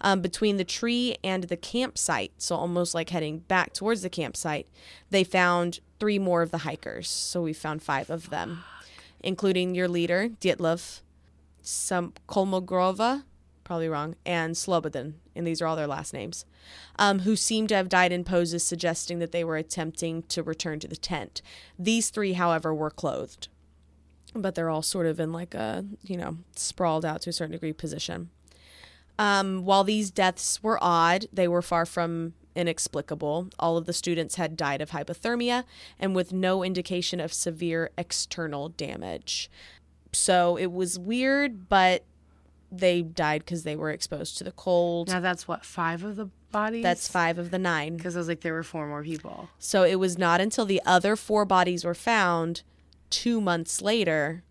Um, 0.00 0.20
between 0.20 0.56
the 0.56 0.64
tree 0.64 1.16
and 1.22 1.44
the 1.44 1.56
campsite, 1.56 2.32
so 2.38 2.56
almost 2.56 2.92
like 2.92 3.10
heading 3.10 3.38
back 3.40 3.72
towards 3.72 4.02
the 4.02 4.10
campsite, 4.10 4.66
they 5.10 5.22
found 5.22 5.78
three 6.00 6.18
more 6.18 6.42
of 6.42 6.50
the 6.50 6.58
hikers. 6.58 7.08
So 7.08 7.42
we 7.42 7.52
found 7.52 7.82
five 7.82 8.10
of 8.10 8.30
them 8.30 8.64
including 9.22 9.74
your 9.74 9.88
leader, 9.88 10.28
Dyatlov, 10.40 11.00
some 11.62 12.12
Kolmogrova, 12.28 13.24
probably 13.64 13.88
wrong, 13.88 14.16
and 14.26 14.54
Slobodin, 14.54 15.14
and 15.34 15.46
these 15.46 15.62
are 15.62 15.66
all 15.66 15.76
their 15.76 15.86
last 15.86 16.12
names, 16.12 16.44
um, 16.98 17.20
who 17.20 17.36
seem 17.36 17.66
to 17.68 17.74
have 17.74 17.88
died 17.88 18.12
in 18.12 18.24
poses 18.24 18.64
suggesting 18.64 19.18
that 19.18 19.32
they 19.32 19.44
were 19.44 19.56
attempting 19.56 20.22
to 20.24 20.42
return 20.42 20.80
to 20.80 20.88
the 20.88 20.96
tent. 20.96 21.42
These 21.78 22.10
three, 22.10 22.34
however, 22.34 22.74
were 22.74 22.90
clothed, 22.90 23.48
but 24.34 24.54
they're 24.54 24.70
all 24.70 24.82
sort 24.82 25.06
of 25.06 25.20
in 25.20 25.32
like 25.32 25.54
a, 25.54 25.84
you 26.02 26.16
know, 26.16 26.38
sprawled 26.56 27.04
out 27.04 27.22
to 27.22 27.30
a 27.30 27.32
certain 27.32 27.52
degree 27.52 27.72
position. 27.72 28.30
Um, 29.18 29.64
while 29.64 29.84
these 29.84 30.10
deaths 30.10 30.62
were 30.62 30.78
odd, 30.80 31.26
they 31.32 31.46
were 31.46 31.62
far 31.62 31.86
from 31.86 32.34
inexplicable. 32.54 33.48
All 33.58 33.76
of 33.76 33.86
the 33.86 33.92
students 33.92 34.36
had 34.36 34.56
died 34.56 34.80
of 34.80 34.90
hypothermia 34.90 35.64
and 35.98 36.14
with 36.14 36.32
no 36.32 36.62
indication 36.62 37.20
of 37.20 37.32
severe 37.32 37.90
external 37.96 38.70
damage. 38.70 39.50
So 40.12 40.56
it 40.56 40.72
was 40.72 40.98
weird, 40.98 41.68
but 41.68 42.04
they 42.72 43.02
died 43.02 43.42
because 43.42 43.64
they 43.64 43.76
were 43.76 43.90
exposed 43.90 44.38
to 44.38 44.44
the 44.44 44.52
cold. 44.52 45.08
Now 45.08 45.20
that's 45.20 45.46
what 45.46 45.64
five 45.64 46.02
of 46.02 46.16
the 46.16 46.30
bodies. 46.50 46.82
That's 46.82 47.06
five 47.06 47.38
of 47.38 47.50
the 47.50 47.58
nine. 47.58 47.96
Because 47.96 48.16
I 48.16 48.20
was 48.20 48.28
like, 48.28 48.40
there 48.40 48.54
were 48.54 48.62
four 48.62 48.88
more 48.88 49.02
people. 49.02 49.50
So 49.58 49.84
it 49.84 49.96
was 49.96 50.16
not 50.16 50.40
until 50.40 50.64
the 50.64 50.80
other 50.86 51.14
four 51.14 51.44
bodies 51.44 51.84
were 51.84 51.94
found 51.94 52.62
two 53.10 53.40
months 53.40 53.82
later 53.82 54.42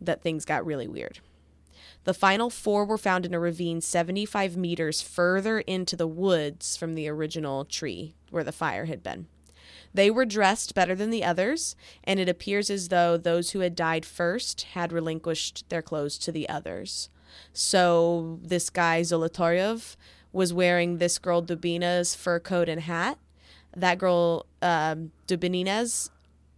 that 0.00 0.22
things 0.22 0.44
got 0.44 0.66
really 0.66 0.88
weird. 0.88 1.20
The 2.02 2.14
final 2.14 2.50
four 2.50 2.84
were 2.84 2.98
found 2.98 3.24
in 3.24 3.32
a 3.32 3.38
ravine 3.38 3.80
75 3.80 4.56
meters 4.56 5.00
further 5.00 5.60
into 5.60 5.96
the 5.96 6.06
woods 6.06 6.76
from 6.76 6.94
the 6.94 7.08
original 7.08 7.64
tree 7.64 8.14
where 8.30 8.44
the 8.44 8.52
fire 8.52 8.84
had 8.84 9.02
been. 9.02 9.26
They 9.94 10.10
were 10.10 10.26
dressed 10.26 10.74
better 10.74 10.96
than 10.96 11.10
the 11.10 11.24
others, 11.24 11.76
and 12.02 12.18
it 12.18 12.28
appears 12.28 12.68
as 12.68 12.88
though 12.88 13.16
those 13.16 13.52
who 13.52 13.60
had 13.60 13.76
died 13.76 14.04
first 14.04 14.62
had 14.72 14.92
relinquished 14.92 15.68
their 15.68 15.82
clothes 15.82 16.18
to 16.18 16.32
the 16.32 16.48
others. 16.48 17.08
So 17.52 18.40
this 18.42 18.70
guy 18.70 19.02
Zolotaryov 19.02 19.96
was 20.32 20.52
wearing 20.52 20.98
this 20.98 21.18
girl 21.18 21.40
Dubina's 21.40 22.14
fur 22.14 22.40
coat 22.40 22.68
and 22.68 22.80
hat. 22.80 23.18
That 23.76 23.98
girl 23.98 24.46
um, 24.60 25.12
Dubinina's 25.28 26.10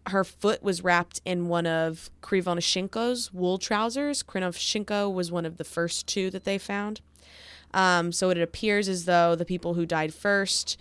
her 0.08 0.24
foot 0.24 0.62
was 0.62 0.84
wrapped 0.84 1.20
in 1.24 1.48
one 1.48 1.66
of 1.66 2.10
Krivonoshenko's 2.22 3.32
wool 3.32 3.58
trousers. 3.58 4.22
Krivonoshenko 4.22 5.12
was 5.12 5.32
one 5.32 5.44
of 5.44 5.56
the 5.56 5.64
first 5.64 6.06
two 6.06 6.30
that 6.30 6.44
they 6.44 6.58
found. 6.58 7.00
Um, 7.74 8.12
so 8.12 8.30
it 8.30 8.38
appears 8.38 8.88
as 8.88 9.04
though 9.04 9.34
the 9.34 9.44
people 9.44 9.74
who 9.74 9.84
died 9.84 10.14
first, 10.14 10.78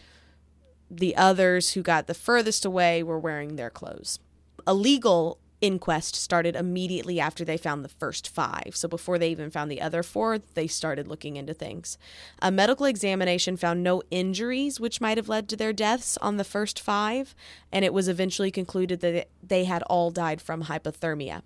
the 0.90 1.16
others 1.16 1.74
who 1.74 1.82
got 1.82 2.08
the 2.08 2.14
furthest 2.14 2.66
away, 2.66 3.04
were 3.04 3.20
wearing 3.20 3.56
their 3.56 3.70
clothes. 3.70 4.20
A 4.68 4.74
legal 4.74 5.40
inquest 5.62 6.16
started 6.16 6.56
immediately 6.56 7.20
after 7.20 7.44
they 7.44 7.58
found 7.58 7.84
the 7.84 7.90
first 7.90 8.28
five. 8.28 8.74
So 8.74 8.88
before 8.88 9.18
they 9.18 9.30
even 9.30 9.50
found 9.50 9.72
the 9.72 9.82
other 9.82 10.04
four, 10.04 10.40
they 10.54 10.68
started 10.68 11.08
looking 11.08 11.38
into 11.38 11.54
things. 11.54 11.98
A 12.40 12.52
medical 12.52 12.86
examination 12.86 13.58
found 13.58 13.82
no 13.82 14.04
injuries 14.12 14.80
which 14.80 15.02
might 15.02 15.18
have 15.18 15.30
led 15.30 15.50
to 15.50 15.56
their 15.56 15.74
deaths 15.74 16.18
on 16.18 16.38
the 16.38 16.44
first 16.44 16.80
five, 16.80 17.36
and 17.72 17.84
it 17.84 17.94
was 17.94 18.08
eventually 18.08 18.52
concluded 18.52 19.00
that 19.02 19.30
they 19.42 19.64
had 19.64 19.82
all 19.84 20.12
died 20.12 20.42
from 20.42 20.64
hypothermia. 20.64 21.42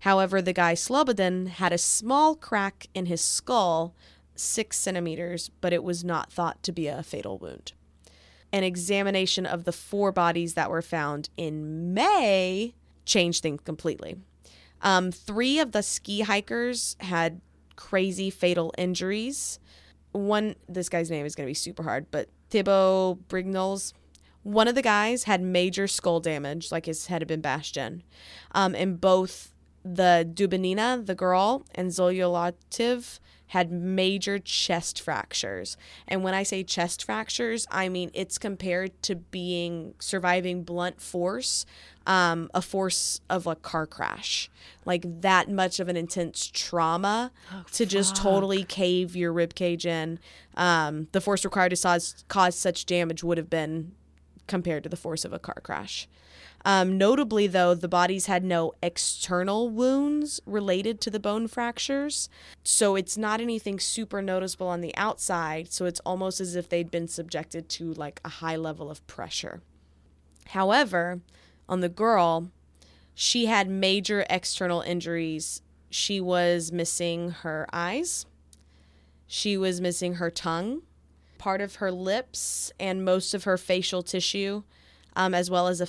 However, 0.00 0.42
the 0.42 0.52
guy 0.52 0.74
Slobodin 0.74 1.48
had 1.48 1.72
a 1.72 1.78
small 1.78 2.34
crack 2.34 2.86
in 2.94 3.06
his 3.06 3.20
skull, 3.20 3.94
six 4.34 4.78
centimeters, 4.78 5.50
but 5.60 5.72
it 5.72 5.82
was 5.82 6.04
not 6.04 6.32
thought 6.32 6.62
to 6.62 6.72
be 6.72 6.86
a 6.86 7.02
fatal 7.02 7.38
wound. 7.38 7.72
An 8.56 8.64
examination 8.64 9.44
of 9.44 9.64
the 9.64 9.72
four 9.72 10.12
bodies 10.12 10.54
that 10.54 10.70
were 10.70 10.80
found 10.80 11.28
in 11.36 11.92
May 11.92 12.72
changed 13.04 13.42
things 13.42 13.60
completely. 13.62 14.16
Um, 14.80 15.12
three 15.12 15.58
of 15.58 15.72
the 15.72 15.82
ski 15.82 16.22
hikers 16.22 16.96
had 17.00 17.42
crazy 17.76 18.30
fatal 18.30 18.72
injuries. 18.78 19.58
One, 20.12 20.56
this 20.70 20.88
guy's 20.88 21.10
name 21.10 21.26
is 21.26 21.34
going 21.34 21.46
to 21.46 21.50
be 21.50 21.54
super 21.54 21.82
hard, 21.82 22.06
but 22.10 22.30
Thibaut 22.48 23.28
Brignoles. 23.28 23.92
One 24.42 24.68
of 24.68 24.74
the 24.74 24.80
guys 24.80 25.24
had 25.24 25.42
major 25.42 25.86
skull 25.86 26.20
damage, 26.20 26.72
like 26.72 26.86
his 26.86 27.08
head 27.08 27.20
had 27.20 27.28
been 27.28 27.42
bashed 27.42 27.76
in. 27.76 28.04
Um, 28.52 28.74
and 28.74 28.98
both 28.98 29.52
the 29.84 30.26
Dubinina, 30.32 31.04
the 31.04 31.14
girl, 31.14 31.66
and 31.74 31.90
Zoyolativ 31.90 33.20
had 33.48 33.70
major 33.70 34.38
chest 34.38 35.00
fractures. 35.00 35.76
And 36.08 36.22
when 36.22 36.34
I 36.34 36.42
say 36.42 36.64
chest 36.64 37.04
fractures, 37.04 37.66
I 37.70 37.88
mean 37.88 38.10
it's 38.14 38.38
compared 38.38 39.00
to 39.02 39.16
being 39.16 39.94
surviving 39.98 40.62
blunt 40.62 41.00
force, 41.00 41.64
um, 42.06 42.50
a 42.54 42.62
force 42.62 43.20
of 43.30 43.46
a 43.46 43.54
car 43.54 43.86
crash. 43.86 44.50
Like 44.84 45.04
that 45.22 45.50
much 45.50 45.80
of 45.80 45.88
an 45.88 45.96
intense 45.96 46.50
trauma 46.52 47.32
to 47.72 47.86
just 47.86 48.16
totally 48.16 48.64
cave 48.64 49.16
your 49.16 49.32
rib 49.32 49.54
cage 49.54 49.86
in. 49.86 50.18
Um, 50.56 51.08
the 51.12 51.20
force 51.20 51.44
required 51.44 51.70
to 51.70 51.76
cause, 51.76 52.24
cause 52.28 52.56
such 52.56 52.86
damage 52.86 53.22
would 53.22 53.38
have 53.38 53.50
been 53.50 53.92
compared 54.46 54.82
to 54.84 54.88
the 54.88 54.96
force 54.96 55.24
of 55.24 55.32
a 55.32 55.38
car 55.38 55.60
crash. 55.62 56.08
Um, 56.66 56.98
notably, 56.98 57.46
though, 57.46 57.74
the 57.74 57.86
bodies 57.86 58.26
had 58.26 58.42
no 58.42 58.72
external 58.82 59.70
wounds 59.70 60.40
related 60.46 61.00
to 61.02 61.10
the 61.10 61.20
bone 61.20 61.46
fractures. 61.46 62.28
So 62.64 62.96
it's 62.96 63.16
not 63.16 63.40
anything 63.40 63.78
super 63.78 64.20
noticeable 64.20 64.66
on 64.66 64.80
the 64.80 64.94
outside. 64.96 65.72
So 65.72 65.84
it's 65.84 66.00
almost 66.00 66.40
as 66.40 66.56
if 66.56 66.68
they'd 66.68 66.90
been 66.90 67.06
subjected 67.06 67.68
to 67.68 67.94
like 67.94 68.20
a 68.24 68.28
high 68.28 68.56
level 68.56 68.90
of 68.90 69.06
pressure. 69.06 69.62
However, 70.48 71.20
on 71.68 71.82
the 71.82 71.88
girl, 71.88 72.50
she 73.14 73.46
had 73.46 73.70
major 73.70 74.26
external 74.28 74.80
injuries. 74.80 75.62
She 75.88 76.20
was 76.20 76.72
missing 76.72 77.30
her 77.30 77.68
eyes, 77.72 78.26
she 79.28 79.56
was 79.56 79.80
missing 79.80 80.14
her 80.14 80.30
tongue, 80.32 80.82
part 81.38 81.60
of 81.60 81.76
her 81.76 81.92
lips, 81.92 82.72
and 82.80 83.04
most 83.04 83.34
of 83.34 83.44
her 83.44 83.56
facial 83.56 84.02
tissue, 84.02 84.64
um, 85.14 85.32
as 85.32 85.48
well 85.48 85.68
as 85.68 85.80
a 85.80 85.86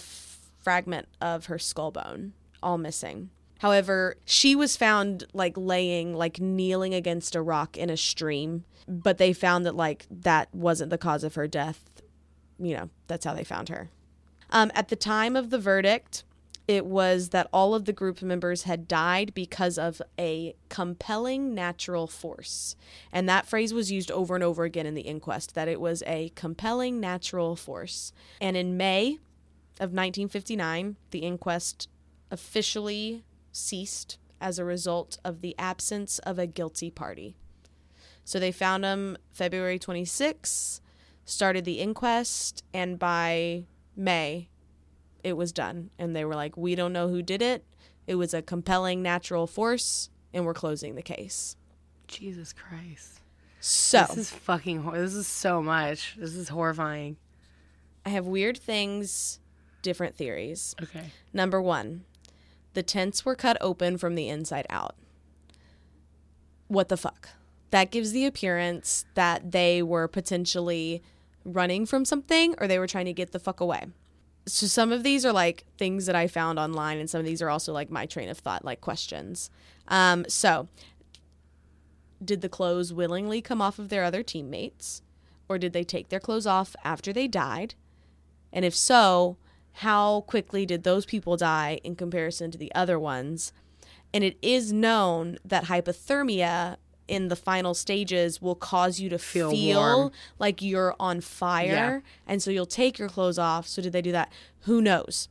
fragment 0.67 1.07
of 1.21 1.45
her 1.45 1.57
skull 1.57 1.91
bone, 1.91 2.33
all 2.61 2.77
missing. 2.77 3.29
However, 3.59 4.17
she 4.25 4.53
was 4.53 4.75
found 4.75 5.23
like 5.31 5.53
laying, 5.55 6.13
like 6.13 6.41
kneeling 6.41 6.93
against 6.93 7.37
a 7.37 7.41
rock 7.41 7.77
in 7.77 7.89
a 7.89 7.95
stream, 7.95 8.65
but 8.85 9.17
they 9.17 9.31
found 9.31 9.65
that 9.65 9.77
like 9.77 10.05
that 10.11 10.53
wasn't 10.53 10.89
the 10.89 10.97
cause 10.97 11.23
of 11.23 11.35
her 11.35 11.47
death. 11.47 11.89
You 12.59 12.75
know, 12.75 12.89
that's 13.07 13.23
how 13.23 13.33
they 13.33 13.45
found 13.45 13.69
her. 13.69 13.91
Um, 14.49 14.69
at 14.75 14.89
the 14.89 14.97
time 14.97 15.37
of 15.37 15.51
the 15.51 15.57
verdict, 15.57 16.25
it 16.67 16.85
was 16.85 17.29
that 17.29 17.47
all 17.53 17.73
of 17.73 17.85
the 17.85 17.93
group 17.93 18.21
members 18.21 18.63
had 18.63 18.89
died 18.89 19.33
because 19.33 19.77
of 19.77 20.01
a 20.19 20.53
compelling 20.67 21.55
natural 21.55 22.07
force. 22.07 22.75
And 23.13 23.29
that 23.29 23.47
phrase 23.47 23.73
was 23.73 23.89
used 23.89 24.11
over 24.11 24.35
and 24.35 24.43
over 24.43 24.65
again 24.65 24.85
in 24.85 24.95
the 24.95 25.01
inquest 25.03 25.55
that 25.55 25.69
it 25.69 25.79
was 25.79 26.03
a 26.05 26.33
compelling 26.35 26.99
natural 26.99 27.55
force. 27.55 28.11
And 28.41 28.57
in 28.57 28.75
May 28.75 29.19
of 29.79 29.91
1959, 29.91 30.95
the 31.11 31.19
inquest 31.19 31.87
officially 32.31 33.23
ceased 33.51 34.17
as 34.39 34.59
a 34.59 34.65
result 34.65 35.17
of 35.23 35.41
the 35.41 35.55
absence 35.57 36.19
of 36.19 36.37
a 36.37 36.47
guilty 36.47 36.91
party. 36.91 37.35
So 38.23 38.39
they 38.39 38.51
found 38.51 38.83
him 38.83 39.17
February 39.31 39.79
26, 39.79 40.81
started 41.25 41.65
the 41.65 41.79
inquest, 41.79 42.63
and 42.73 42.99
by 42.99 43.65
May, 43.95 44.49
it 45.23 45.33
was 45.33 45.51
done. 45.51 45.89
And 45.97 46.15
they 46.15 46.25
were 46.25 46.35
like, 46.35 46.57
we 46.57 46.75
don't 46.75 46.93
know 46.93 47.07
who 47.07 47.21
did 47.21 47.41
it. 47.41 47.63
It 48.05 48.15
was 48.15 48.33
a 48.33 48.41
compelling 48.41 49.01
natural 49.01 49.47
force, 49.47 50.09
and 50.33 50.45
we're 50.45 50.53
closing 50.53 50.95
the 50.95 51.01
case. 51.01 51.55
Jesus 52.07 52.53
Christ. 52.53 53.21
So 53.59 54.05
This 54.09 54.17
is 54.17 54.29
fucking. 54.29 54.83
Hor- 54.83 54.97
this 54.97 55.13
is 55.13 55.27
so 55.27 55.61
much. 55.61 56.15
This 56.17 56.35
is 56.35 56.49
horrifying. 56.49 57.17
I 58.05 58.09
have 58.09 58.25
weird 58.25 58.57
things, 58.57 59.39
different 59.81 60.15
theories. 60.15 60.75
Okay. 60.81 61.11
Number 61.33 61.61
one, 61.61 62.03
the 62.73 62.83
tents 62.83 63.25
were 63.25 63.35
cut 63.35 63.57
open 63.61 63.97
from 63.97 64.15
the 64.15 64.29
inside 64.29 64.65
out. 64.69 64.95
What 66.67 66.89
the 66.89 66.97
fuck? 66.97 67.29
That 67.71 67.91
gives 67.91 68.11
the 68.11 68.25
appearance 68.25 69.05
that 69.15 69.51
they 69.51 69.81
were 69.81 70.07
potentially 70.07 71.01
running 71.43 71.85
from 71.85 72.05
something 72.05 72.55
or 72.59 72.67
they 72.67 72.79
were 72.79 72.87
trying 72.87 73.05
to 73.05 73.13
get 73.13 73.31
the 73.31 73.39
fuck 73.39 73.59
away. 73.59 73.85
So 74.45 74.65
some 74.67 74.91
of 74.91 75.03
these 75.03 75.25
are 75.25 75.33
like 75.33 75.65
things 75.77 76.05
that 76.05 76.15
I 76.15 76.27
found 76.27 76.57
online, 76.57 76.99
and 76.99 77.09
some 77.09 77.19
of 77.19 77.25
these 77.25 77.41
are 77.41 77.49
also 77.49 77.73
like 77.73 77.91
my 77.91 78.05
train 78.05 78.29
of 78.29 78.37
thought, 78.37 78.63
like 78.63 78.79
questions. 78.79 79.49
Um, 79.89 80.25
so, 80.29 80.69
did 82.23 82.41
the 82.41 82.49
clothes 82.49 82.93
willingly 82.93 83.41
come 83.41 83.61
off 83.61 83.77
of 83.77 83.89
their 83.89 84.05
other 84.05 84.23
teammates, 84.23 85.01
or 85.49 85.57
did 85.57 85.73
they 85.73 85.83
take 85.83 86.07
their 86.07 86.21
clothes 86.21 86.47
off 86.47 86.77
after 86.85 87.11
they 87.11 87.27
died? 87.27 87.75
And 88.53 88.63
if 88.63 88.73
so, 88.73 89.35
how 89.81 90.21
quickly 90.21 90.65
did 90.65 90.83
those 90.83 91.05
people 91.05 91.37
die 91.37 91.79
in 91.83 91.95
comparison 91.95 92.49
to 92.51 92.57
the 92.57 92.73
other 92.73 92.97
ones? 92.99 93.53
And 94.13 94.23
it 94.23 94.37
is 94.41 94.73
known 94.73 95.37
that 95.45 95.65
hypothermia 95.65 96.77
in 97.07 97.27
the 97.27 97.35
final 97.35 97.73
stages 97.73 98.41
will 98.41 98.55
cause 98.55 98.99
you 98.99 99.07
to 99.09 99.19
feel, 99.19 99.51
Feel 99.51 100.11
like 100.39 100.61
you're 100.61 100.95
on 100.99 101.21
fire. 101.21 102.01
And 102.25 102.41
so 102.41 102.49
you'll 102.51 102.65
take 102.65 102.97
your 102.97 103.07
clothes 103.07 103.37
off. 103.37 103.67
So, 103.67 103.81
did 103.81 103.93
they 103.93 104.01
do 104.01 104.11
that? 104.11 104.31
Who 104.61 104.81
knows? 104.81 105.29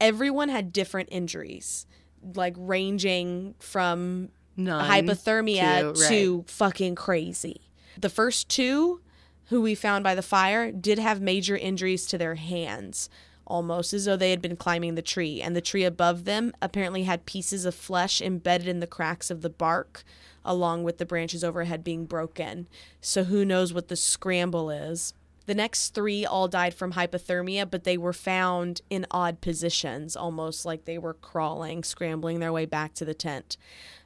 Everyone 0.00 0.48
had 0.50 0.72
different 0.72 1.08
injuries, 1.10 1.86
like 2.34 2.54
ranging 2.58 3.54
from 3.58 4.28
None. 4.56 4.88
hypothermia 4.90 5.94
to- 5.94 6.08
to, 6.08 6.44
fucking 6.46 6.94
crazy. 6.96 7.62
The 7.98 8.10
first 8.10 8.48
two 8.48 9.00
who 9.46 9.60
we 9.62 9.74
found 9.74 10.04
by 10.04 10.14
the 10.14 10.22
fire 10.22 10.70
did 10.70 10.98
have 10.98 11.20
major 11.20 11.56
injuries 11.56 12.06
to 12.06 12.18
their 12.18 12.36
hands, 12.36 13.10
almost 13.50 13.92
as 13.92 14.04
though 14.04 14.16
they 14.16 14.30
had 14.30 14.40
been 14.40 14.56
climbing 14.56 14.94
the 14.94 15.02
tree. 15.02 15.42
And 15.42 15.54
the 15.54 15.60
tree 15.60 15.84
above 15.84 16.24
them 16.24 16.52
apparently 16.62 17.02
had 17.02 17.26
pieces 17.26 17.64
of 17.64 17.74
flesh 17.74 18.22
embedded 18.22 18.68
in 18.68 18.80
the 18.80 18.86
cracks 18.86 19.30
of 19.30 19.42
the 19.42 19.50
bark, 19.50 20.04
along 20.44 20.84
with 20.84 20.98
the 20.98 21.04
branches 21.04 21.44
overhead 21.44 21.84
being 21.84 22.06
broken. 22.06 22.68
So 23.00 23.24
who 23.24 23.44
knows 23.44 23.74
what 23.74 23.88
the 23.88 23.96
scramble 23.96 24.70
is. 24.70 25.12
The 25.46 25.54
next 25.54 25.94
three 25.94 26.24
all 26.24 26.46
died 26.46 26.74
from 26.74 26.92
hypothermia, 26.92 27.68
but 27.68 27.82
they 27.82 27.98
were 27.98 28.12
found 28.12 28.82
in 28.88 29.04
odd 29.10 29.40
positions, 29.40 30.14
almost 30.14 30.64
like 30.64 30.84
they 30.84 30.96
were 30.96 31.14
crawling, 31.14 31.82
scrambling 31.82 32.38
their 32.38 32.52
way 32.52 32.66
back 32.66 32.94
to 32.94 33.04
the 33.04 33.14
tent. 33.14 33.56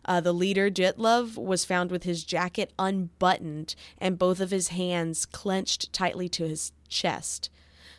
Uh, 0.07 0.21
the 0.21 0.33
leader, 0.33 0.71
Dyatlov, 0.71 1.37
was 1.37 1.65
found 1.65 1.91
with 1.91 2.05
his 2.05 2.25
jacket 2.25 2.73
unbuttoned 2.79 3.75
and 3.99 4.19
both 4.19 4.41
of 4.41 4.51
his 4.51 4.69
hands 4.69 5.27
clenched 5.27 5.93
tightly 5.93 6.29
to 6.31 6.49
his 6.49 6.73
chest. 6.89 7.51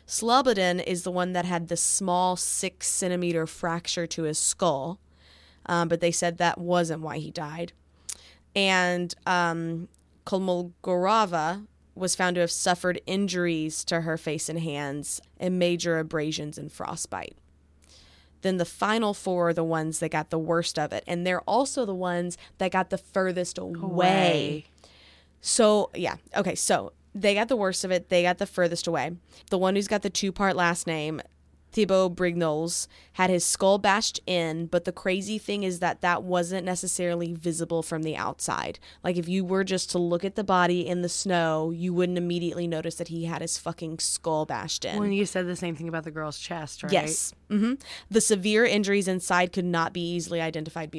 Slobodin 0.06 0.82
is 0.86 1.02
the 1.02 1.10
one 1.10 1.32
that 1.32 1.44
had 1.44 1.68
the 1.68 1.76
small 1.76 2.36
six 2.36 2.86
centimeter 2.86 3.46
fracture 3.46 4.06
to 4.06 4.22
his 4.22 4.38
skull, 4.38 5.00
um, 5.66 5.88
but 5.88 6.00
they 6.00 6.12
said 6.12 6.38
that 6.38 6.58
wasn't 6.58 7.02
why 7.02 7.18
he 7.18 7.30
died. 7.30 7.72
And 8.54 9.14
um, 9.26 9.88
Kolmogorova 10.24 11.66
was 11.94 12.14
found 12.14 12.34
to 12.34 12.40
have 12.40 12.50
suffered 12.50 13.00
injuries 13.06 13.84
to 13.84 14.02
her 14.02 14.16
face 14.16 14.48
and 14.48 14.60
hands 14.60 15.20
and 15.40 15.58
major 15.58 15.98
abrasions 15.98 16.56
and 16.56 16.70
frostbite. 16.70 17.36
Then 18.42 18.58
the 18.58 18.64
final 18.64 19.12
four 19.12 19.48
are 19.48 19.54
the 19.54 19.64
ones 19.64 19.98
that 19.98 20.10
got 20.10 20.30
the 20.30 20.38
worst 20.38 20.78
of 20.78 20.92
it, 20.92 21.02
and 21.06 21.26
they're 21.26 21.40
also 21.42 21.84
the 21.84 21.94
ones 21.94 22.38
that 22.58 22.70
got 22.70 22.90
the 22.90 22.98
furthest 22.98 23.58
away. 23.58 24.66
So, 25.40 25.90
yeah. 25.94 26.16
Okay. 26.36 26.54
So 26.54 26.92
they 27.20 27.34
got 27.34 27.48
the 27.48 27.56
worst 27.56 27.84
of 27.84 27.90
it. 27.90 28.08
They 28.08 28.22
got 28.22 28.38
the 28.38 28.46
furthest 28.46 28.86
away. 28.86 29.12
The 29.50 29.58
one 29.58 29.74
who's 29.74 29.88
got 29.88 30.02
the 30.02 30.10
two 30.10 30.32
part 30.32 30.54
last 30.56 30.86
name, 30.86 31.20
Thibaut 31.72 32.14
Brignoles, 32.16 32.86
had 33.14 33.28
his 33.28 33.44
skull 33.44 33.78
bashed 33.78 34.20
in, 34.26 34.66
but 34.66 34.84
the 34.84 34.92
crazy 34.92 35.36
thing 35.36 35.62
is 35.62 35.80
that 35.80 36.00
that 36.00 36.22
wasn't 36.22 36.64
necessarily 36.64 37.34
visible 37.34 37.82
from 37.82 38.02
the 38.02 38.16
outside. 38.16 38.78
Like, 39.04 39.16
if 39.16 39.28
you 39.28 39.44
were 39.44 39.64
just 39.64 39.90
to 39.90 39.98
look 39.98 40.24
at 40.24 40.36
the 40.36 40.44
body 40.44 40.86
in 40.86 41.02
the 41.02 41.08
snow, 41.08 41.70
you 41.70 41.92
wouldn't 41.92 42.16
immediately 42.18 42.66
notice 42.66 42.94
that 42.94 43.08
he 43.08 43.24
had 43.24 43.42
his 43.42 43.58
fucking 43.58 43.98
skull 43.98 44.46
bashed 44.46 44.84
in. 44.84 44.98
When 44.98 45.12
you 45.12 45.26
said 45.26 45.46
the 45.46 45.56
same 45.56 45.76
thing 45.76 45.88
about 45.88 46.04
the 46.04 46.10
girl's 46.10 46.38
chest, 46.38 46.82
right? 46.82 46.92
Yes. 46.92 47.34
hmm 47.48 47.74
The 48.10 48.20
severe 48.22 48.64
injuries 48.64 49.08
inside 49.08 49.52
could 49.52 49.64
not 49.66 49.92
be 49.92 50.14
easily 50.14 50.40
identified 50.40 50.90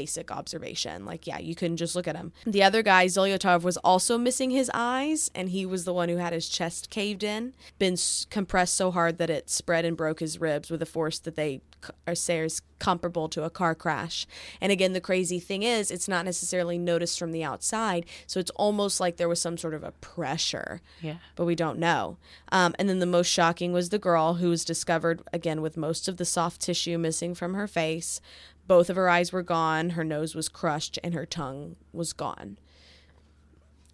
basic 0.00 0.30
observation. 0.30 1.06
Like, 1.06 1.26
yeah, 1.26 1.38
you 1.38 1.54
couldn't 1.54 1.78
just 1.78 1.96
look 1.96 2.06
at 2.06 2.16
him. 2.16 2.32
The 2.46 2.62
other 2.62 2.82
guy, 2.82 3.06
Zolyotov, 3.06 3.62
was 3.62 3.78
also 3.78 4.18
missing 4.18 4.50
his 4.50 4.70
eyes, 4.74 5.30
and 5.34 5.48
he 5.48 5.64
was 5.64 5.84
the 5.86 5.94
one 5.94 6.10
who 6.10 6.18
had 6.18 6.32
his 6.34 6.48
chest 6.48 6.90
caved 6.90 7.22
in, 7.24 7.54
been 7.78 7.94
s- 7.94 8.26
compressed 8.28 8.74
so 8.74 8.90
hard 8.90 9.16
that 9.18 9.30
it 9.30 9.48
spread 9.48 9.84
and 9.86 9.96
broke 9.96 10.20
his 10.20 10.38
ribs 10.40 10.70
with 10.70 10.82
a 10.82 10.86
force 10.86 11.18
that 11.20 11.34
they 11.36 11.60
are 12.06 12.14
say 12.16 12.40
is 12.40 12.62
comparable 12.78 13.28
to 13.28 13.44
a 13.44 13.50
car 13.50 13.74
crash. 13.74 14.26
And 14.60 14.72
again, 14.72 14.92
the 14.92 15.00
crazy 15.00 15.38
thing 15.38 15.62
is, 15.62 15.90
it's 15.90 16.08
not 16.08 16.24
necessarily 16.24 16.78
noticed 16.78 17.18
from 17.18 17.30
the 17.32 17.44
outside, 17.44 18.04
so 18.26 18.40
it's 18.40 18.50
almost 18.56 18.98
like 18.98 19.16
there 19.16 19.28
was 19.28 19.40
some 19.40 19.56
sort 19.56 19.72
of 19.74 19.84
a 19.84 19.92
pressure 19.92 20.80
Yeah. 21.00 21.16
but 21.36 21.44
we 21.44 21.54
don't 21.54 21.78
know. 21.78 22.16
Um, 22.50 22.74
and 22.78 22.88
then 22.88 22.98
the 22.98 23.06
most 23.06 23.28
shocking 23.28 23.72
was 23.72 23.88
the 23.90 23.98
girl 24.00 24.34
who 24.34 24.48
was 24.50 24.64
discovered 24.64 25.22
again 25.32 25.62
with 25.62 25.76
most 25.76 26.08
of 26.08 26.16
the 26.16 26.24
soft 26.24 26.60
tissue 26.60 26.98
missing 26.98 27.34
from 27.34 27.54
her 27.54 27.68
face. 27.68 28.20
Both 28.66 28.90
of 28.90 28.96
her 28.96 29.08
eyes 29.08 29.32
were 29.32 29.42
gone, 29.42 29.90
her 29.90 30.04
nose 30.04 30.34
was 30.34 30.48
crushed, 30.48 30.98
and 31.04 31.14
her 31.14 31.26
tongue 31.26 31.76
was 31.92 32.12
gone. 32.12 32.58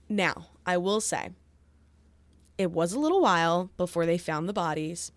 Now, 0.08 0.46
I 0.66 0.76
will 0.78 1.00
say, 1.00 1.30
it 2.58 2.70
was 2.70 2.92
a 2.92 2.98
little 2.98 3.20
while 3.20 3.70
before 3.76 4.06
they 4.06 4.18
found 4.18 4.48
the 4.48 4.52
bodies 4.52 5.12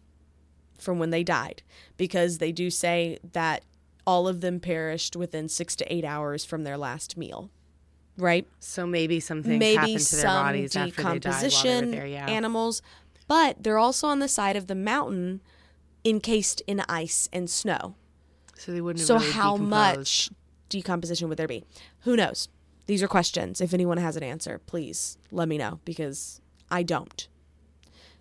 from 0.77 0.99
when 0.99 1.09
they 1.09 1.23
died, 1.23 1.63
because 1.97 2.39
they 2.39 2.51
do 2.51 2.69
say 2.69 3.17
that 3.33 3.63
all 4.05 4.27
of 4.27 4.41
them 4.41 4.59
perished 4.59 5.15
within 5.15 5.47
six 5.49 5.75
to 5.77 5.93
eight 5.93 6.05
hours 6.05 6.43
from 6.45 6.63
their 6.63 6.77
last 6.77 7.17
meal. 7.17 7.49
right? 8.17 8.47
So 8.59 8.85
maybe 8.85 9.19
something 9.19 9.57
Maybe 9.59 9.75
happen 9.75 9.97
to 9.97 10.15
their 10.15 10.21
some 10.21 10.45
bodies 10.45 10.75
after 10.75 10.91
they 10.91 11.03
died 11.03 11.03
while 11.03 11.11
they 11.11 11.15
were 11.15 11.19
decomposition 11.19 11.91
there. 11.91 12.05
Yeah. 12.07 12.27
animals, 12.27 12.81
but 13.27 13.61
they're 13.63 13.77
also 13.77 14.07
on 14.07 14.19
the 14.19 14.27
side 14.27 14.55
of 14.55 14.67
the 14.67 14.75
mountain 14.75 15.41
encased 16.05 16.61
in 16.67 16.81
ice 16.87 17.27
and 17.33 17.49
snow. 17.49 17.95
So 18.55 18.71
they 18.71 18.81
wouldn't. 18.81 18.99
Have 18.99 19.07
So 19.07 19.15
really 19.17 19.31
how 19.31 19.53
decomposed. 19.57 19.69
much 19.69 20.29
decomposition 20.69 21.29
would 21.29 21.37
there 21.37 21.47
be? 21.47 21.63
Who 22.01 22.15
knows? 22.15 22.49
These 22.87 23.01
are 23.03 23.07
questions. 23.07 23.61
If 23.61 23.73
anyone 23.73 23.97
has 23.97 24.15
an 24.15 24.23
answer, 24.23 24.59
please 24.65 25.17
let 25.31 25.47
me 25.47 25.57
know 25.57 25.79
because 25.85 26.41
I 26.69 26.83
don't. 26.83 27.27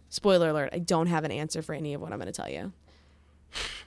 Spoiler 0.09 0.51
alert, 0.51 0.71
I 0.73 0.79
don't 0.79 1.09
have 1.09 1.25
an 1.25 1.31
answer 1.33 1.61
for 1.63 1.75
any 1.75 1.93
of 1.95 2.01
what 2.01 2.13
I'm 2.13 2.19
going 2.19 2.33
to 2.33 2.33
tell 2.33 2.49
you. 2.51 2.73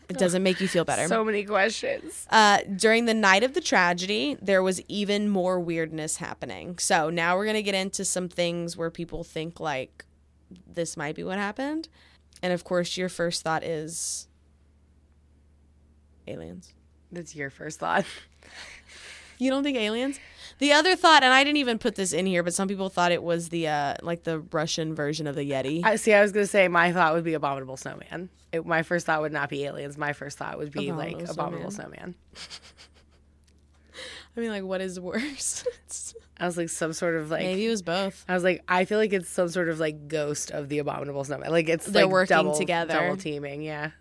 It 0.09 0.17
doesn't 0.17 0.41
make 0.43 0.61
you 0.61 0.67
feel 0.69 0.85
better. 0.85 1.07
So 1.07 1.23
many 1.25 1.43
questions. 1.43 2.25
Uh, 2.29 2.59
during 2.75 3.05
the 3.05 3.13
night 3.13 3.43
of 3.43 3.53
the 3.53 3.59
tragedy, 3.61 4.37
there 4.41 4.63
was 4.63 4.81
even 4.87 5.29
more 5.29 5.59
weirdness 5.59 6.17
happening. 6.17 6.77
So 6.77 7.09
now 7.09 7.35
we're 7.35 7.43
going 7.45 7.55
to 7.55 7.63
get 7.63 7.75
into 7.75 8.05
some 8.05 8.29
things 8.29 8.77
where 8.77 8.89
people 8.89 9.23
think 9.25 9.59
like 9.59 10.05
this 10.65 10.95
might 10.95 11.15
be 11.15 11.23
what 11.25 11.37
happened. 11.37 11.89
And 12.41 12.53
of 12.53 12.63
course, 12.63 12.95
your 12.95 13.09
first 13.09 13.41
thought 13.43 13.63
is 13.63 14.27
aliens. 16.27 16.73
That's 17.11 17.35
your 17.35 17.49
first 17.49 17.79
thought. 17.79 18.05
You 19.39 19.51
don't 19.51 19.63
think 19.63 19.77
aliens? 19.77 20.19
The 20.57 20.71
other 20.73 20.95
thought, 20.95 21.21
and 21.23 21.31
I 21.31 21.43
didn't 21.43 21.57
even 21.57 21.77
put 21.77 21.93
this 21.95 22.11
in 22.11 22.25
here, 22.25 22.41
but 22.41 22.55
some 22.55 22.67
people 22.67 22.89
thought 22.89 23.11
it 23.11 23.21
was 23.21 23.49
the 23.49 23.67
uh, 23.67 23.93
like 24.01 24.23
the 24.23 24.39
Russian 24.39 24.95
version 24.95 25.27
of 25.27 25.35
the 25.35 25.47
Yeti. 25.47 25.85
I 25.85 25.95
see. 25.97 26.13
I 26.13 26.21
was 26.21 26.31
gonna 26.31 26.47
say 26.47 26.67
my 26.67 26.91
thought 26.91 27.13
would 27.13 27.23
be 27.23 27.35
abominable 27.35 27.77
snowman. 27.77 28.29
It, 28.51 28.65
my 28.65 28.81
first 28.81 29.05
thought 29.05 29.21
would 29.21 29.31
not 29.31 29.49
be 29.49 29.63
aliens. 29.65 29.95
My 29.97 30.13
first 30.13 30.39
thought 30.39 30.57
would 30.57 30.71
be 30.71 30.89
Abominable 30.89 31.19
like 31.19 31.29
abominable 31.29 31.71
snowman. 31.71 32.15
I 34.35 34.39
mean, 34.39 34.49
like, 34.49 34.63
what 34.63 34.81
is 34.81 34.99
worse? 34.99 35.63
I 36.39 36.45
was 36.45 36.57
like 36.57 36.69
some 36.69 36.93
sort 36.93 37.15
of 37.15 37.29
like. 37.29 37.41
Maybe 37.43 37.65
it 37.67 37.69
was 37.69 37.81
both. 37.83 38.25
I 38.27 38.33
was 38.33 38.43
like, 38.43 38.63
I 38.67 38.85
feel 38.85 38.97
like 38.97 39.13
it's 39.13 39.29
some 39.29 39.49
sort 39.49 39.69
of 39.69 39.79
like 39.79 40.07
ghost 40.07 40.49
of 40.51 40.69
the 40.69 40.79
abominable 40.79 41.23
snowman. 41.23 41.51
Like 41.51 41.69
it's 41.69 41.85
They're 41.85 42.05
like 42.05 42.11
working 42.11 42.35
double, 42.37 42.55
together. 42.55 42.93
double 42.93 43.17
teaming. 43.17 43.61
Yeah. 43.61 43.91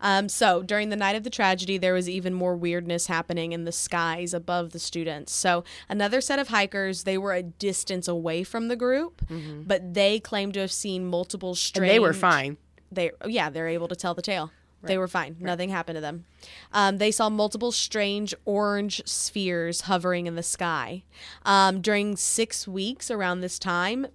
Um, 0.00 0.28
so 0.28 0.62
during 0.62 0.90
the 0.90 0.96
night 0.96 1.16
of 1.16 1.24
the 1.24 1.30
tragedy, 1.30 1.78
there 1.78 1.94
was 1.94 2.08
even 2.08 2.34
more 2.34 2.56
weirdness 2.56 3.06
happening 3.06 3.52
in 3.52 3.64
the 3.64 3.72
skies 3.72 4.34
above 4.34 4.72
the 4.72 4.78
students. 4.78 5.32
So 5.32 5.64
another 5.88 6.20
set 6.20 6.38
of 6.38 6.48
hikers, 6.48 7.04
they 7.04 7.18
were 7.18 7.32
a 7.32 7.42
distance 7.42 8.08
away 8.08 8.44
from 8.44 8.68
the 8.68 8.76
group, 8.76 9.22
but 9.66 9.94
they 9.94 10.20
claimed 10.20 10.54
to 10.54 10.60
have 10.60 10.72
seen 10.72 11.06
multiple 11.06 11.54
strange. 11.54 11.76
Mm-hmm. 11.76 11.90
And 11.90 11.94
they 11.94 11.98
were 12.00 12.12
fine. 12.12 12.56
They 12.92 13.10
yeah, 13.26 13.50
they're 13.50 13.68
able 13.68 13.88
to 13.88 13.96
tell 13.96 14.14
the 14.14 14.22
tale. 14.22 14.50
They 14.82 14.98
were 14.98 15.08
fine. 15.08 15.36
Nothing 15.40 15.70
happened 15.70 15.96
to 15.96 16.00
them. 16.00 16.26
Um, 16.72 16.98
they 16.98 17.10
saw 17.10 17.28
multiple 17.28 17.72
strange 17.72 18.34
orange 18.44 19.02
spheres 19.04 19.82
hovering 19.82 20.28
in 20.28 20.36
the 20.36 20.44
sky. 20.44 21.02
Um, 21.44 21.80
during 21.80 22.16
six 22.16 22.68
weeks 22.68 23.10
around 23.10 23.40
this 23.40 23.58
time, 23.58 24.06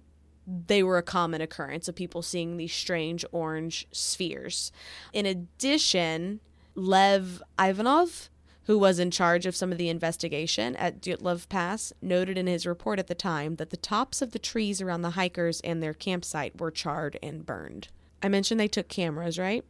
they 0.46 0.82
were 0.82 0.98
a 0.98 1.02
common 1.02 1.40
occurrence 1.40 1.88
of 1.88 1.94
people 1.94 2.22
seeing 2.22 2.56
these 2.56 2.72
strange 2.72 3.24
orange 3.32 3.86
spheres. 3.92 4.72
In 5.12 5.26
addition, 5.26 6.40
Lev 6.74 7.42
Ivanov, 7.58 8.28
who 8.64 8.78
was 8.78 8.98
in 8.98 9.10
charge 9.10 9.46
of 9.46 9.56
some 9.56 9.72
of 9.72 9.78
the 9.78 9.88
investigation 9.88 10.76
at 10.76 11.00
Dyatlov 11.00 11.48
Pass, 11.48 11.92
noted 12.00 12.38
in 12.38 12.46
his 12.46 12.66
report 12.66 12.98
at 12.98 13.08
the 13.08 13.14
time 13.14 13.56
that 13.56 13.70
the 13.70 13.76
tops 13.76 14.22
of 14.22 14.32
the 14.32 14.38
trees 14.38 14.80
around 14.80 15.02
the 15.02 15.10
hikers 15.10 15.60
and 15.62 15.82
their 15.82 15.94
campsite 15.94 16.60
were 16.60 16.70
charred 16.70 17.18
and 17.22 17.44
burned. 17.44 17.88
I 18.22 18.28
mentioned 18.28 18.60
they 18.60 18.68
took 18.68 18.88
cameras, 18.88 19.38
right? 19.38 19.64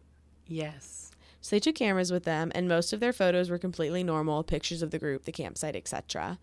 Yes. 0.46 1.10
So 1.40 1.56
they 1.56 1.60
took 1.60 1.74
cameras 1.74 2.12
with 2.12 2.24
them, 2.24 2.52
and 2.54 2.68
most 2.68 2.92
of 2.92 3.00
their 3.00 3.12
photos 3.12 3.50
were 3.50 3.58
completely 3.58 4.04
normal 4.04 4.44
pictures 4.44 4.82
of 4.82 4.90
the 4.90 4.98
group, 4.98 5.24
the 5.24 5.32
campsite, 5.32 5.74
etc. 5.74 6.38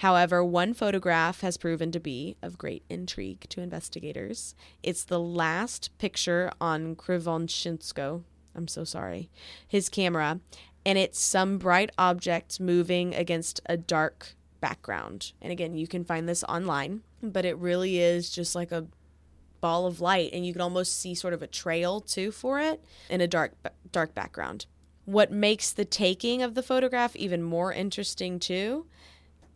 However, 0.00 0.42
one 0.42 0.72
photograph 0.72 1.42
has 1.42 1.58
proven 1.58 1.92
to 1.92 2.00
be 2.00 2.34
of 2.40 2.56
great 2.56 2.82
intrigue 2.88 3.44
to 3.50 3.60
investigators. 3.60 4.54
It's 4.82 5.04
the 5.04 5.20
last 5.20 5.90
picture 5.98 6.50
on 6.58 6.96
Krivonshinsko. 6.96 8.22
I'm 8.54 8.66
so 8.66 8.84
sorry. 8.84 9.28
His 9.68 9.90
camera, 9.90 10.40
and 10.86 10.96
it's 10.96 11.20
some 11.20 11.58
bright 11.58 11.90
object 11.98 12.60
moving 12.60 13.14
against 13.14 13.60
a 13.66 13.76
dark 13.76 14.36
background. 14.62 15.34
And 15.42 15.52
again, 15.52 15.74
you 15.74 15.86
can 15.86 16.06
find 16.06 16.26
this 16.26 16.44
online, 16.44 17.02
but 17.22 17.44
it 17.44 17.58
really 17.58 17.98
is 17.98 18.30
just 18.30 18.54
like 18.54 18.72
a 18.72 18.86
ball 19.60 19.84
of 19.84 20.00
light 20.00 20.30
and 20.32 20.46
you 20.46 20.54
can 20.54 20.62
almost 20.62 20.98
see 20.98 21.14
sort 21.14 21.34
of 21.34 21.42
a 21.42 21.46
trail 21.46 22.00
too 22.00 22.32
for 22.32 22.58
it 22.58 22.82
in 23.10 23.20
a 23.20 23.28
dark 23.28 23.52
dark 23.92 24.14
background. 24.14 24.64
What 25.04 25.30
makes 25.30 25.70
the 25.70 25.84
taking 25.84 26.40
of 26.40 26.54
the 26.54 26.62
photograph 26.62 27.14
even 27.16 27.42
more 27.42 27.70
interesting 27.70 28.40
too 28.40 28.86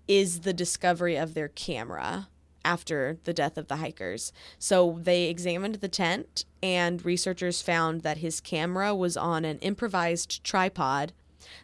is 0.07 0.41
the 0.41 0.53
discovery 0.53 1.17
of 1.17 1.35
their 1.35 1.49
camera 1.49 2.29
after 2.65 3.19
the 3.25 3.35
death 3.35 3.59
of 3.59 3.69
the 3.69 3.77
hikers. 3.77 4.33
So 4.59 4.99
they 5.03 5.25
examined 5.25 5.77
the 5.77 5.89
tent 5.89 6.45
and 6.63 7.05
researchers 7.05 7.63
found 7.63 8.03
that 8.03 8.19
his 8.19 8.41
camera 8.41 8.95
was 8.95 9.17
on 9.17 9.45
an 9.45 9.59
improvised 9.59 10.43
tripod. 10.43 11.13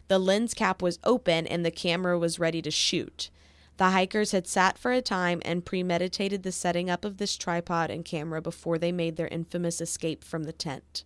The 0.07 0.19
lens 0.19 0.53
cap 0.53 0.81
was 0.81 0.99
open 1.03 1.47
and 1.47 1.65
the 1.65 1.71
camera 1.71 2.19
was 2.19 2.39
ready 2.39 2.61
to 2.61 2.71
shoot. 2.71 3.29
The 3.77 3.89
hikers 3.89 4.31
had 4.31 4.45
sat 4.47 4.77
for 4.77 4.91
a 4.91 5.01
time 5.01 5.41
and 5.43 5.65
premeditated 5.65 6.43
the 6.43 6.51
setting 6.51 6.89
up 6.89 7.03
of 7.03 7.17
this 7.17 7.35
tripod 7.35 7.89
and 7.89 8.05
camera 8.05 8.39
before 8.41 8.77
they 8.77 8.91
made 8.91 9.15
their 9.15 9.27
infamous 9.29 9.81
escape 9.81 10.23
from 10.23 10.43
the 10.43 10.53
tent. 10.53 11.03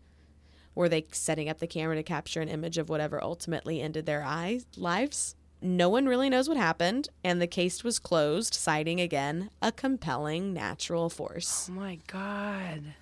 Were 0.73 0.89
they 0.89 1.05
setting 1.13 1.47
up 1.47 1.59
the 1.59 1.67
camera 1.67 1.95
to 1.95 2.03
capture 2.03 2.41
an 2.41 2.49
image 2.49 2.77
of 2.77 2.89
whatever 2.89 3.23
ultimately 3.23 3.81
ended 3.81 4.05
their 4.05 4.23
eyes, 4.23 4.65
lives? 4.75 5.36
No 5.62 5.89
one 5.89 6.06
really 6.06 6.30
knows 6.30 6.47
what 6.47 6.58
happened, 6.58 7.10
and 7.24 7.41
the 7.41 7.47
case 7.47 7.84
was 7.84 7.97
closed, 7.97 8.53
citing 8.53 8.99
again 9.01 9.49
a 9.62 9.72
compelling 9.72 10.53
natural 10.53 11.10
force 11.10 11.68
Oh 11.72 11.74
my 11.74 11.99
god, 12.08 12.93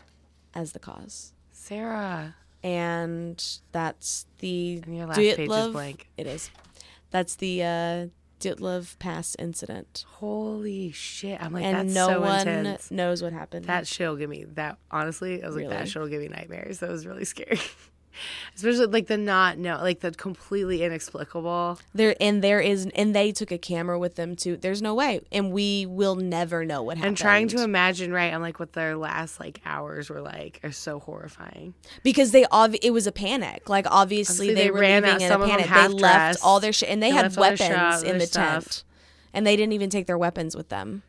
as 0.54 0.72
the 0.72 0.80
cause. 0.80 1.34
Sarah. 1.52 2.36
And 2.64 3.44
that's 3.74 4.26
the 4.40 4.82
And 4.86 4.96
your 4.96 5.08
last 5.08 5.18
page 5.18 5.40
is 5.40 5.68
blank. 5.72 6.10
It 6.16 6.28
is. 6.28 6.50
That's 7.12 7.36
the 7.36 7.62
uh, 7.62 8.08
Dyatlov 8.40 8.98
Pass 9.00 9.36
incident. 9.38 10.06
Holy 10.08 10.92
shit! 10.92 11.42
I'm 11.42 11.54
like 11.54 11.64
and 11.64 11.76
that's 11.76 11.94
no 11.94 12.08
so 12.08 12.22
one 12.22 12.48
intense. 12.48 12.92
knows 12.92 13.22
what 13.22 13.34
happened. 13.34 13.66
That 13.66 13.88
shit'll 13.88 14.16
give 14.16 14.30
me 14.30 14.46
that. 14.54 14.78
Honestly, 14.92 15.44
I 15.44 15.48
was 15.48 15.56
like, 15.56 15.70
that 15.70 15.88
shit'll 15.90 16.08
give 16.08 16.22
me 16.22 16.28
nightmares. 16.30 16.80
That 16.80 16.90
was 16.90 17.06
really 17.06 17.26
scary. 17.26 17.60
Especially 18.56 18.86
like 18.88 19.08
the 19.08 19.18
not 19.18 19.58
know, 19.58 19.78
like 19.82 20.00
the 20.02 20.12
completely 20.12 20.84
inexplicable. 20.84 21.80
there 21.94 22.16
and 22.20 22.44
there 22.44 22.60
is 22.60 22.88
and 22.96 23.16
they 23.16 23.32
took 23.32 23.52
a 23.52 23.58
camera 23.58 23.98
with 24.00 24.16
them 24.16 24.36
too. 24.36 24.58
There's 24.58 24.82
no 24.82 24.94
way, 24.94 25.22
and 25.32 25.52
we 25.52 25.86
will 25.86 26.16
never 26.16 26.66
know 26.66 26.82
what 26.84 26.98
happened. 26.98 27.08
And 27.10 27.18
trying 27.18 27.48
to 27.50 27.64
imagine, 27.64 28.12
right, 28.12 28.34
and 28.34 28.42
like 28.42 28.60
what 28.60 28.74
their 28.74 28.96
last 28.96 29.40
like 29.40 29.62
hours 29.66 30.10
were 30.10 30.22
like 30.22 30.60
are 30.64 30.72
so 30.72 31.00
horrifying. 31.00 31.74
because 32.04 32.32
they 32.32 32.44
obvi- 32.46 32.80
it 32.82 32.92
was 32.92 33.08
a 33.08 33.12
panic. 33.12 33.70
Like 33.70 33.86
obviously, 33.90 34.04
Obviously, 34.04 34.48
they, 34.54 34.64
they 34.66 34.72
were 34.72 34.80
ran 34.80 35.04
leaving 35.04 35.16
out- 35.16 35.22
in 35.22 35.28
some 35.28 35.42
a 35.42 35.48
panic. 35.48 35.68
They 35.68 35.88
left 35.88 36.40
all 36.44 36.60
their 36.60 36.74
shit, 36.74 36.90
and 36.90 37.02
they, 37.02 37.10
They 37.12 37.16
had 37.18 37.36
weapons 37.36 38.04
in 38.04 38.18
the 38.20 38.28
tent, 38.28 38.84
and 39.34 39.46
they 39.48 39.56
didn't 39.56 39.74
even 39.74 39.90
take 39.90 40.08
their 40.08 40.18
weapons 40.18 40.56
with 40.56 40.70
them. 40.70 41.04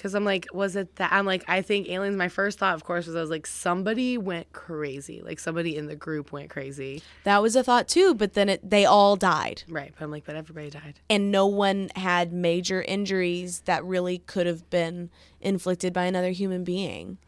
Cause 0.00 0.14
I'm 0.14 0.24
like, 0.24 0.46
was 0.50 0.76
it 0.76 0.96
that? 0.96 1.12
I'm 1.12 1.26
like, 1.26 1.44
I 1.46 1.60
think 1.60 1.90
aliens. 1.90 2.16
My 2.16 2.28
first 2.28 2.58
thought, 2.58 2.74
of 2.74 2.84
course, 2.84 3.06
was 3.06 3.14
I 3.14 3.20
was 3.20 3.28
like, 3.28 3.46
somebody 3.46 4.16
went 4.16 4.50
crazy. 4.54 5.20
Like 5.22 5.38
somebody 5.38 5.76
in 5.76 5.88
the 5.88 5.94
group 5.94 6.32
went 6.32 6.48
crazy. 6.48 7.02
That 7.24 7.42
was 7.42 7.54
a 7.54 7.62
thought 7.62 7.86
too, 7.86 8.14
but 8.14 8.32
then 8.32 8.48
it, 8.48 8.68
they 8.68 8.86
all 8.86 9.16
died. 9.16 9.62
Right. 9.68 9.92
But 9.94 10.02
I'm 10.02 10.10
like, 10.10 10.24
but 10.24 10.36
everybody 10.36 10.70
died. 10.70 11.00
and 11.10 11.30
no 11.30 11.46
one 11.46 11.90
had 11.96 12.32
major 12.32 12.80
injuries 12.80 13.60
that 13.66 13.84
really 13.84 14.18
could 14.18 14.46
have 14.46 14.70
been 14.70 15.10
inflicted 15.42 15.92
by 15.92 16.06
another 16.06 16.30
human 16.30 16.64
being. 16.64 17.18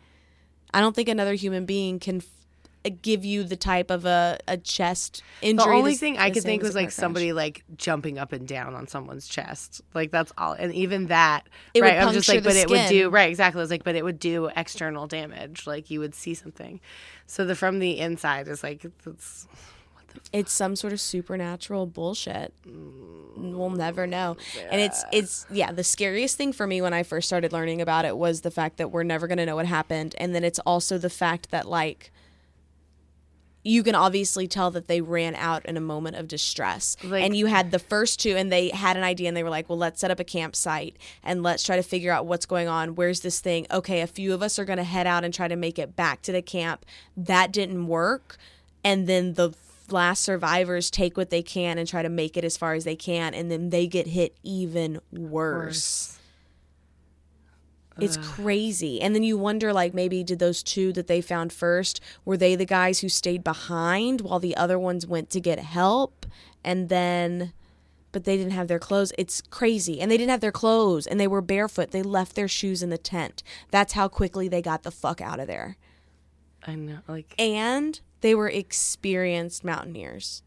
I 0.72 0.80
don't 0.80 0.96
think 0.96 1.10
another 1.10 1.34
human 1.34 1.66
being 1.66 1.98
can 1.98 2.22
give 2.90 3.24
you 3.24 3.44
the 3.44 3.56
type 3.56 3.90
of 3.90 4.04
a, 4.04 4.38
a 4.48 4.56
chest 4.56 5.22
injury. 5.40 5.64
The 5.64 5.70
only 5.72 5.94
thing 5.94 6.18
I 6.18 6.30
could 6.30 6.42
think 6.42 6.62
as 6.62 6.68
was 6.68 6.74
like 6.74 6.86
crash. 6.86 6.94
somebody 6.94 7.32
like 7.32 7.64
jumping 7.76 8.18
up 8.18 8.32
and 8.32 8.46
down 8.46 8.74
on 8.74 8.86
someone's 8.88 9.28
chest. 9.28 9.82
Like 9.94 10.10
that's 10.10 10.32
all. 10.36 10.52
And 10.52 10.72
even 10.74 11.06
that, 11.06 11.48
It 11.74 11.82
right? 11.82 11.98
I'm 11.98 12.12
just 12.12 12.28
like, 12.28 12.42
but 12.42 12.54
the 12.54 12.60
it 12.60 12.70
would 12.70 12.88
do 12.88 13.10
right 13.10 13.30
exactly. 13.30 13.60
I 13.60 13.62
was 13.62 13.70
like, 13.70 13.84
but 13.84 13.94
it 13.94 14.04
would 14.04 14.18
do 14.18 14.50
external 14.56 15.06
damage. 15.06 15.66
Like 15.66 15.90
you 15.90 16.00
would 16.00 16.14
see 16.14 16.34
something. 16.34 16.80
So 17.26 17.44
the 17.44 17.54
from 17.54 17.78
the 17.78 17.98
inside 17.98 18.48
is 18.48 18.62
like 18.62 18.84
it's 19.06 19.46
It's 20.32 20.52
some 20.52 20.76
sort 20.76 20.92
of 20.92 21.00
supernatural 21.00 21.86
bullshit. 21.86 22.52
We'll 23.36 23.70
never 23.70 24.06
know. 24.06 24.36
And 24.70 24.80
it's 24.80 25.04
it's 25.12 25.46
yeah, 25.50 25.72
the 25.72 25.84
scariest 25.84 26.36
thing 26.36 26.52
for 26.52 26.66
me 26.66 26.82
when 26.82 26.92
I 26.92 27.02
first 27.02 27.28
started 27.28 27.52
learning 27.52 27.80
about 27.80 28.04
it 28.04 28.16
was 28.18 28.42
the 28.42 28.50
fact 28.50 28.76
that 28.76 28.90
we're 28.90 29.04
never 29.04 29.26
going 29.26 29.38
to 29.38 29.46
know 29.46 29.56
what 29.56 29.66
happened 29.66 30.14
and 30.18 30.34
then 30.34 30.44
it's 30.44 30.58
also 30.60 30.98
the 30.98 31.08
fact 31.10 31.50
that 31.50 31.66
like 31.66 32.12
you 33.64 33.82
can 33.82 33.94
obviously 33.94 34.48
tell 34.48 34.70
that 34.72 34.88
they 34.88 35.00
ran 35.00 35.34
out 35.34 35.64
in 35.66 35.76
a 35.76 35.80
moment 35.80 36.16
of 36.16 36.26
distress. 36.28 36.96
Like- 37.04 37.24
and 37.24 37.36
you 37.36 37.46
had 37.46 37.70
the 37.70 37.78
first 37.78 38.20
two 38.20 38.36
and 38.36 38.50
they 38.50 38.70
had 38.70 38.96
an 38.96 39.04
idea 39.04 39.28
and 39.28 39.36
they 39.36 39.42
were 39.42 39.50
like, 39.50 39.68
"Well, 39.68 39.78
let's 39.78 40.00
set 40.00 40.10
up 40.10 40.18
a 40.18 40.24
campsite 40.24 40.96
and 41.22 41.42
let's 41.42 41.62
try 41.62 41.76
to 41.76 41.82
figure 41.82 42.12
out 42.12 42.26
what's 42.26 42.46
going 42.46 42.68
on. 42.68 42.94
Where's 42.94 43.20
this 43.20 43.40
thing? 43.40 43.66
Okay, 43.70 44.00
a 44.00 44.06
few 44.06 44.34
of 44.34 44.42
us 44.42 44.58
are 44.58 44.64
going 44.64 44.78
to 44.78 44.84
head 44.84 45.06
out 45.06 45.24
and 45.24 45.32
try 45.32 45.48
to 45.48 45.56
make 45.56 45.78
it 45.78 45.94
back 45.94 46.22
to 46.22 46.32
the 46.32 46.42
camp." 46.42 46.84
That 47.16 47.52
didn't 47.52 47.86
work. 47.86 48.36
And 48.84 49.06
then 49.06 49.34
the 49.34 49.52
last 49.90 50.24
survivors 50.24 50.90
take 50.90 51.16
what 51.16 51.30
they 51.30 51.42
can 51.42 51.78
and 51.78 51.86
try 51.86 52.02
to 52.02 52.08
make 52.08 52.36
it 52.36 52.44
as 52.44 52.56
far 52.56 52.74
as 52.74 52.84
they 52.84 52.96
can 52.96 53.34
and 53.34 53.50
then 53.50 53.70
they 53.70 53.86
get 53.86 54.06
hit 54.06 54.34
even 54.42 55.00
worse. 55.12 56.18
It's 58.00 58.16
crazy. 58.16 59.00
And 59.00 59.14
then 59.14 59.22
you 59.22 59.36
wonder 59.36 59.72
like 59.72 59.94
maybe 59.94 60.24
did 60.24 60.38
those 60.38 60.62
two 60.62 60.92
that 60.94 61.06
they 61.06 61.20
found 61.20 61.52
first 61.52 62.00
were 62.24 62.36
they 62.36 62.54
the 62.54 62.64
guys 62.64 63.00
who 63.00 63.08
stayed 63.08 63.44
behind 63.44 64.20
while 64.20 64.38
the 64.38 64.56
other 64.56 64.78
ones 64.78 65.06
went 65.06 65.30
to 65.30 65.40
get 65.40 65.58
help 65.58 66.26
and 66.64 66.88
then 66.88 67.52
but 68.12 68.24
they 68.24 68.36
didn't 68.36 68.52
have 68.52 68.68
their 68.68 68.78
clothes. 68.78 69.10
It's 69.16 69.40
crazy. 69.40 70.00
And 70.00 70.10
they 70.10 70.18
didn't 70.18 70.30
have 70.30 70.42
their 70.42 70.52
clothes 70.52 71.06
and 71.06 71.18
they 71.18 71.26
were 71.26 71.40
barefoot. 71.40 71.90
They 71.90 72.02
left 72.02 72.34
their 72.34 72.48
shoes 72.48 72.82
in 72.82 72.90
the 72.90 72.98
tent. 72.98 73.42
That's 73.70 73.94
how 73.94 74.06
quickly 74.08 74.48
they 74.48 74.60
got 74.60 74.82
the 74.82 74.90
fuck 74.90 75.20
out 75.20 75.40
of 75.40 75.46
there. 75.46 75.78
I 76.66 76.74
know. 76.74 76.98
Like 77.08 77.34
And 77.38 77.98
they 78.20 78.34
were 78.34 78.48
experienced 78.48 79.64
mountaineers. 79.64 80.42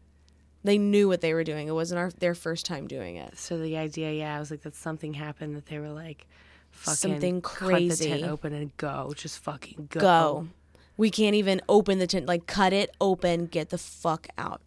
They 0.62 0.78
knew 0.78 1.08
what 1.08 1.20
they 1.20 1.34
were 1.34 1.44
doing. 1.44 1.68
It 1.68 1.72
wasn't 1.72 1.98
our, 1.98 2.10
their 2.10 2.34
first 2.34 2.66
time 2.66 2.88
doing 2.88 3.16
it. 3.16 3.38
so 3.38 3.58
the 3.58 3.76
idea, 3.76 4.12
yeah, 4.12 4.36
I 4.36 4.40
was 4.40 4.50
like 4.50 4.62
that 4.62 4.74
something 4.74 5.14
happened 5.14 5.54
that 5.56 5.66
they 5.66 5.78
were 5.78 5.90
like 5.90 6.26
fucking 6.76 6.96
Something 7.12 7.40
cut 7.42 7.78
the 7.78 7.96
tent 7.96 8.22
open 8.24 8.52
and 8.52 8.76
go, 8.76 9.12
just 9.16 9.38
fucking 9.40 9.88
go. 9.90 10.00
Go. 10.00 10.48
We 10.96 11.10
can't 11.10 11.34
even 11.34 11.60
open 11.68 11.98
the 11.98 12.06
tent. 12.06 12.26
Like, 12.26 12.46
cut 12.46 12.72
it 12.72 12.90
open. 13.00 13.46
Get 13.46 13.68
the 13.70 13.76
fuck 13.78 14.28
out. 14.38 14.62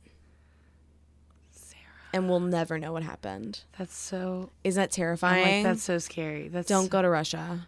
Sarah. 1.52 1.82
And 2.14 2.30
we'll 2.30 2.40
never 2.40 2.78
know 2.78 2.94
what 2.94 3.02
happened. 3.04 3.64
That's 3.78 3.96
so. 3.96 4.52
Isn't 4.64 4.80
that 4.82 4.92
terrifying? 4.92 5.64
like, 5.64 5.64
that's 5.64 5.84
so 5.84 5.98
scary. 5.98 6.48
That's 6.48 6.68
Don't 6.68 6.90
go 6.90 7.02
to 7.02 7.10
Russia. 7.10 7.68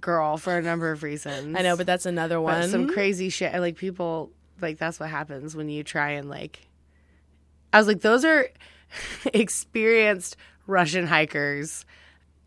girl 0.00 0.38
for 0.38 0.56
a 0.58 0.62
number 0.62 0.90
of 0.90 1.02
reasons. 1.02 1.54
I 1.56 1.62
know, 1.62 1.76
but 1.76 1.86
that's 1.86 2.06
another 2.06 2.36
But 2.36 2.42
one. 2.42 2.68
some 2.68 2.88
crazy 2.88 3.28
shit. 3.28 3.52
Like 3.60 3.76
people, 3.76 4.30
like 4.60 4.78
that's 4.78 4.98
what 4.98 5.10
happens 5.10 5.54
when 5.54 5.68
you 5.68 5.84
try 5.84 6.10
and 6.12 6.28
like. 6.28 6.66
I 7.72 7.78
was 7.78 7.86
like, 7.86 8.00
those 8.00 8.24
are 8.24 8.48
experienced 9.34 10.36
Russian 10.66 11.06
hikers, 11.06 11.84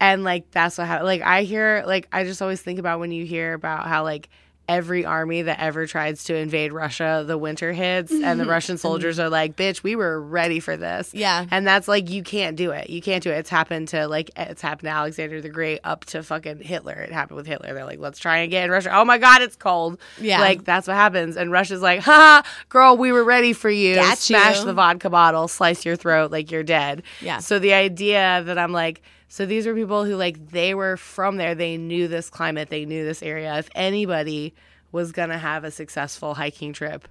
and 0.04 0.24
like 0.24 0.52
that's 0.52 0.78
what 0.78 0.88
happened. 0.88 1.08
Like 1.08 1.22
I 1.22 1.44
hear, 1.44 1.84
like 1.86 2.10
I 2.12 2.26
just 2.26 2.42
always 2.42 2.62
think 2.62 2.78
about 2.78 3.00
when 3.00 3.12
you 3.12 3.26
hear 3.26 3.54
about 3.54 3.88
how 3.88 4.04
like 4.04 4.30
every 4.68 5.06
army 5.06 5.42
that 5.42 5.60
ever 5.60 5.86
tries 5.86 6.26
to 6.26 6.36
invade 6.36 6.72
Russia, 6.72 7.24
the 7.26 7.38
winter 7.38 7.74
hits, 7.74 8.12
and 8.12 8.40
the 8.40 8.44
mm-hmm. 8.44 8.52
Russian 8.52 8.76
mm-hmm. 8.76 8.82
soldiers 8.82 9.18
are 9.18 9.30
like, 9.30 9.56
"Bitch, 9.56 9.82
we 9.82 9.96
were 9.96 10.22
ready 10.22 10.60
for 10.60 10.76
this." 10.76 11.14
Yeah. 11.14 11.46
and 11.52 11.66
that's 11.66 11.88
like 11.88 12.10
you 12.10 12.22
can't 12.22 12.58
do 12.58 12.72
it. 12.72 12.90
You 12.90 13.02
can't 13.02 13.24
do 13.24 13.30
it. 13.32 13.36
It's 13.36 13.50
happened 13.50 13.88
to 13.90 14.10
like 14.10 14.30
it's 14.36 14.62
happened 14.62 14.88
to 14.88 14.92
Alexander 14.92 15.40
the 15.40 15.48
Great 15.48 15.80
up 15.86 16.04
to 16.06 16.22
fucking 16.22 16.60
Hitler. 16.60 16.96
It 16.96 17.14
happened 17.14 17.38
with 17.38 17.48
Hitler. 17.48 17.74
They're 17.74 17.86
like, 17.86 18.00
let's 18.00 18.20
try 18.20 18.40
and 18.40 18.52
get 18.52 18.66
in 18.66 18.72
Russia. 18.72 18.92
Oh 18.94 19.06
my 19.06 19.18
god, 19.18 19.42
it's 19.42 19.56
cold. 19.56 20.00
Yeah. 20.20 20.42
like 20.42 20.66
that's 20.66 20.88
what 20.88 20.98
happens. 20.98 21.38
And 21.38 21.50
Russia's 21.50 21.82
like, 21.82 22.02
ha, 22.02 22.44
girl, 22.68 22.98
we 22.98 23.14
were 23.14 23.24
ready 23.24 23.54
for 23.54 23.70
you. 23.70 23.96
Got 23.96 24.18
Smash 24.18 24.60
you. 24.60 24.66
the 24.66 24.74
vodka 24.74 25.10
bottle, 25.10 25.48
slice 25.48 25.86
your 25.86 25.96
throat 25.96 26.30
like 26.30 26.52
you're 26.52 26.64
dead. 26.64 27.04
Yeah. 27.22 27.40
So 27.40 27.58
the 27.58 27.74
idea 27.74 28.44
that 28.46 28.58
I'm 28.58 28.74
like. 28.74 29.02
So 29.34 29.48
these 29.48 29.66
were 29.66 29.74
people 29.74 30.06
who 30.06 30.16
like 30.16 30.52
they 30.52 30.76
were 30.76 30.96
from 30.96 31.38
there. 31.38 31.56
They 31.56 31.76
knew 31.76 32.08
this 32.08 32.30
climate. 32.30 32.70
They 32.70 32.86
knew 32.86 33.04
this 33.04 33.24
area. 33.24 33.58
If 33.58 33.68
anybody 33.74 34.54
was 34.92 35.12
gonna 35.12 35.40
have 35.40 35.64
a 35.64 35.72
successful 35.72 36.36
hiking 36.36 36.72
trip 36.72 37.08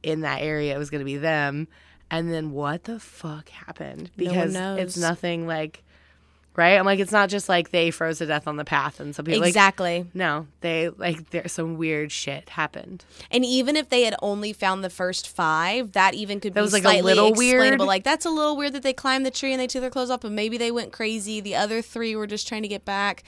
in 0.00 0.20
that 0.20 0.40
area, 0.40 0.76
it 0.76 0.78
was 0.78 0.88
gonna 0.88 1.04
be 1.04 1.16
them. 1.16 1.66
And 2.12 2.32
then 2.32 2.52
what 2.52 2.84
the 2.84 3.00
fuck 3.00 3.48
happened? 3.48 4.12
No 4.16 4.24
Because 4.24 4.52
knows. 4.52 4.78
it's 4.78 4.96
nothing 4.96 5.48
like, 5.48 5.82
right? 6.56 6.78
I'm 6.78 6.84
like, 6.84 7.00
it's 7.00 7.12
not 7.12 7.28
just 7.28 7.48
like 7.48 7.70
they 7.70 7.90
froze 7.90 8.18
to 8.18 8.26
death 8.26 8.46
on 8.46 8.56
the 8.56 8.64
path 8.64 9.00
and 9.00 9.14
some 9.14 9.24
people 9.24 9.40
like 9.40 9.48
exactly. 9.48 10.06
no, 10.14 10.46
they 10.60 10.88
like 10.88 11.30
there's 11.30 11.52
some 11.52 11.76
weird 11.76 12.12
shit 12.12 12.48
happened. 12.50 13.04
and 13.30 13.44
even 13.44 13.76
if 13.76 13.88
they 13.88 14.02
had 14.02 14.14
only 14.22 14.52
found 14.52 14.84
the 14.84 14.90
first 14.90 15.28
five, 15.28 15.92
that 15.92 16.14
even 16.14 16.40
could 16.40 16.54
That 16.54 16.60
be 16.60 16.62
was, 16.62 16.72
like, 16.72 16.82
a 16.82 16.86
slightly 16.86 17.02
little 17.14 17.28
explainable. 17.30 17.86
weird. 17.86 17.88
Like 17.88 18.04
that's 18.04 18.24
a 18.24 18.30
little 18.30 18.56
weird 18.56 18.72
that 18.74 18.82
they 18.82 18.92
climbed 18.92 19.26
the 19.26 19.30
tree 19.30 19.52
and 19.52 19.60
they 19.60 19.66
took 19.66 19.80
their 19.80 19.90
clothes 19.90 20.10
off, 20.10 20.20
but 20.20 20.32
maybe 20.32 20.56
they 20.58 20.70
went 20.70 20.92
crazy. 20.92 21.40
The 21.40 21.54
other 21.56 21.82
three 21.82 22.14
were 22.16 22.26
just 22.26 22.46
trying 22.48 22.62
to 22.62 22.68
get 22.68 22.84
back. 22.84 23.24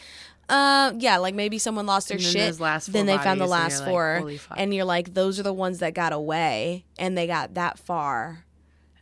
Uh, 0.48 0.92
yeah, 0.98 1.16
like 1.16 1.34
maybe 1.34 1.58
someone 1.58 1.86
lost 1.86 2.08
their 2.08 2.18
And 2.18 2.24
then 2.24 2.32
shit. 2.32 2.60
last 2.60 2.92
then 2.92 3.06
they 3.06 3.18
found 3.18 3.40
the 3.40 3.46
bodies, 3.48 3.78
and 3.78 3.80
last 3.80 3.80
like, 3.80 3.88
four, 3.90 4.56
and 4.56 4.72
you're 4.72 4.84
like, 4.84 5.12
those 5.12 5.40
are 5.40 5.42
the 5.42 5.52
ones 5.52 5.80
that 5.80 5.92
got 5.92 6.12
away, 6.12 6.84
and 7.00 7.18
they 7.18 7.26
got 7.26 7.54
that 7.54 7.80
far, 7.80 8.44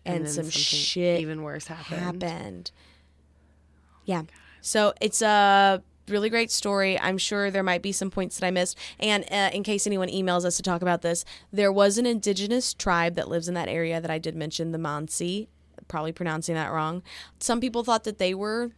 and, 0.06 0.24
then 0.24 0.32
some 0.32 0.48
shit 0.48 1.20
even 1.20 1.42
worse 1.42 1.66
happened. 1.66 2.00
happened. 2.00 2.70
Yeah. 4.04 4.22
So 4.60 4.92
it's 5.00 5.22
a 5.22 5.82
really 6.08 6.30
great 6.30 6.50
story. 6.50 6.98
I'm 7.00 7.18
sure 7.18 7.50
there 7.50 7.62
might 7.62 7.82
be 7.82 7.92
some 7.92 8.10
points 8.10 8.38
that 8.38 8.46
I 8.46 8.50
missed. 8.50 8.78
And 8.98 9.24
uh, 9.30 9.50
in 9.52 9.62
case 9.62 9.86
anyone 9.86 10.08
emails 10.08 10.44
us 10.44 10.56
to 10.56 10.62
talk 10.62 10.82
about 10.82 11.02
this, 11.02 11.24
there 11.52 11.72
was 11.72 11.98
an 11.98 12.06
indigenous 12.06 12.74
tribe 12.74 13.14
that 13.14 13.28
lives 13.28 13.48
in 13.48 13.54
that 13.54 13.68
area 13.68 14.00
that 14.00 14.10
I 14.10 14.18
did 14.18 14.34
mention, 14.34 14.72
the 14.72 14.78
Mansi. 14.78 15.48
Probably 15.88 16.12
pronouncing 16.12 16.54
that 16.54 16.72
wrong. 16.72 17.02
Some 17.40 17.60
people 17.60 17.84
thought 17.84 18.04
that 18.04 18.18
they 18.18 18.32
were 18.32 18.70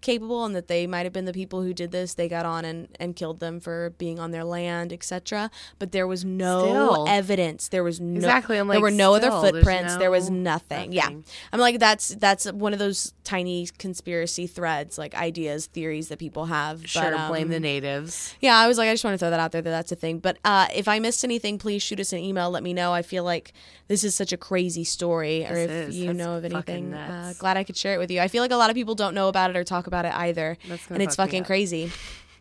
capable 0.00 0.44
and 0.44 0.54
that 0.54 0.68
they 0.68 0.86
might 0.86 1.04
have 1.04 1.12
been 1.12 1.24
the 1.24 1.32
people 1.32 1.62
who 1.62 1.72
did 1.74 1.90
this 1.90 2.14
they 2.14 2.28
got 2.28 2.46
on 2.46 2.64
and, 2.64 2.88
and 3.00 3.16
killed 3.16 3.40
them 3.40 3.58
for 3.58 3.90
being 3.98 4.18
on 4.18 4.30
their 4.30 4.44
land 4.44 4.92
etc 4.92 5.50
but 5.78 5.90
there 5.92 6.06
was 6.06 6.24
no 6.24 6.64
Still. 6.64 7.08
evidence. 7.08 7.68
There 7.68 7.82
was 7.82 8.00
no 8.00 8.16
Exactly, 8.18 8.58
I'm 8.58 8.68
there 8.68 8.80
were 8.80 8.90
no 8.90 9.16
still, 9.18 9.32
other 9.32 9.52
footprints. 9.52 9.96
There 9.96 10.10
was 10.10 10.30
no- 10.30 10.36
nothing. 10.52 10.92
yeah. 10.92 11.08
i'm 11.52 11.58
like 11.60 11.78
that's 11.78 12.08
that's 12.16 12.50
one 12.52 12.72
of 12.72 12.78
those 12.78 13.12
tiny 13.24 13.66
conspiracy 13.78 14.46
threads 14.46 14.96
like 14.98 15.14
ideas 15.14 15.66
theories 15.66 16.08
that 16.08 16.18
people 16.18 16.44
have 16.46 16.86
Sure, 16.88 17.02
but, 17.02 17.14
um, 17.14 17.28
blame 17.30 17.48
the 17.48 17.58
natives. 17.60 18.34
yeah 18.40 18.56
i 18.56 18.68
was 18.68 18.78
like 18.78 18.88
i 18.88 18.92
just 18.92 19.02
want 19.04 19.14
to 19.14 19.18
throw 19.18 19.30
that 19.30 19.40
out 19.40 19.50
there 19.52 19.62
that 19.62 19.70
that's 19.70 19.92
a 19.92 19.96
thing. 19.96 20.18
But 20.20 20.38
uh, 20.44 20.66
if 20.74 20.86
i 20.88 20.98
missed 20.98 21.24
anything 21.24 21.58
please 21.58 21.82
shoot 21.82 21.98
us 22.00 22.12
an 22.12 22.18
email. 22.20 22.50
Let 22.50 22.62
me 22.62 22.72
know. 22.72 22.92
I 22.92 23.02
feel 23.02 23.24
like 23.24 23.52
this 23.88 24.04
is 24.04 24.14
such 24.14 24.32
a 24.32 24.36
crazy 24.36 24.84
story 24.84 25.44
or 25.46 25.54
if 25.56 25.70
is. 25.70 25.96
you 25.96 26.06
That's 26.06 26.18
know 26.18 26.36
of 26.36 26.44
anything 26.44 26.92
uh, 26.94 27.32
glad 27.38 27.56
i 27.56 27.64
could 27.64 27.76
share 27.76 27.94
it 27.94 27.98
with 27.98 28.10
you. 28.10 28.20
I 28.20 28.28
feel 28.28 28.42
like 28.42 28.50
a 28.52 28.56
lot 28.56 28.70
of 28.70 28.74
people 28.76 28.94
don't 28.94 29.14
know 29.14 29.28
about 29.28 29.50
it 29.50 29.56
or 29.56 29.64
talk 29.64 29.85
about 29.86 30.04
it 30.04 30.12
either 30.14 30.56
and 30.90 31.02
it's 31.02 31.16
fucking 31.16 31.44
crazy 31.44 31.90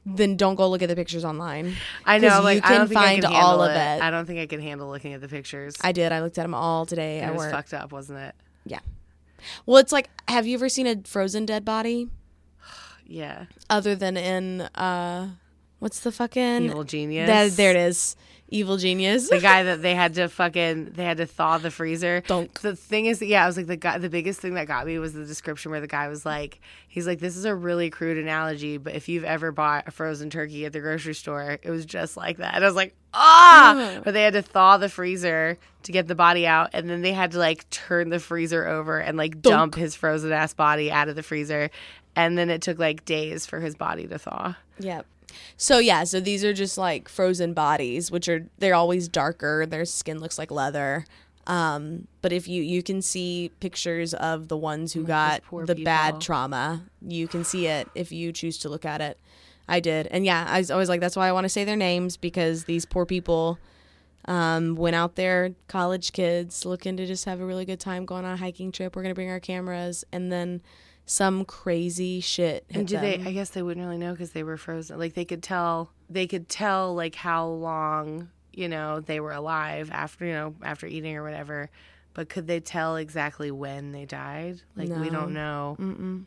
then 0.07 0.35
don't 0.37 0.53
go 0.55 0.69
look 0.69 0.83
at 0.83 0.89
the 0.89 0.95
pictures 0.95 1.25
online 1.25 1.75
I 2.05 2.19
know. 2.19 2.41
Like 2.43 2.57
you 2.57 2.61
I 2.63 2.69
don't 2.69 2.77
can 2.81 2.87
think 2.89 2.99
I 2.99 3.03
find 3.05 3.23
can 3.23 3.33
all 3.33 3.61
of 3.63 3.71
it. 3.71 3.75
it. 3.75 4.01
I 4.03 4.11
don't 4.11 4.25
think 4.27 4.39
I 4.39 4.45
can 4.45 4.61
handle 4.61 4.87
looking 4.89 5.13
at 5.13 5.21
the 5.21 5.27
pictures. 5.27 5.75
i 5.81 5.91
did 5.91 6.11
i 6.11 6.21
looked 6.21 6.37
at 6.37 6.43
them 6.43 6.53
all 6.53 6.85
today 6.85 7.17
it 7.19 7.23
at 7.23 7.33
was 7.33 7.39
work 7.43 7.51
fucked 7.51 7.73
up, 7.73 7.91
wasn't 7.91 8.19
it? 8.19 8.35
yeah 8.65 8.79
well 9.65 9.77
it's 9.77 9.91
like 9.91 10.09
have 10.27 10.45
you 10.45 10.55
ever 10.55 10.69
seen 10.69 10.85
a 10.87 10.95
frozen 11.05 11.45
dead 11.45 11.65
body 11.65 12.07
Yeah. 13.07 13.45
other 13.69 13.95
than 13.95 14.15
in 14.17 14.61
uh 14.61 15.29
what's 15.79 15.99
the 15.99 16.11
fucking 16.11 16.63
Evil 16.65 16.83
genius. 16.83 17.27
That, 17.27 17.51
there 17.57 17.71
it 17.71 17.77
is 17.77 18.15
evil 18.55 18.77
genius 18.77 19.29
the 19.29 19.39
guy 19.39 19.63
that 19.63 19.81
they 19.81 19.93
had 19.93 20.13
to 20.15 20.29
fucking 20.29 20.85
they 20.95 21.03
had 21.03 21.17
to 21.17 21.25
thaw 21.25 21.57
the 21.57 21.69
freezer. 21.69 22.21
Dunk. 22.21 22.61
The 22.61 22.75
thing 22.75 23.05
is, 23.05 23.21
yeah, 23.21 23.43
I 23.43 23.47
was 23.47 23.57
like 23.57 23.67
the 23.67 23.75
guy. 23.75 23.97
The 23.97 24.09
biggest 24.09 24.39
thing 24.39 24.53
that 24.53 24.67
got 24.67 24.85
me 24.85 24.97
was 24.97 25.13
the 25.13 25.25
description 25.25 25.71
where 25.71 25.81
the 25.81 25.87
guy 25.87 26.07
was 26.07 26.25
like, 26.25 26.59
he's 26.87 27.05
like, 27.05 27.19
this 27.19 27.35
is 27.35 27.45
a 27.45 27.53
really 27.53 27.89
crude 27.89 28.17
analogy, 28.17 28.77
but 28.77 28.95
if 28.95 29.09
you've 29.09 29.25
ever 29.25 29.51
bought 29.51 29.87
a 29.87 29.91
frozen 29.91 30.29
turkey 30.29 30.65
at 30.65 30.73
the 30.73 30.79
grocery 30.79 31.13
store, 31.13 31.59
it 31.61 31.69
was 31.69 31.85
just 31.85 32.15
like 32.15 32.37
that. 32.37 32.55
And 32.55 32.63
I 32.63 32.67
was 32.67 32.75
like, 32.75 32.95
ah! 33.13 33.99
But 34.03 34.13
they 34.13 34.23
had 34.23 34.33
to 34.33 34.41
thaw 34.41 34.77
the 34.77 34.89
freezer 34.89 35.57
to 35.83 35.91
get 35.91 36.07
the 36.07 36.15
body 36.15 36.47
out, 36.47 36.69
and 36.73 36.89
then 36.89 37.01
they 37.01 37.13
had 37.13 37.31
to 37.31 37.37
like 37.37 37.69
turn 37.69 38.09
the 38.09 38.19
freezer 38.19 38.65
over 38.65 38.99
and 38.99 39.17
like 39.17 39.41
dump 39.41 39.75
his 39.75 39.95
frozen 39.95 40.31
ass 40.31 40.53
body 40.53 40.91
out 40.91 41.09
of 41.09 41.15
the 41.15 41.23
freezer, 41.23 41.69
and 42.15 42.37
then 42.37 42.49
it 42.49 42.61
took 42.61 42.79
like 42.79 43.05
days 43.05 43.45
for 43.45 43.59
his 43.59 43.75
body 43.75 44.07
to 44.07 44.17
thaw. 44.17 44.55
Yep. 44.79 45.05
So 45.57 45.79
yeah, 45.79 46.03
so 46.03 46.19
these 46.19 46.43
are 46.43 46.53
just 46.53 46.77
like 46.77 47.07
frozen 47.09 47.53
bodies, 47.53 48.11
which 48.11 48.27
are 48.27 48.47
they're 48.57 48.75
always 48.75 49.07
darker. 49.07 49.65
Their 49.65 49.85
skin 49.85 50.19
looks 50.19 50.37
like 50.37 50.51
leather. 50.51 51.05
Um, 51.47 52.07
but 52.21 52.33
if 52.33 52.47
you 52.47 52.63
you 52.63 52.81
can 52.81 53.01
see 53.01 53.51
pictures 53.59 54.13
of 54.13 54.47
the 54.47 54.57
ones 54.57 54.93
who 54.93 55.03
got 55.03 55.41
the 55.51 55.75
bad 55.75 56.19
trauma, 56.19 56.83
you 57.01 57.27
can 57.27 57.43
see 57.43 57.67
it 57.67 57.87
if 57.93 58.11
you 58.11 58.31
choose 58.31 58.57
to 58.59 58.69
look 58.69 58.85
at 58.85 59.01
it. 59.01 59.19
I 59.67 59.79
did, 59.79 60.07
and 60.07 60.25
yeah, 60.25 60.45
I 60.47 60.59
was 60.59 60.69
always 60.69 60.89
like, 60.89 61.01
that's 61.01 61.15
why 61.15 61.27
I 61.27 61.31
want 61.31 61.45
to 61.45 61.49
say 61.49 61.63
their 61.63 61.75
names 61.75 62.17
because 62.17 62.65
these 62.65 62.85
poor 62.85 63.05
people 63.05 63.57
um, 64.25 64.75
went 64.75 64.95
out 64.95 65.15
there, 65.15 65.55
college 65.67 66.13
kids 66.13 66.65
looking 66.65 66.97
to 66.97 67.05
just 67.05 67.25
have 67.25 67.41
a 67.41 67.45
really 67.45 67.65
good 67.65 67.79
time, 67.79 68.05
going 68.05 68.25
on 68.25 68.33
a 68.33 68.37
hiking 68.37 68.71
trip. 68.71 68.95
We're 68.95 69.01
gonna 69.01 69.15
bring 69.15 69.29
our 69.29 69.39
cameras, 69.39 70.03
and 70.11 70.31
then 70.31 70.61
some 71.05 71.45
crazy 71.45 72.19
shit. 72.19 72.65
Hit 72.67 72.77
And 72.77 72.87
do 72.87 72.97
they? 72.97 73.15
I 73.15 73.31
guess 73.31 73.49
they 73.49 73.61
wouldn't 73.61 73.85
really 73.85 73.97
know 73.97 74.11
because 74.11 74.31
they 74.31 74.43
were 74.43 74.57
frozen. 74.57 74.99
Like 74.99 75.13
they 75.13 75.25
could 75.25 75.43
tell. 75.43 75.91
They 76.09 76.27
could 76.27 76.49
tell 76.49 76.93
like 76.95 77.15
how 77.15 77.47
long 77.47 78.29
you 78.53 78.69
know 78.69 79.01
they 79.01 79.19
were 79.19 79.33
alive 79.33 79.89
after 79.91 80.25
you 80.25 80.33
know 80.33 80.55
after 80.63 80.87
eating 80.87 81.15
or 81.15 81.23
whatever. 81.23 81.69
But 82.13 82.29
could 82.29 82.47
they 82.47 82.59
tell 82.61 82.95
exactly 82.95 83.51
when 83.51 83.91
they 83.91 84.05
died? 84.05 84.61
Like 84.75 84.89
we 84.89 85.09
don't 85.09 85.33
know 85.33 85.75
Mm-mm. 85.79 86.23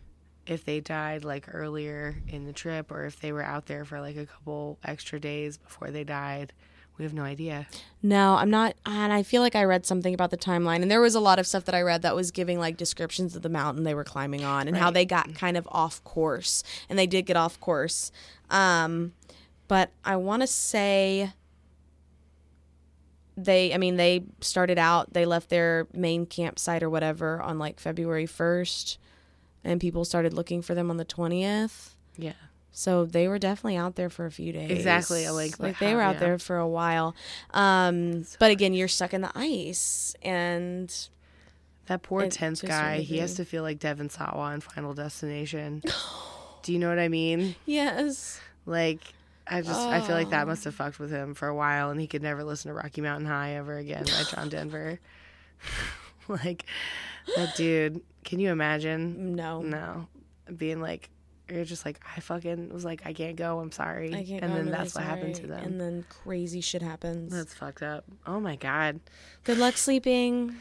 if 0.47 0.65
they 0.65 0.81
died 0.81 1.25
like 1.25 1.47
earlier 1.53 2.17
in 2.29 2.45
the 2.45 2.53
trip 2.53 2.93
or 2.93 3.07
if 3.07 3.19
they 3.21 3.33
were 3.33 3.43
out 3.43 3.67
there 3.67 3.87
for 3.87 3.99
like 4.01 4.17
a 4.17 4.27
couple 4.27 4.79
extra 4.85 5.19
days 5.19 5.57
before 5.57 5.91
they 5.91 6.05
died. 6.05 6.53
We 6.99 7.05
have 7.05 7.15
no 7.15 7.23
idea. 7.23 7.69
No, 8.03 8.35
I'm 8.35 8.51
not. 8.51 8.75
And 8.85 9.13
I 9.13 9.23
feel 9.23 9.41
like 9.41 9.55
I 9.55 9.63
read 9.63 9.87
something 9.87 10.13
about 10.13 10.31
the 10.31 10.37
timeline, 10.37 10.83
and 10.83 10.91
there 10.91 11.01
was 11.01 11.15
a 11.15 11.21
lot 11.21 11.39
of 11.39 11.47
stuff 11.47 11.65
that 11.67 11.75
I 11.75 11.83
read 11.83 12.03
that 12.03 12.17
was 12.17 12.33
giving 12.33 12.59
like 12.59 12.77
descriptions 12.77 13.37
of 13.37 13.43
the 13.43 13.49
mountain 13.49 13.85
they 13.85 13.95
were 13.95 14.05
climbing 14.05 14.45
on 14.45 14.67
and 14.67 14.77
how 14.77 14.91
they 14.91 15.05
got 15.05 15.33
kind 15.35 15.57
of 15.57 15.69
off 15.71 16.03
course, 16.03 16.65
and 16.89 16.99
they 16.99 17.07
did 17.07 17.25
get 17.25 17.37
off 17.37 17.61
course. 17.61 18.11
Um, 18.51 19.13
but 19.69 19.91
I 20.05 20.17
want 20.17 20.43
to 20.43 20.49
say 20.49 21.33
they. 23.37 23.73
I 23.73 23.79
mean, 23.79 23.97
they 23.97 24.25
started 24.41 24.79
out. 24.79 25.13
They 25.13 25.25
left 25.25 25.51
their 25.51 25.87
main 25.93 26.27
campsite 26.27 26.83
or 26.83 26.91
whatever 26.91 27.41
on 27.41 27.61
like 27.61 27.79
February 27.79 28.27
first, 28.27 28.99
and 29.63 29.81
people 29.81 30.05
started 30.05 30.33
looking 30.33 30.63
for 30.63 30.75
them 30.75 30.91
on 30.91 30.97
the 30.97 31.05
twentieth. 31.05 31.95
Yeah. 32.17 32.33
So 32.71 33.05
they 33.07 33.27
were 33.29 33.39
definitely 33.39 33.77
out 33.77 33.97
there 33.97 34.09
for 34.11 34.27
a 34.27 34.31
few 34.31 34.53
days. 34.53 34.71
Exactly, 34.71 35.29
like, 35.31 35.59
like 35.59 35.79
they 35.81 35.95
were 35.95 36.01
out 36.01 36.15
yeah. 36.17 36.21
there 36.21 36.39
for 36.39 36.57
a 36.59 36.69
while. 36.69 37.17
Um, 37.53 38.25
but 38.39 38.51
again, 38.53 38.73
you're 38.75 38.87
stuck 38.89 39.13
in 39.15 39.21
the 39.21 39.33
ice, 39.35 40.15
and 40.23 40.95
That 41.87 42.03
poor 42.03 42.23
tense 42.23 42.37
tenth 42.37 42.61
to 42.61 42.67
a 42.67 42.71
certain 42.71 42.85
guy, 42.99 43.01
he 43.01 43.19
has 43.19 43.35
to 43.35 43.45
feel 43.45 43.63
like 43.65 43.79
Devin 43.81 44.11
Sawa 44.11 44.53
in 44.55 44.61
Final 44.61 44.95
Destination. 44.95 45.83
Do 46.63 46.73
you 46.73 46.79
know 46.79 46.89
what 46.89 46.99
I 46.99 47.09
mean? 47.09 47.55
yes, 47.67 48.41
Like, 48.67 49.01
I 49.51 49.63
just 49.63 49.81
I 49.81 50.01
feel 50.03 50.15
like 50.15 50.31
that 50.31 50.43
Oh. 50.43 50.47
must 50.51 50.65
have 50.65 50.75
fucked 50.75 50.99
with 50.99 51.11
him 51.11 51.33
for 51.35 51.49
a 51.49 51.55
while, 51.55 51.91
and 51.91 51.99
he 52.01 52.07
could 52.07 52.23
never 52.23 52.45
listen 52.45 52.69
to 52.69 52.75
Rocky 52.75 53.01
Mountain 53.01 53.27
High 53.27 53.53
ever 53.55 53.77
again 53.79 54.05
by 54.05 54.23
John 54.31 54.49
Denver. 54.51 55.01
like 56.29 56.65
that 57.37 57.57
dude. 57.57 58.03
Can 58.25 58.41
you 58.41 58.51
imagine? 58.51 59.35
no, 59.35 59.63
No, 59.63 60.07
being 60.55 60.81
like, 60.83 61.09
you're 61.51 61.65
just 61.65 61.85
like, 61.85 62.01
I 62.17 62.21
fucking 62.21 62.73
was 62.73 62.85
like, 62.85 63.03
I 63.05 63.13
can't 63.13 63.37
go. 63.37 63.59
I'm 63.61 63.73
sorry. 63.73 64.09
I 64.15 64.25
can't. 64.25 64.43
and 64.43 64.53
go, 64.53 64.57
then 64.59 64.67
really 64.67 64.71
that's 64.71 64.95
what 64.95 65.05
happened 65.05 65.35
to 65.37 65.47
them. 65.47 65.65
And 65.65 65.81
then 65.81 66.05
crazy 66.09 66.61
shit 66.61 66.83
happens. 66.83 67.33
that's 67.33 67.55
fucked 67.55 67.83
up. 67.83 68.05
Oh 68.27 68.41
my 68.41 68.57
god, 68.57 69.01
Good 69.45 69.59
luck 69.59 69.77
sleeping. 69.77 70.55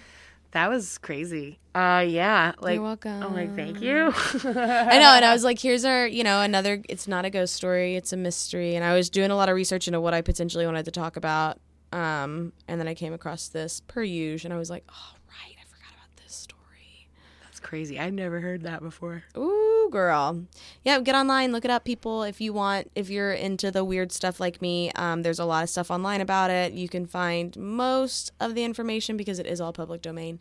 that 0.51 0.69
was 0.69 0.97
crazy. 0.97 1.59
Uh, 1.75 2.03
yeah. 2.07 2.53
Like, 2.59 2.75
You're 2.75 2.83
welcome. 2.83 3.21
I'm 3.21 3.33
like, 3.35 3.55
thank 3.55 3.81
you. 3.81 4.11
I 4.43 4.97
know, 4.99 5.11
and 5.13 5.25
I 5.25 5.31
was 5.33 5.43
like, 5.43 5.59
here's 5.59 5.85
our, 5.85 6.07
you 6.07 6.23
know, 6.23 6.41
another. 6.41 6.81
It's 6.89 7.07
not 7.07 7.25
a 7.25 7.29
ghost 7.29 7.53
story; 7.53 7.95
it's 7.95 8.13
a 8.13 8.17
mystery. 8.17 8.75
And 8.75 8.83
I 8.83 8.95
was 8.95 9.09
doing 9.09 9.29
a 9.29 9.35
lot 9.35 9.49
of 9.49 9.55
research 9.55 9.88
into 9.88 10.01
what 10.01 10.13
I 10.13 10.21
potentially 10.21 10.65
wanted 10.65 10.85
to 10.85 10.91
talk 10.91 11.17
about. 11.17 11.59
Um, 11.91 12.51
and 12.67 12.79
then 12.79 12.88
I 12.88 12.95
came 12.95 13.13
across 13.13 13.47
this 13.49 13.81
per 13.88 14.03
usual, 14.03 14.47
and 14.47 14.53
I 14.53 14.57
was 14.57 14.69
like, 14.69 14.83
oh 14.89 15.13
right, 15.29 15.55
I 15.61 15.63
forgot 15.65 15.91
about 15.93 16.23
this 16.23 16.33
story. 16.33 17.07
That's 17.43 17.57
crazy. 17.68 17.99
I've 17.99 18.13
never 18.13 18.39
heard 18.39 18.63
that 18.63 18.82
before. 18.82 19.24
Ooh, 19.38 19.89
girl. 19.91 20.45
Yeah, 20.84 20.99
get 21.01 21.15
online, 21.15 21.51
look 21.51 21.65
it 21.65 21.72
up, 21.72 21.84
people. 21.84 22.24
If 22.24 22.39
you 22.39 22.53
want, 22.53 22.89
if 22.95 23.09
you're 23.09 23.34
into 23.34 23.70
the 23.72 23.84
weird 23.84 24.11
stuff 24.11 24.39
like 24.39 24.61
me, 24.61 24.91
um, 24.95 25.22
there's 25.24 25.39
a 25.39 25.45
lot 25.45 25.63
of 25.63 25.70
stuff 25.70 25.91
online 25.91 26.22
about 26.22 26.49
it. 26.49 26.74
You 26.74 26.88
can 26.88 27.05
find 27.05 27.55
most 27.57 28.32
of 28.39 28.55
the 28.55 28.63
information 28.63 29.18
because 29.18 29.38
it 29.38 29.45
is 29.45 29.59
all 29.59 29.74
public 29.74 30.01
domain. 30.01 30.39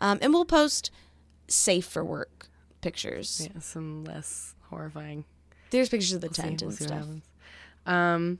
Um, 0.00 0.18
and 0.20 0.32
we'll 0.32 0.44
post 0.44 0.90
safe 1.48 1.86
for 1.86 2.04
work 2.04 2.48
pictures. 2.80 3.48
Yeah, 3.54 3.60
some 3.60 4.04
less 4.04 4.54
horrifying. 4.68 5.24
There's 5.70 5.88
pictures 5.88 6.12
of 6.12 6.20
the 6.20 6.26
We'll 6.28 6.34
see- 6.34 6.42
tent 6.42 6.62
we'll 6.62 6.70
and 6.70 6.78
stuff. 6.78 7.06
Um, 7.86 8.38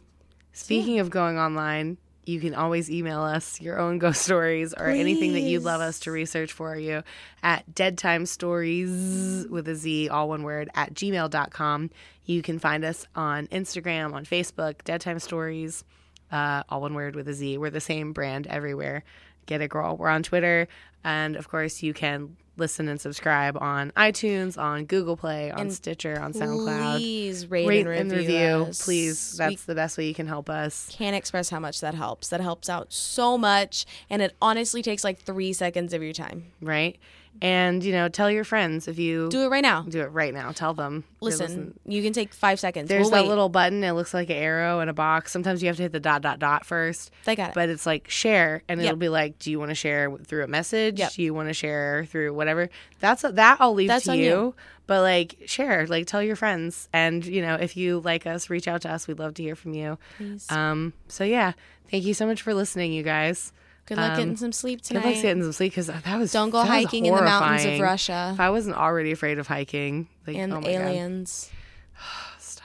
speaking 0.53 0.99
of 0.99 1.11
going 1.11 1.39
online, 1.39 1.99
you 2.27 2.41
can 2.41 2.55
always 2.55 2.91
email 2.91 3.21
us 3.23 3.61
your 3.61 3.79
own 3.79 3.99
ghost 3.99 4.23
stories 4.23 4.75
or 4.75 4.87
anything 4.87 5.33
that 5.33 5.41
you'd 5.41 5.63
love 5.63 5.81
us 5.81 6.01
to 6.01 6.11
research 6.11 6.53
for 6.53 6.77
you 6.77 7.03
at 7.43 7.65
deadtimestories 7.73 9.49
with 9.49 9.69
a 9.69 9.77
Z, 9.77 10.09
all 10.09 10.29
one 10.29 10.43
word, 10.43 10.69
at 10.75 10.93
gmail.com. 10.93 11.91
You 12.25 12.43
can 12.43 12.59
find 12.59 12.85
us 12.85 13.07
on 13.15 13.47
Instagram, 13.47 14.13
on 14.13 14.25
Facebook, 14.25 14.83
Dead 14.85 15.01
Time 15.01 15.21
Stories, 15.21 15.85
uh, 16.33 16.65
all 16.69 16.81
one 16.81 16.95
word 16.95 17.15
with 17.15 17.29
a 17.29 17.33
Z. 17.33 17.59
We're 17.59 17.71
the 17.71 17.81
same 17.81 18.13
brand 18.13 18.49
everywhere. 18.49 19.05
Get 19.47 19.61
it, 19.61 19.71
girl. 19.71 19.97
We're 19.97 20.09
on 20.09 20.25
Twitter. 20.25 20.67
And 21.05 21.37
of 21.37 21.49
course, 21.49 21.83
you 21.83 21.95
can 21.95 22.37
listen 22.57 22.89
and 22.89 23.01
subscribe 23.01 23.57
on 23.61 23.91
iTunes, 23.93 24.59
on 24.59 24.85
Google 24.85 25.17
Play, 25.17 25.51
on 25.51 25.61
And 25.61 25.73
Stitcher, 25.73 26.19
on 26.21 26.33
SoundCloud 26.33 26.97
Please 26.97 27.47
rate, 27.51 27.67
rate 27.67 27.87
and 27.87 28.11
review, 28.11 28.69
please. 28.81 29.37
We 29.39 29.45
That's 29.45 29.65
the 29.65 29.75
best 29.75 29.99
way 29.99 30.07
you 30.07 30.15
can 30.15 30.27
help 30.27 30.49
us. 30.49 30.89
can't 30.91 31.17
express 31.17 31.51
how 31.51 31.61
much 31.61 31.81
that 31.81 31.95
helps. 31.95 32.29
That 32.29 32.41
helps 32.41 32.69
out 32.69 32.93
so 32.93 33.37
much, 33.39 33.87
and 34.11 34.23
it 34.23 34.35
honestly 34.41 34.83
takes 34.83 35.05
like 35.05 35.19
three 35.19 35.53
seconds 35.53 35.93
of 35.93 36.03
your 36.03 36.13
time. 36.13 36.53
right? 36.61 36.99
And 37.43 37.83
you 37.85 37.93
know, 37.93 38.09
tell 38.09 38.31
your 38.31 38.45
friends 38.45 38.89
if 38.89 38.99
you 38.99 39.29
Do 39.31 39.43
it 39.43 39.49
right 39.49 39.63
now. 39.63 39.83
do 39.83 40.01
it 40.01 40.07
right 40.13 40.33
now. 40.33 40.53
Tell 40.53 40.75
them. 40.75 41.05
Hey, 41.07 41.17
Listen, 41.27 41.79
you 41.85 42.03
can 42.03 42.13
take 42.13 42.33
five 42.33 42.59
seconds. 42.61 42.89
There's 42.89 43.03
we'll 43.03 43.11
that 43.11 43.23
wait. 43.23 43.29
little 43.29 43.49
button. 43.49 43.83
It 43.85 43.93
looks 43.93 44.15
like 44.15 44.31
an 44.31 44.37
arrow 44.37 44.81
in 44.81 44.89
a 44.89 44.93
box. 44.95 45.33
Sometimes 45.33 45.63
you 45.63 45.67
have 45.69 45.77
to 45.77 45.83
hit 45.83 45.93
the 45.93 46.01
dot 46.01 46.23
dot 46.23 46.39
dot 46.39 46.65
first. 46.65 47.11
They 47.25 47.37
got 47.37 47.51
it. 47.51 47.55
But 47.55 47.69
it's 47.69 47.87
like 47.87 48.09
share, 48.11 48.63
and 48.69 48.81
Yep. 48.81 48.87
it'll 48.87 48.99
be 48.99 49.09
like, 49.09 49.39
do 49.39 49.51
you 49.51 49.59
want 49.59 49.71
to 49.71 49.75
share 49.75 50.11
through 50.25 50.45
a 50.45 50.49
message? 50.49 50.99
Yep. 50.99 51.13
Do 51.13 51.23
you 51.23 51.35
want 51.35 51.49
to 51.49 51.55
share 51.55 52.07
through 52.09 52.33
whatever? 52.35 52.69
That's 53.01 53.23
that 53.23 53.57
I'll 53.61 53.75
leave 53.75 53.89
That's 53.89 54.05
to 54.05 54.13
on 54.13 54.19
you. 54.19 54.25
you. 54.25 54.55
But 54.87 55.03
like 55.03 55.37
share, 55.47 55.87
like 55.89 56.07
tell 56.07 56.23
your 56.23 56.37
friends, 56.37 56.89
and 56.93 57.27
you 57.27 57.43
know 57.43 57.55
if 57.57 57.77
you 57.77 57.99
like 58.01 58.25
us, 58.27 58.49
reach 58.49 58.69
out 58.69 58.83
to 58.83 58.91
us. 58.91 59.09
We'd 59.09 59.19
love 59.19 59.35
to 59.35 59.43
hear 59.43 59.57
from 59.57 59.75
you. 59.75 59.99
Please. 60.17 60.51
Um. 60.51 60.93
So 61.09 61.25
yeah, 61.25 61.53
thank 61.91 62.05
you 62.05 62.15
so 62.15 62.25
much 62.25 62.41
for 62.41 62.55
listening, 62.55 62.93
you 62.93 63.03
guys. 63.03 63.53
Good 63.87 63.99
luck 63.99 64.13
um, 64.13 64.17
getting 64.19 64.37
some 64.37 64.53
sleep 64.53 64.83
tonight. 64.83 65.03
Good 65.03 65.15
luck 65.15 65.23
getting 65.23 65.43
some 65.45 65.53
sleep 65.53 65.73
because 65.73 65.87
that 65.87 66.19
was 66.19 66.33
Don't 66.33 66.51
go 66.51 66.59
that 66.59 66.69
was 66.69 66.85
hiking 66.85 67.07
in 67.07 67.15
the 67.15 67.23
mountains 67.23 67.65
of. 67.65 67.81
Russia 67.81 68.31
If 68.35 68.41
I 68.41 68.51
wasn't 68.51 68.77
already 68.77 69.13
afraid 69.13 69.39
of 69.39 69.47
hiking, 69.47 70.09
like 70.27 70.37
and 70.37 70.53
oh 70.53 70.61
my 70.61 70.73
God. 70.73 70.81
aliens. 70.83 71.51
Stop. 72.39 72.65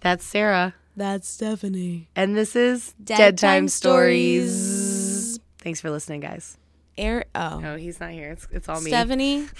That's 0.00 0.24
Sarah, 0.24 0.74
That's 0.96 1.28
Stephanie. 1.28 2.08
and 2.16 2.36
this 2.36 2.56
is 2.56 2.94
Dead 3.04 3.36
Time 3.38 3.68
Stories. 3.68 5.38
Thanks 5.58 5.80
for 5.80 5.90
listening, 5.90 6.20
guys. 6.20 6.56
Air. 6.96 7.26
Oh, 7.34 7.60
No, 7.60 7.76
he's 7.76 8.00
not 8.00 8.10
here. 8.10 8.30
It's 8.32 8.48
it's 8.50 8.68
all 8.68 8.80
me. 8.80 8.90
Stephanie. 8.90 9.46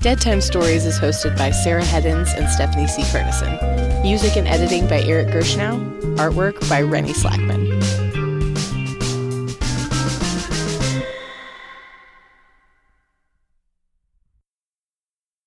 Dead 0.00 0.20
Time 0.20 0.40
Stories 0.40 0.84
is 0.86 0.98
hosted 1.00 1.36
by 1.36 1.50
Sarah 1.50 1.82
Heddens 1.82 2.36
and 2.36 2.48
Stephanie 2.48 2.86
C. 2.86 3.02
Ferguson. 3.04 3.58
Music 4.02 4.36
and 4.36 4.46
editing 4.46 4.86
by 4.86 5.00
Eric 5.02 5.28
Gershnow. 5.28 6.00
Artwork 6.16 6.68
by 6.68 6.80
Rennie 6.82 7.12
Slackman. 7.12 8.05